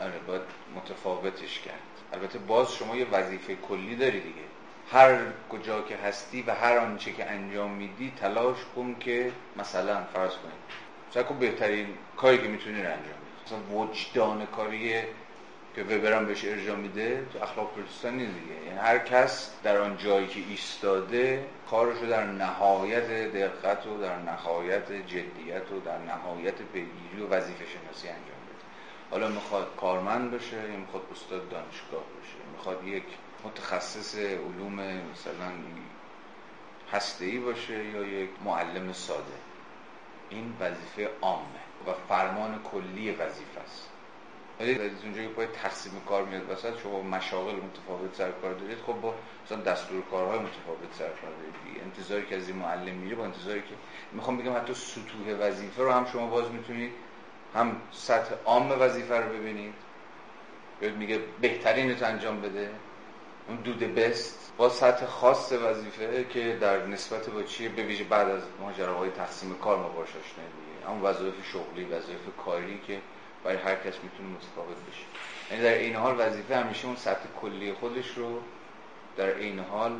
[0.00, 0.42] آره باید
[0.76, 1.80] متفاوتش کرد.
[2.12, 4.42] البته باز شما یه وظیفه کلی داری دیگه.
[4.90, 5.18] هر
[5.50, 10.58] کجا که هستی و هر آنچه که انجام میدی تلاش کن که مثلا فرض کنید
[11.10, 13.44] مثلا بهترین کاری که می‌تونی انجام بدی.
[13.46, 15.02] مثلا وجدان کاری
[15.76, 18.64] که وبرم بهش ارجاع میده تو اخلاق پروتستانی دیگه.
[18.66, 24.92] یعنی هر کس در آن جایی که ایستاده کارشو در نهایت دقت و در نهایت
[24.92, 28.64] جدیت و در نهایت پیگیری و وظیفه شناسی انجام بده.
[29.10, 33.04] حالا می‌خواد کارمند باشه یا می‌خواد استاد دانشگاه باشه؟ می‌خواد یک
[33.44, 34.74] متخصص علوم
[35.12, 35.50] مثلا
[36.92, 39.22] هسته‌ای باشه یا یک معلم ساده؟
[40.30, 43.87] این وظیفه عامه و فرمان کلی وظیفه است.
[44.60, 48.78] ولی در اونجا که پای تقسیم کار میاد وسط شما مشاغل متفاوت سر کار دارید
[48.86, 49.14] خب با
[49.46, 53.60] مثلا دستور کارهای متفاوت سر کار دارید انتظاری که از این معلم میره با انتظاری
[53.60, 53.74] که
[54.12, 56.92] می‌خوام بگم حتی سطوح وظیفه رو هم شما باز می‌تونید
[57.54, 59.74] هم سطح عام وظیفه رو ببینید.
[60.82, 62.70] یاد میگه بهترین انجام بده.
[63.48, 64.52] اون دود بست.
[64.56, 69.54] با سطح خاص وظیفه که در نسبت با چیه به ویژه بعد از ماجراهای تقسیم
[69.54, 72.98] کار ما باش آشنا دیگه اون وظایف شغلی وظایف کاری که
[73.44, 75.04] برای هر کس می‌تونه متفاوت بشه.
[75.50, 78.40] یعنی در این حال وظیفه همیشه اون سطح کلی خودش رو
[79.16, 79.92] در این حال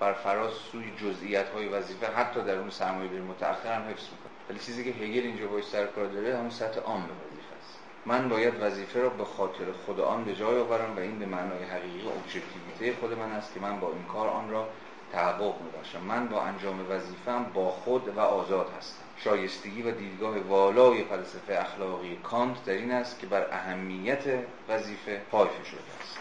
[0.00, 4.32] بر فراز سوی جزئیات های وظیفه حتی در اون سرمایه داری متأخر هم حفظ می‌کنه.
[4.50, 7.78] ولی چیزی که هگل اینجا باید سر کار داره همون سطح عام وظیفه است.
[8.06, 11.64] من باید وظیفه را به خاطر خود آن به جای آورم و این به معنای
[11.64, 14.68] حقیقی ابژکتیویته خود من است که من با این کار آن را
[15.12, 16.00] تحقق میبخشم.
[16.00, 19.03] من با انجام وظیفم با خود و آزاد هستم.
[19.16, 24.24] شایستگی و دیدگاه والای فلسفه اخلاقی کانت در این است که بر اهمیت
[24.68, 26.18] وظیفه پایفه شده است.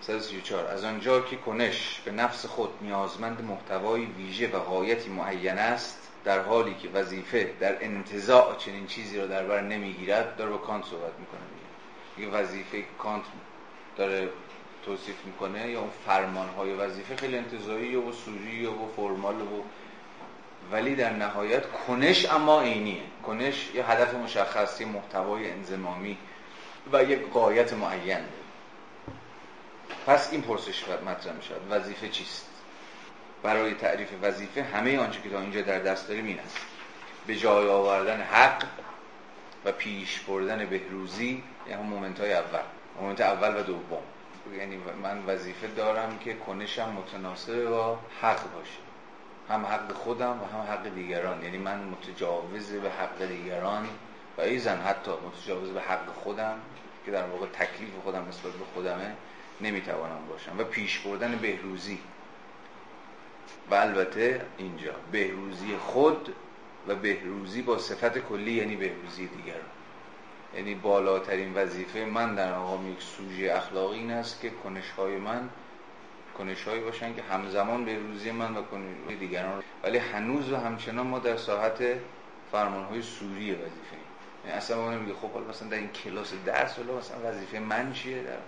[0.00, 6.10] 134 از آنجا که کنش به نفس خود نیازمند محتوای ویژه و غایتی معین است
[6.24, 10.84] در حالی که وظیفه در انتزاع چنین چیزی را در بر نمی‌گیرد داره با کانت
[10.84, 11.40] صحبت می‌کنه.
[12.16, 13.24] دیگه وظیفه کانت
[13.96, 14.28] داره
[14.84, 19.62] توصیف می‌کنه یا اون فرمان های وظیفه خیلی انتظایی و سوری و فرمال و
[20.72, 23.02] ولی در نهایت کنش اما عینیه.
[23.26, 26.18] کنش یه هدف مشخصی محتوای انزمامی
[26.92, 28.24] و یک قایت معین.
[30.06, 32.46] پس این پرسش مطرح می‌شد وظیفه چیست؟
[33.42, 36.58] برای تعریف وظیفه همه آنچه که تا اینجا در دست داریم این است.
[37.26, 38.64] به جای آوردن حق
[39.64, 42.62] و پیش بردن بهروزی یعنی مومنت های اول.
[43.00, 44.02] مومنت اول و دوم.
[44.58, 48.83] یعنی من وظیفه دارم که کنشم متناسب با حق باشه.
[49.48, 51.44] هم حق خودم و هم حق دیگران.
[51.44, 53.88] یعنی من متجاوز به حق دیگران
[54.38, 56.58] و ایزن حتی متجاوز به حق خودم
[57.06, 59.12] که در واقع تکلیف خودم نسبت به خودمه
[59.60, 60.58] نمی‌توانم باشم.
[60.58, 61.98] و پیش بردن بهروزی.
[63.70, 66.34] و البته اینجا بهروزی خود
[66.88, 69.60] و بهروزی با صفت کلی یعنی بهروزی دیگران.
[70.56, 75.48] یعنی بالاترین وظیفه من در مقام یک سوژه اخلاقی این است که کنشهای من
[76.38, 81.18] کنشهایی باشن که همزمان به روزی من و کنشهای دیگران ولی هنوز و همچنان ما
[81.18, 81.84] در ساحت
[82.52, 83.96] فرمانهای سوری وظیفه
[84.44, 87.92] یعنی اصلا ما نمیگه خب حالا مثلا در این کلاس درس ولی مثلا وظیفه من
[87.92, 88.38] چیه؟ در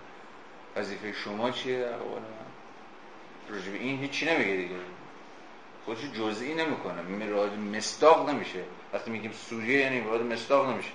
[0.81, 3.57] وظیفه شما چیه؟ در قبال من.
[3.57, 4.75] رجب این هیچی نمیگه دیگه.
[5.85, 7.01] خودش جزئی نمی‌کنه.
[7.77, 8.63] مستاق نمیشه.
[8.93, 10.91] وقتی میگیم سوریه یعنی مراد مستاق نمیشه.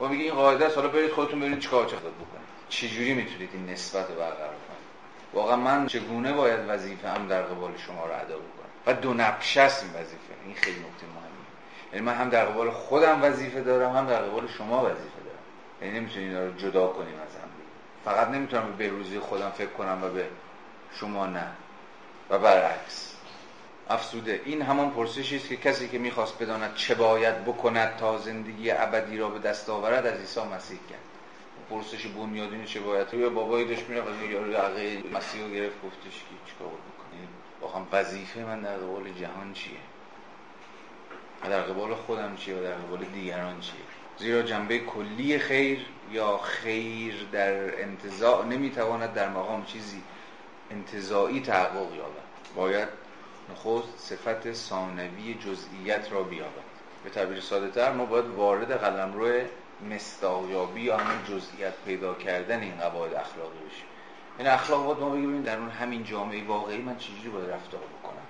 [0.00, 0.76] و میگه این قاعده است.
[0.76, 2.46] حالا برید خودتون برید چیکار چه بکنید.
[2.68, 4.54] چجوری می‌تونید این نسبت رو برقرار
[5.32, 9.60] واقعا من چگونه باید وظیفه هم در قبال شما رو ادا بکنم؟ و دو نقشه
[9.60, 10.34] است این وظیفه.
[10.44, 11.26] این خیلی نکته مهمه
[11.92, 15.38] یعنی من هم در قبال خودم وظیفه دارم هم در قبال شما وظیفه دارم.
[15.82, 17.48] یعنی نمی‌تونید اینا رو جدا کنیم از هم
[18.04, 20.26] فقط نمی‌تونم به بهروزی خودم فکر کنم و به
[21.00, 21.46] شما نه.
[22.30, 23.12] و برعکس.
[23.90, 24.40] افسوده.
[24.44, 29.18] این همان پرسشی است که کسی که می‌خواست بداند چه باید بکند تا زندگی ابدی
[29.18, 31.05] را به دست آورد از عیسی مسیح کرد.
[31.70, 35.82] پرسش بنیادین چه باید؟ یا بابایی داشت میره و یارو عقه مسیح رو گرفت.
[35.82, 37.28] گفتش که چیکار بکنه
[37.60, 39.78] واقعا وظیفه من در قبال جهان چیه؟
[41.50, 43.74] در قبال خودم چیه و در قبال دیگران چیه؟
[44.18, 50.02] زیرا جنبه کلی خیر یا خیر در انتظاع نمی‌تواند در مقام چیزی
[50.70, 52.26] انتظاعی تحقق یابد.
[52.56, 52.88] باید
[53.52, 56.66] نخست صفت ثانوی جزئیت را بیابد.
[57.04, 59.14] به تعبیر ساده تر ما باید وارد قلم
[59.80, 63.86] روی مستاقیابی یا همون جزئیت پیدا کردن این قواعد اخلاقی بشیم
[64.38, 68.26] این اخلاق باید ما بگیم در اون همین جامعه واقعی من چجوری باید رفتار بکنم؟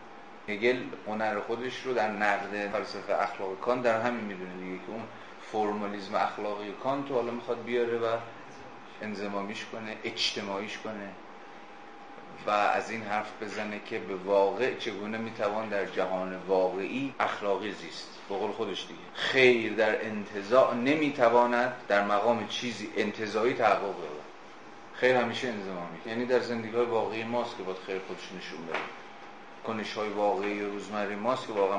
[0.48, 5.02] هگل هنر خودش رو در نقد فلسفه اخلاق کان در همین می‌دونه دیگه که اون
[5.52, 8.16] فرمالیزم اخلاقی کان تو حالا می‌خواد بیاره و
[9.02, 11.10] انزمامیش کنه اجتماعیش کنه.
[12.46, 18.08] و از این حرف بزنه که به واقع چگونه می‌توان در جهان واقعی اخلاقی زیست.
[18.28, 19.00] به قول خودش دیگه.
[19.14, 24.26] خیر در انتظاع نمی‌تواند در مقام چیزی انتظایی تحقق بده
[24.94, 28.78] خیر همیشه انزمامی یعنی در زندگی واقعی ماست که باید خیر خودش نشون بده.
[29.66, 31.78] کنش های واقعی روزمره ماست که واقعا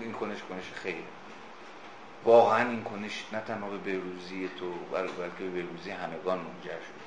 [0.00, 1.04] این کنش کنش خیر.
[2.24, 6.97] واقعا این کنش نه تنها به بروزی تو بلکه به بروزی همگان منجر شد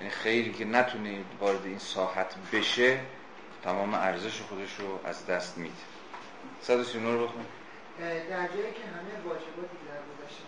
[0.00, 3.00] یعنی خیلی که نتونه وارد این ساحت بشه
[3.64, 5.74] تمام ارزش خودش رو از دست میده.
[6.60, 7.46] 139 رو بخون.
[8.00, 10.44] در جایی که همه واجباتی در گذشته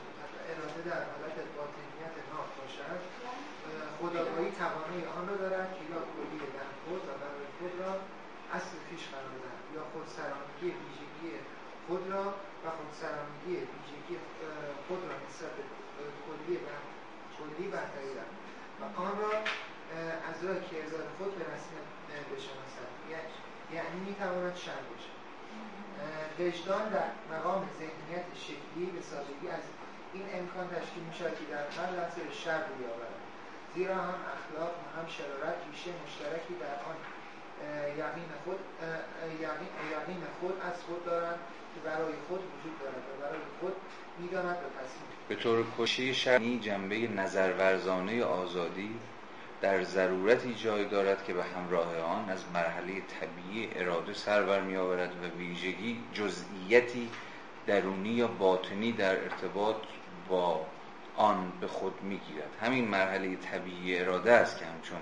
[0.51, 3.01] اراده در حالت باطنیت ناف باشد
[3.99, 7.93] خداگاهی توانایی آن را دارد که یا کلی در خود و برای خود را
[8.57, 11.33] اصل پیش قرار دهد یا خودسرانگی ویژگی
[11.87, 12.25] خود را
[12.63, 14.17] و خودسرانگی ویژگی
[14.87, 15.57] خود را نسبت
[16.25, 16.69] کلی و
[17.37, 18.33] کلی برتری دهد
[18.81, 19.33] و آن را
[20.31, 21.87] از راه که ازاد خود به رسمیت
[22.33, 22.91] بشناسد
[23.77, 25.17] یعنی می‌تواند شر باشد.
[26.39, 29.65] وجدان در مقام ذهنیت شکلی به سادگی از
[30.15, 33.17] این امکان تشکیل می شود که در هر لحظه به شر بیاورد.
[33.75, 36.99] زیرا هم اخلاق و هم شرارت ریشه مشترکی در آن
[38.03, 38.61] یقین خود
[39.93, 41.39] یقین خود از خود دارند
[41.75, 43.73] که برای خود وجود دارد و برای خود
[44.19, 48.99] می‌داند و تصمیم به طور کشی شرعی جنبه نظرورزانه آزادی
[49.63, 55.11] در ضرورتی جای دارد که به همراه آن از مرحله طبیعی اراده سر بر آورد
[55.23, 57.11] و ویژگی جزئیتی
[57.67, 59.77] درونی یا باطنی در ارتباط
[60.29, 60.67] با
[61.17, 62.51] آن به خود می‌گیرد.
[62.61, 64.99] همین مرحله طبیعی اراده است که همچون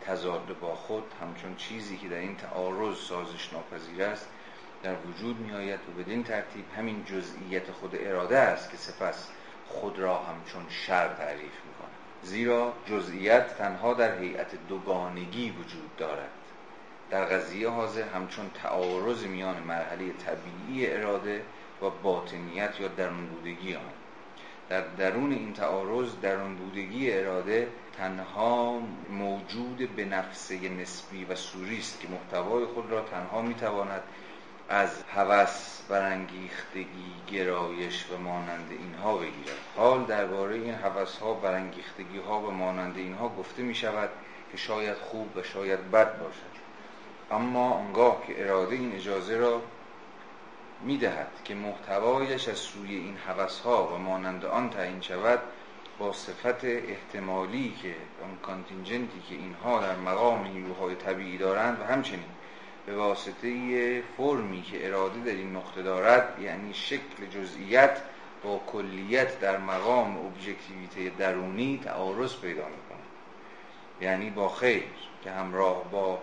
[0.00, 4.28] تضاد با خود همچون چیزی که در این تعارض سازش ناپذیر است
[4.82, 9.28] در وجود می آید و بدین ترتیب همین جزئیت خود اراده است که سپس
[9.68, 11.71] خود را همچون شر تعریف می
[12.22, 16.30] زیرا جزئیت تنها در هیئت دوگانگی وجود دارد.
[17.10, 21.42] در قضیه حاضر همچون تعارض میان مرحله طبیعی اراده
[21.82, 23.82] و باطنیت یا درون بودگی آن.
[24.68, 27.68] در درون این تعارض درون بودگی اراده
[27.98, 28.78] تنها
[29.10, 34.02] موجود به نفسه نسبی و سوری که محتوای خود را تنها می‌تواند
[34.68, 39.58] از هوس برانگیختگی گرایش و مانند اینها بگیرد.
[39.76, 44.10] حال درباره این هوس ها برانگیختگی ها و مانند اینها گفته می شود
[44.52, 46.62] که شاید خوب و شاید بد باشد.
[47.30, 49.62] اما آنگاه که اراده این اجازه را
[50.84, 55.38] می دهد که محتوایش از سوی این حوث ها و مانند آن تعیین شود
[55.98, 62.24] با صفت احتمالی که اون کانتینجنتی که اینها در مقام نیروهای طبیعی دارند و همچنین
[62.86, 68.02] به واسطه فرمی که اراده در این نقطه دارد یعنی شکل جزئیت
[68.44, 72.98] با کلیت در مقام ابژکتیویته درونی تعارض پیدا می‌کنه
[74.00, 74.82] یعنی با خیر
[75.24, 76.18] که همراه با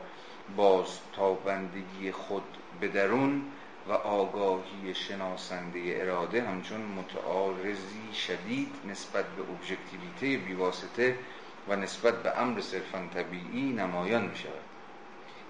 [0.56, 2.44] باز تابندگی خود
[2.80, 3.41] به درون
[3.88, 11.15] و آگاهی شناسنده اراده همچون متعارضی شدید نسبت به ابژکتیویته بیواسطه
[11.68, 14.36] و نسبت به امر صرفا طبیعی نمایان می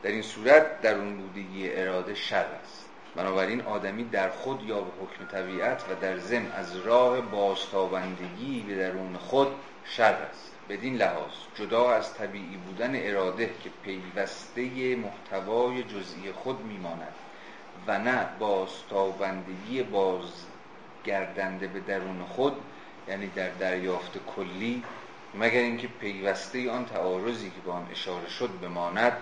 [0.03, 2.85] در این صورت درون بودگی اراده شر است.
[3.15, 8.75] بنابراین آدمی در خود یا به حکم طبیعت و در ضمن از راه بازتابندگی به
[8.75, 9.47] درون خود
[9.85, 10.51] شر است.
[10.69, 17.13] بدین لحاظ جدا از طبیعی بودن اراده که پیوسته محتوای جزئی خود میماند
[17.87, 22.53] و نه بازتابندگی بازگردنده به درون خود
[23.07, 24.83] یعنی در دریافت کلی
[25.35, 29.17] مگر اینکه پیوسته آن تعارضی که با آن اشاره شد بماند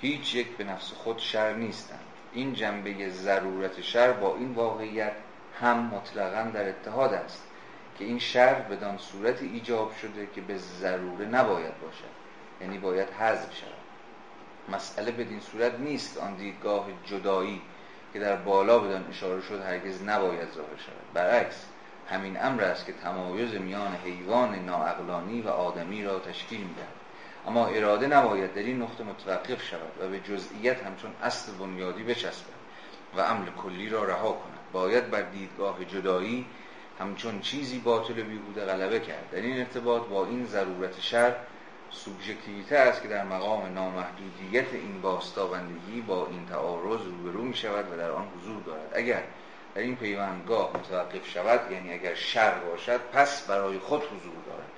[0.00, 2.04] هیچ یک به نفس خود شر نیستند.
[2.32, 5.12] این جنبه ضرورت شر با این واقعیت
[5.60, 7.42] هم مطلقا در اتحاد است
[7.98, 12.20] که این شر بدان صورت ایجاب شده که به ضروره نباید باشد.
[12.60, 13.70] یعنی باید حذف شود.
[14.68, 17.62] مسئله بدین صورت نیست آن دیدگاه جدایی
[18.12, 21.12] که در بالا بدان اشاره شد هرگز نباید ظاهر شود.
[21.14, 21.66] برعکس
[22.10, 26.99] همین امر است که تمایز میان حیوان ناعقلانی و آدمی را تشکیل می‌دهد.
[27.46, 32.60] اما اراده نباید در این نقطه متوقف شود و به جزئیت همچون اصل بنیادی بچسبد
[33.16, 34.58] و عمل کلی را رها کند.
[34.72, 36.46] باید بر دیدگاه جدایی
[37.00, 39.30] همچون چیزی باطل و بیهوده غلبه کرد.
[39.32, 41.34] در این ارتباط با این ضرورت شر
[41.90, 47.96] سوبژکتیویته است که در مقام نامحدودیت این باستابندگی با این تعارض روبرو می شود و
[47.96, 48.92] در آن حضور دارد.
[48.94, 49.22] اگر
[49.74, 54.69] در این پیوندگاه متوقف شود یعنی اگر شر باشد پس برای خود حضور دارد.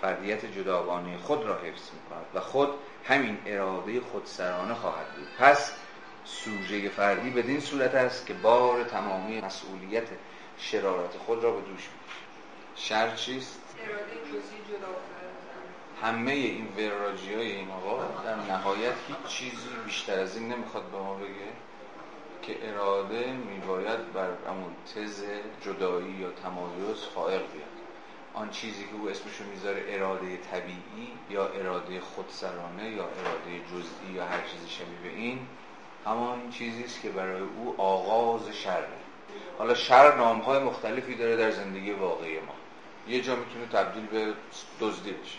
[0.00, 2.68] فردیت جداگانه خود را حفظ می کند و خود
[3.04, 5.28] همین اراده خودسرانه خواهد بود.
[5.38, 5.72] پس
[6.24, 10.06] سوژه فردی بدین صورت است که بار تمامی مسئولیت
[10.58, 11.88] شرارت خود را به دوش
[12.76, 13.60] شر چیست؟
[16.02, 20.98] همه این وراجی های این آقا در نهایت هیچ چیزی بیشتر از این نمی‌خواد به
[20.98, 21.50] ما بگه
[22.42, 25.24] که اراده میباید بر همون تز
[25.62, 27.69] جدایی یا تمایز فائق بیاد.
[28.34, 34.24] آن چیزی که او اسمشو می‌ذاره اراده طبیعی یا اراده خودسرانه یا اراده جزئی یا
[34.24, 35.38] هر چیزی شبیه به این
[36.06, 38.88] همان چیزی است که برای او آغاز شره
[39.58, 42.54] حالا شر نامهای مختلفی داره در زندگی واقعی ما.
[43.08, 44.32] یه جا می‌تونه تبدیل به
[44.80, 45.38] دزدی بشه.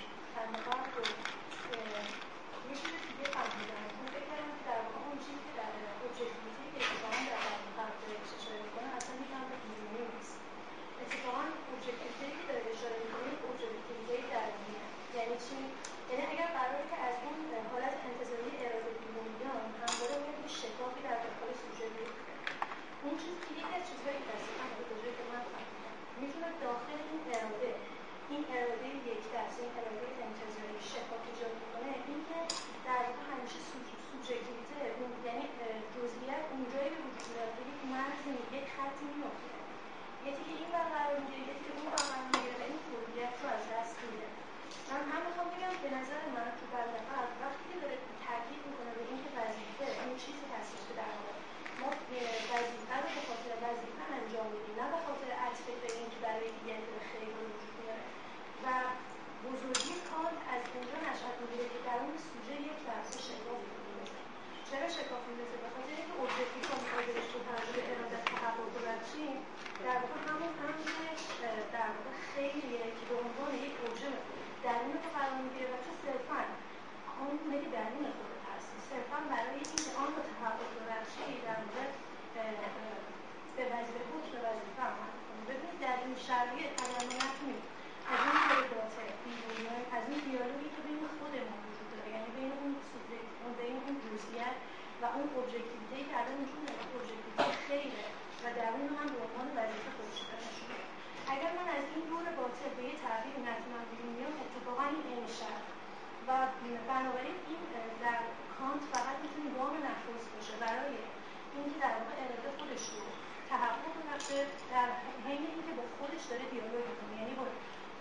[116.31, 117.13] داره دیالوگ می‌کنه.
[117.21, 117.45] یعنی با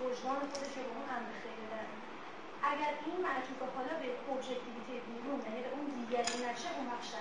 [0.02, 1.92] وجدان خودش رو به اون خیلی داره.
[2.72, 7.12] اگر این معطوف حالا به ابژکتیویته بیرون یعنی به اون دیگری نشه اون وقت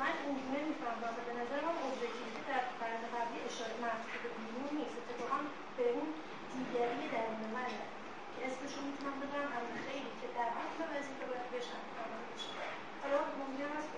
[0.00, 4.96] من اینگونه می‌فهمم به نظر من ابژکتیویته در فرد قبلی اشاره معطوف به بیرون نیست
[4.98, 5.38] اتفاقا
[5.76, 6.08] به اون
[6.54, 7.82] دیگری درون منه
[8.34, 11.82] که اسمش رو می‌تونم بذارم امر خیلی که در حکم وظیفه باید بشن
[13.02, 13.92] حالا ممکن است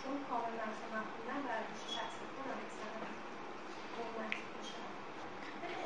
[0.00, 2.98] چون کامل نفس مفهومن و ارزش شخصی خودم مثلا
[3.96, 4.86] قومتی بشن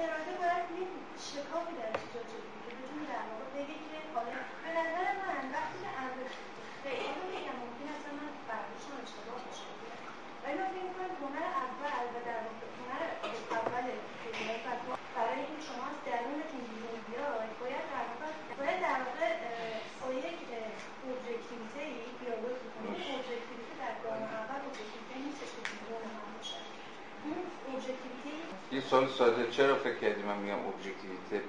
[0.03, 0.85] اراده باید یه
[1.31, 4.33] شکافی در ایجاد شده که بتونه در واقع بگه که حالا
[4.65, 6.19] به نظر من وقتی که امر
[6.83, 9.67] خیلی رو میگم ممکن است من برداشتم اشتباه باشه
[10.43, 13.03] ولی من فکر می‌کنم هنر اول و در واقع هنر
[13.61, 13.87] اول
[15.17, 18.29] برای اینکه شما از درونتون بیرون بیاید باید در واقع
[18.59, 19.29] باید در واقع
[20.01, 20.39] با یک
[21.09, 26.59] ابژکتیویته ای دیالوگ کنید این ابژکتیویته در گام اول ابژکتیویته نیستش که بیرون من باشه
[27.25, 27.39] اون
[27.69, 28.33] ابژکتیویته
[28.77, 31.41] یه سوال ساده چرا فکر کردی من میگم ابژکتیویته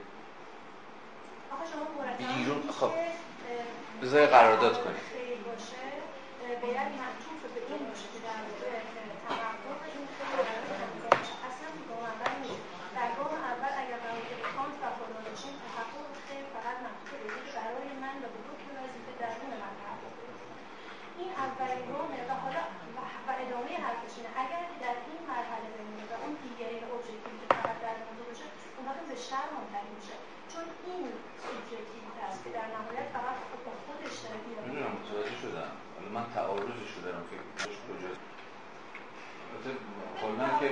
[2.17, 2.91] بیرون خب.
[4.01, 5.83] بذار قرارداد باشه.
[6.61, 8.71] باید معطوف به این باشه که در واقع
[9.25, 10.03] تحقق این
[11.49, 12.63] اصلا گام اول نیست
[12.97, 17.27] در گام اول اگر قرار که به کانت وفادار باشیم تحقق خیر فقط معطوف به
[17.57, 20.15] برای من و به حکم وظیفه درون من تحقق
[21.19, 22.63] این اولین گامه و حالا
[23.27, 27.77] و ادامه حرفش اینه اگر در این مرحله بمونه و اون دیگری ابژکتیو که فقط
[27.85, 27.95] در
[28.29, 30.15] باشه اون وقت به شر منتهی میشه
[30.51, 31.03] چون این
[31.43, 36.89] سوبژکتیویته است که در نهایت فقط با خودش داره می‌دونم متوجه شدم حالا من تعارضش
[36.95, 37.45] رو دارم فکر
[37.87, 38.23] کجاست
[40.21, 40.69] کلا که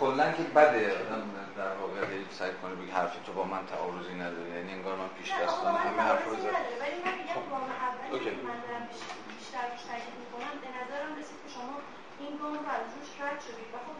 [0.00, 1.22] کلا که بده آدم
[1.56, 2.00] در واقع
[2.30, 6.02] سعی کنه بگه حرف تو با من تعارضی نداره یعنی انگار من پیش دستانه همه
[6.02, 6.44] حرف رو زد
[6.82, 8.84] ولی من میگم گام اولی که من دارم
[9.30, 11.74] بیشتر روش تاکید می‌کنم به نظرم رسید که شما
[12.22, 13.10] این گام رو از روش
[13.46, 13.96] شدید و خب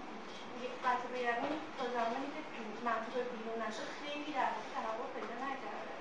[0.84, 5.92] قطع به یقین تا زمانی که بیرون نشه خیلی در واقع تحقق پیدا نکرده.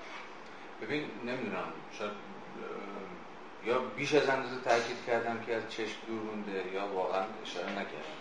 [0.82, 1.72] ببین نمی‌دونم.
[1.98, 2.12] شاید
[3.64, 8.18] یا بیش از اندازه تاکید کردم که از چشم دور مونده یا واقعا اشاره نکردم.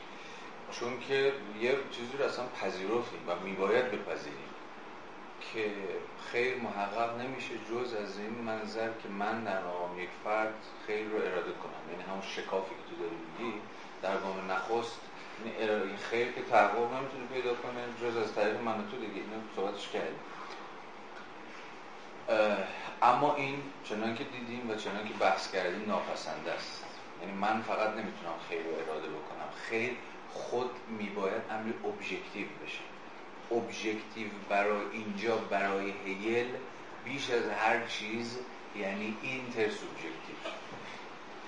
[0.71, 4.49] چون که یه چیزی رو اصلا پذیرفتیم و میباید بپذیریم
[5.53, 5.73] که
[6.31, 10.53] خیر محقق نمیشه جز از این منظر که من در مقام یک فرد
[10.87, 11.91] خیر رو اراده کنم.
[11.91, 13.61] یعنی همون شکافی که تو داری میگی
[14.01, 14.99] در گام نخست
[16.09, 19.13] خیر که تحقق نمی‌تونه پیدا کنه جز از طریق من تو دیگه.
[19.13, 20.19] اینو صحبتش کردیم.
[23.01, 26.85] اما این چنان که دیدیم و چنان که بحث کردیم ناپسنده است.
[27.21, 29.49] یعنی من فقط نمی‌تونم خیر رو اراده بکنم.
[29.69, 29.95] خیر
[30.33, 32.79] خود میباید امری ابژکتیو بشه.
[33.51, 36.47] ابژکتیو برای اینجا برای هیل
[37.05, 38.37] بیش از هر چیز
[38.75, 39.69] یعنی اینتر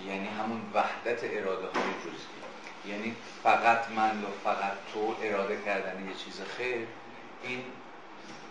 [0.07, 2.40] یعنی همون وحدت اراده های جزئی.
[2.89, 6.87] یعنی فقط من یا فقط تو اراده کردن یه چیز خیر
[7.43, 7.63] این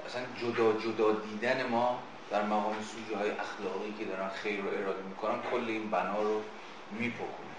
[0.06, 1.98] اصلا جدا جدا دیدن ما
[2.30, 6.42] در مقام سوژه های اخلاقی که دارن خیر رو اراده می‌کنن کل این بنا رو
[6.90, 7.50] میپکنه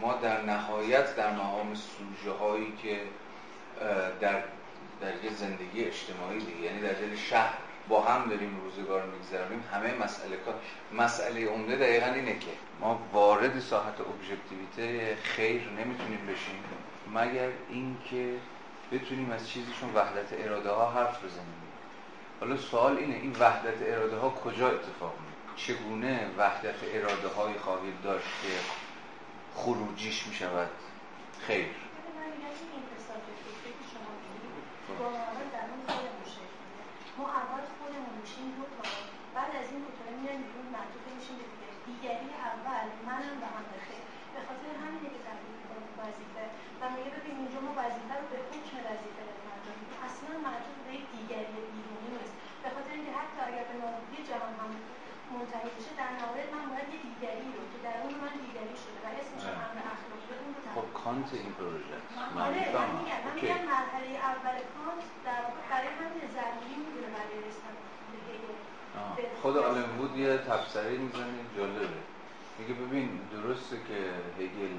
[0.00, 3.00] ما در نهایت در مقام سوژه هایی که
[4.20, 4.42] در
[5.00, 7.58] در یه زندگی اجتماعی دیگه یعنی در دل شهر
[7.90, 10.54] با هم داریم روزگار میگذرونیم همه مسئله کار
[10.92, 12.50] مسئله عمده دقیقا اینه که
[12.80, 16.64] ما وارد ساحت ابژکتیویته خیر نمی‌تونیم بشیم
[17.14, 18.34] مگر اینکه
[18.92, 21.60] بتونیم از چیزیشون وحدت اراده ها حرف بزنیم.
[22.40, 28.02] حالا سوال اینه این وحدت اراده ها کجا اتفاق میفته چگونه وحدت اراده های خواهید
[28.04, 28.52] داشت که
[29.54, 30.70] خروجیش می شود
[31.46, 31.66] خیر
[37.18, 37.62] ما اول
[38.20, 38.82] میشیم دو تا.
[39.36, 41.46] بعد از این دوتا میایم بیرون معطوف میشیم به
[41.88, 42.86] دیگری اول.
[43.08, 46.44] منم به هم خیر به خاطر همینه که تعریف می‌کنم وظیفه
[46.80, 49.78] و میگه ببین اینجا ما وظیفه رو به حکم وظیفه داریم انجام
[50.08, 54.70] اصلا معطوف به دیگری بیرونی نیست به خاطر اینکه حتی اگر به نابودی جهان هم
[55.32, 58.98] منتهی بشه در نهایت من باید یه دیگری رو که در اون من دیگری شده
[59.04, 61.98] و اسمش امر اخلاقی اون رو خب کانت این پروژه
[62.46, 67.36] آره من میگم من میگم مرحله اول کانت در واقع برای همین ضروری می‌دونه برای
[67.48, 67.76] رسیدن
[69.16, 71.24] به خود آلن وود یه تبصره می‌زنه
[71.56, 71.88] جالبه.
[72.58, 74.10] میگه ببین درسته که
[74.42, 74.76] هگل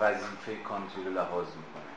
[0.00, 1.92] وظیفه کانتی رو لحاظ می‌کنه.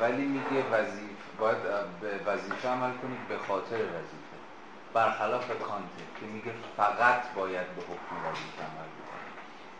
[0.00, 1.62] ولی میگه وظیفه باید
[2.00, 4.36] به وظیفه عمل کنید به خاطر وظیفه.
[4.94, 9.32] برخلاف کانته که میگه فقط باید به حکم وظیفه عمل بکنید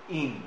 [0.08, 0.42] این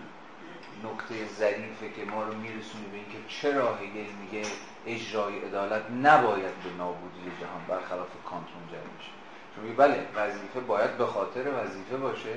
[0.84, 4.48] نکته ظریفه که ما رو میرسونه به اینکه چرا هگل میگه
[4.86, 9.25] اجرای عدالت نباید به نابودی جهان برخلاف کانت منجر میشه.
[9.56, 12.30] چون بله وظیفه باید به خاطر وظیفه باشه.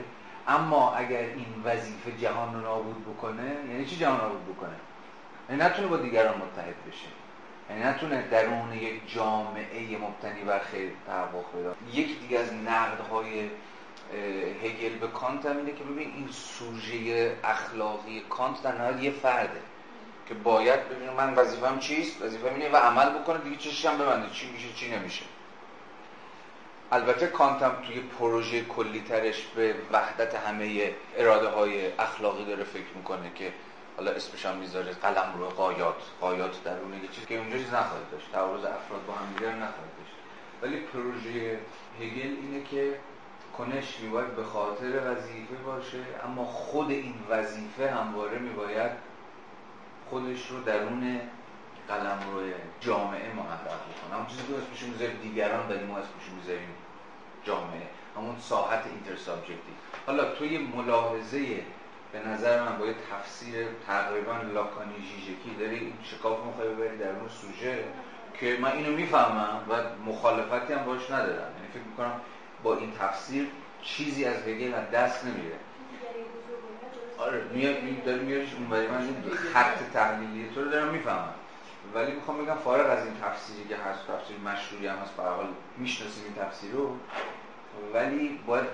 [0.48, 4.76] اما اگر این وظیفه جهان رو نابود بکنه یعنی چی جهان نابود بکنه؟
[5.48, 7.08] یعنی نتونه با دیگران متحد بشه.
[7.70, 13.50] یعنی نتونه درون یک جامعه مبتنی بر خیر تحقق پیدا یک دیگه از نقدهای
[14.62, 19.60] هگل به کانت هم اینه که ببین این سوژه اخلاقی کانت در نهایت یه فرده
[20.28, 24.30] که باید ببینه من وظیفم چیست وظیفم اینه و عمل بکنه دیگه چشش هم ببنده
[24.30, 25.24] چی میشه چی نمیشه.
[26.92, 32.96] البته کانت هم توی پروژه کلی ترش به وحدت همه اراده های اخلاقی داره فکر
[32.96, 33.52] می‌کنه که
[33.96, 38.32] حالا اسمش هم می‌ذاره قلم رو قایات قایات درونه یه که اونجا چیز نخواهد داشت.
[38.32, 40.14] تعارض افراد با هم دیگر نخواهد داشت.
[40.62, 41.58] ولی پروژه
[42.00, 42.98] هگل اینه که
[43.58, 48.90] کنش میباید به خاطر وظیفه باشه اما خود این وظیفه همواره میباید
[50.10, 51.20] خودش رو درون
[51.88, 54.14] قلم روی جامعه محقق بکنه.
[54.14, 56.68] همون چیزی که اسمش می‌ذاریم دیگران ولی ما اسمش می‌ذاریم.
[57.44, 57.86] جامعه
[58.16, 59.22] همون ساحت اینتر
[60.06, 61.62] حالا توی ملاحظه
[62.12, 67.28] به نظر من با یه تفسیر تقریبا لاکانی جیجکی داری شکاف می‌خوای ببری در اون
[67.28, 67.84] سوژه
[68.40, 69.74] که من اینو می‌فهمم و
[70.10, 71.52] مخالفتی هم باش ندارم.
[71.56, 72.20] یعنی فکر می‌کنم
[72.62, 73.48] با این تفسیر
[73.82, 75.56] چیزی از هگل از دست نمیره.
[77.18, 81.34] آره میاد داری میاریش اون من این خط تحلیلی تو رو دارم می‌فهمم.
[81.94, 85.48] ولی می‌خوام بگم فارغ از این تفسیری که هست تفسیر مشهوری هم هست به حال
[85.78, 86.96] می‌شناسیم این تفسیر رو.
[87.94, 88.66] ولی باید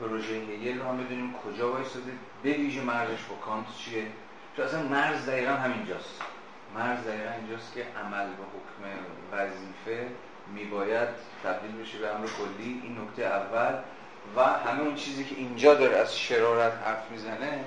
[0.00, 2.12] پروژه هگل رو هم بدونیم کجا وایساده
[2.42, 4.06] به ویژه مرزش با کانت چیه؟
[4.56, 6.22] چون اصلا مرز دقیقا همینجاست.
[6.74, 8.82] مرز دقیقا اینجاست که عمل به حکم
[9.32, 10.08] وظیفه
[10.54, 11.08] میباید
[11.44, 12.80] تبدیل بشه به امر کلی.
[12.84, 13.74] این نکته اول.
[14.36, 17.64] و همه اون چیزی که اینجا داره از شرارت حرف می‌زنه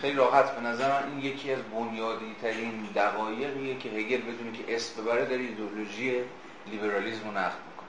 [0.00, 0.54] خیلی راحت.
[0.54, 5.24] به نظر من این یکی از بنیادی ترین دقایقیه که هگل بدونه که اسم ببره
[5.24, 6.20] داره ایدئولوژی
[6.66, 7.88] لیبرالیسم رو نقد می‌کنه.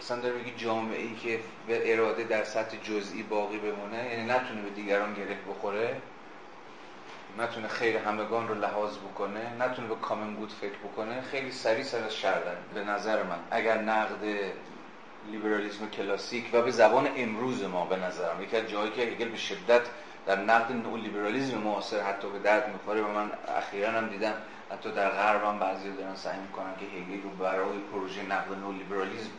[0.00, 4.62] اصلا داره میگه جامعه ای که به اراده در سطح جزئی باقی بمونه یعنی نتونه
[4.62, 5.96] به دیگران گره بخوره
[7.38, 12.04] نتونه خیر همگان رو لحاظ بکنه نتونه به کامن گود فکر بکنه خیلی سریع سر
[12.04, 14.24] از شردن به نظر من اگر نقد
[15.30, 19.36] لیبرالیسم کلاسیک و به زبان امروز ما به نظرم یکی از جایی که هگل به
[19.36, 19.82] شدت
[20.26, 24.34] در نقد نو لیبرالیسم معاصر حتی به درد می‌خوره و من اخیرا هم دیدم
[24.72, 28.72] حتی در غرب هم بعضی دارن سعی می‌کنن که هگل رو برای پروژه نقد نو
[28.72, 29.30] لیبرالیسم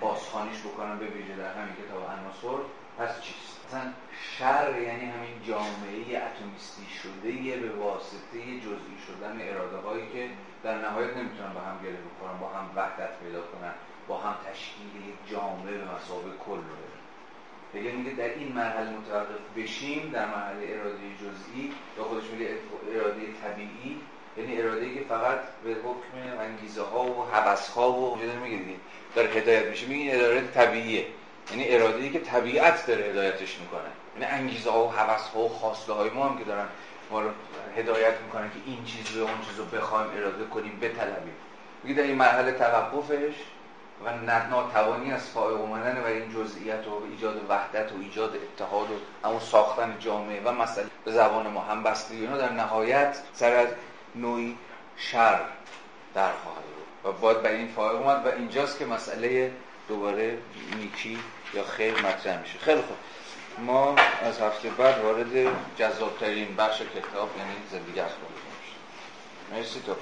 [0.00, 2.62] بازخوانیش بکنن به ویژه در همین کتاب عناصر.
[2.98, 3.92] پس چیست؟ مثلا
[4.38, 10.30] شر یعنی همین جامعه اتمیستی شده به واسطه جزئی شدن اراده هایی که
[10.64, 13.74] در نهایت نمی‌تونن با هم گره بخورن با هم وحدت پیدا کنن
[14.08, 16.83] با هم تشکیل یک جامعه به مسابقه کل رو.
[17.74, 22.48] دیگه میگه در این مرحله متوقف بشیم در مرحله اراده جزئی یا خودش میگه
[22.94, 24.00] اراده طبیعی
[24.36, 28.76] یعنی اراده که فقط به حکم انگیزه ها و حوث ها و داره میگه دیگه
[29.14, 29.86] داره هدایت میشه.
[29.86, 31.06] میگه اراده طبیعیه.
[31.50, 33.90] یعنی اراده ای که طبیعت داره هدایتش می‌کنه.
[34.20, 36.66] یعنی انگیزه ها و حوث ها و خواسته های ما هم که دارن
[37.10, 37.30] ما رو
[37.76, 41.34] هدایت می‌کنن که این چیز رو اون چیز رو بخوایم اراده کنیم بطلبیم.
[41.84, 43.34] میگه در این مرحله توقفش
[44.04, 44.10] و
[44.50, 49.40] ناتوانی از فائق اومدن و این جزئیات و ایجاد وحدت و ایجاد اتحاد و همون
[49.40, 53.68] ساختن جامعه و مسئله به زبان ما هم بستگی در نهایت سر از
[54.14, 54.58] نوعی
[54.96, 55.40] شر
[56.14, 56.64] در خواهد
[57.04, 59.52] و باید برای این فائق اومد و اینجاست که مسئله
[59.88, 60.38] دوباره
[60.76, 61.18] نیکی
[61.54, 62.58] یا خیر مطرح میشه.
[62.58, 62.96] خیلی خوب.
[63.58, 68.78] ما از هفته بعد وارد جذابترین بخش کتاب یعنی زندگی اخلاقی میشیم.
[69.52, 69.94] مرسی تو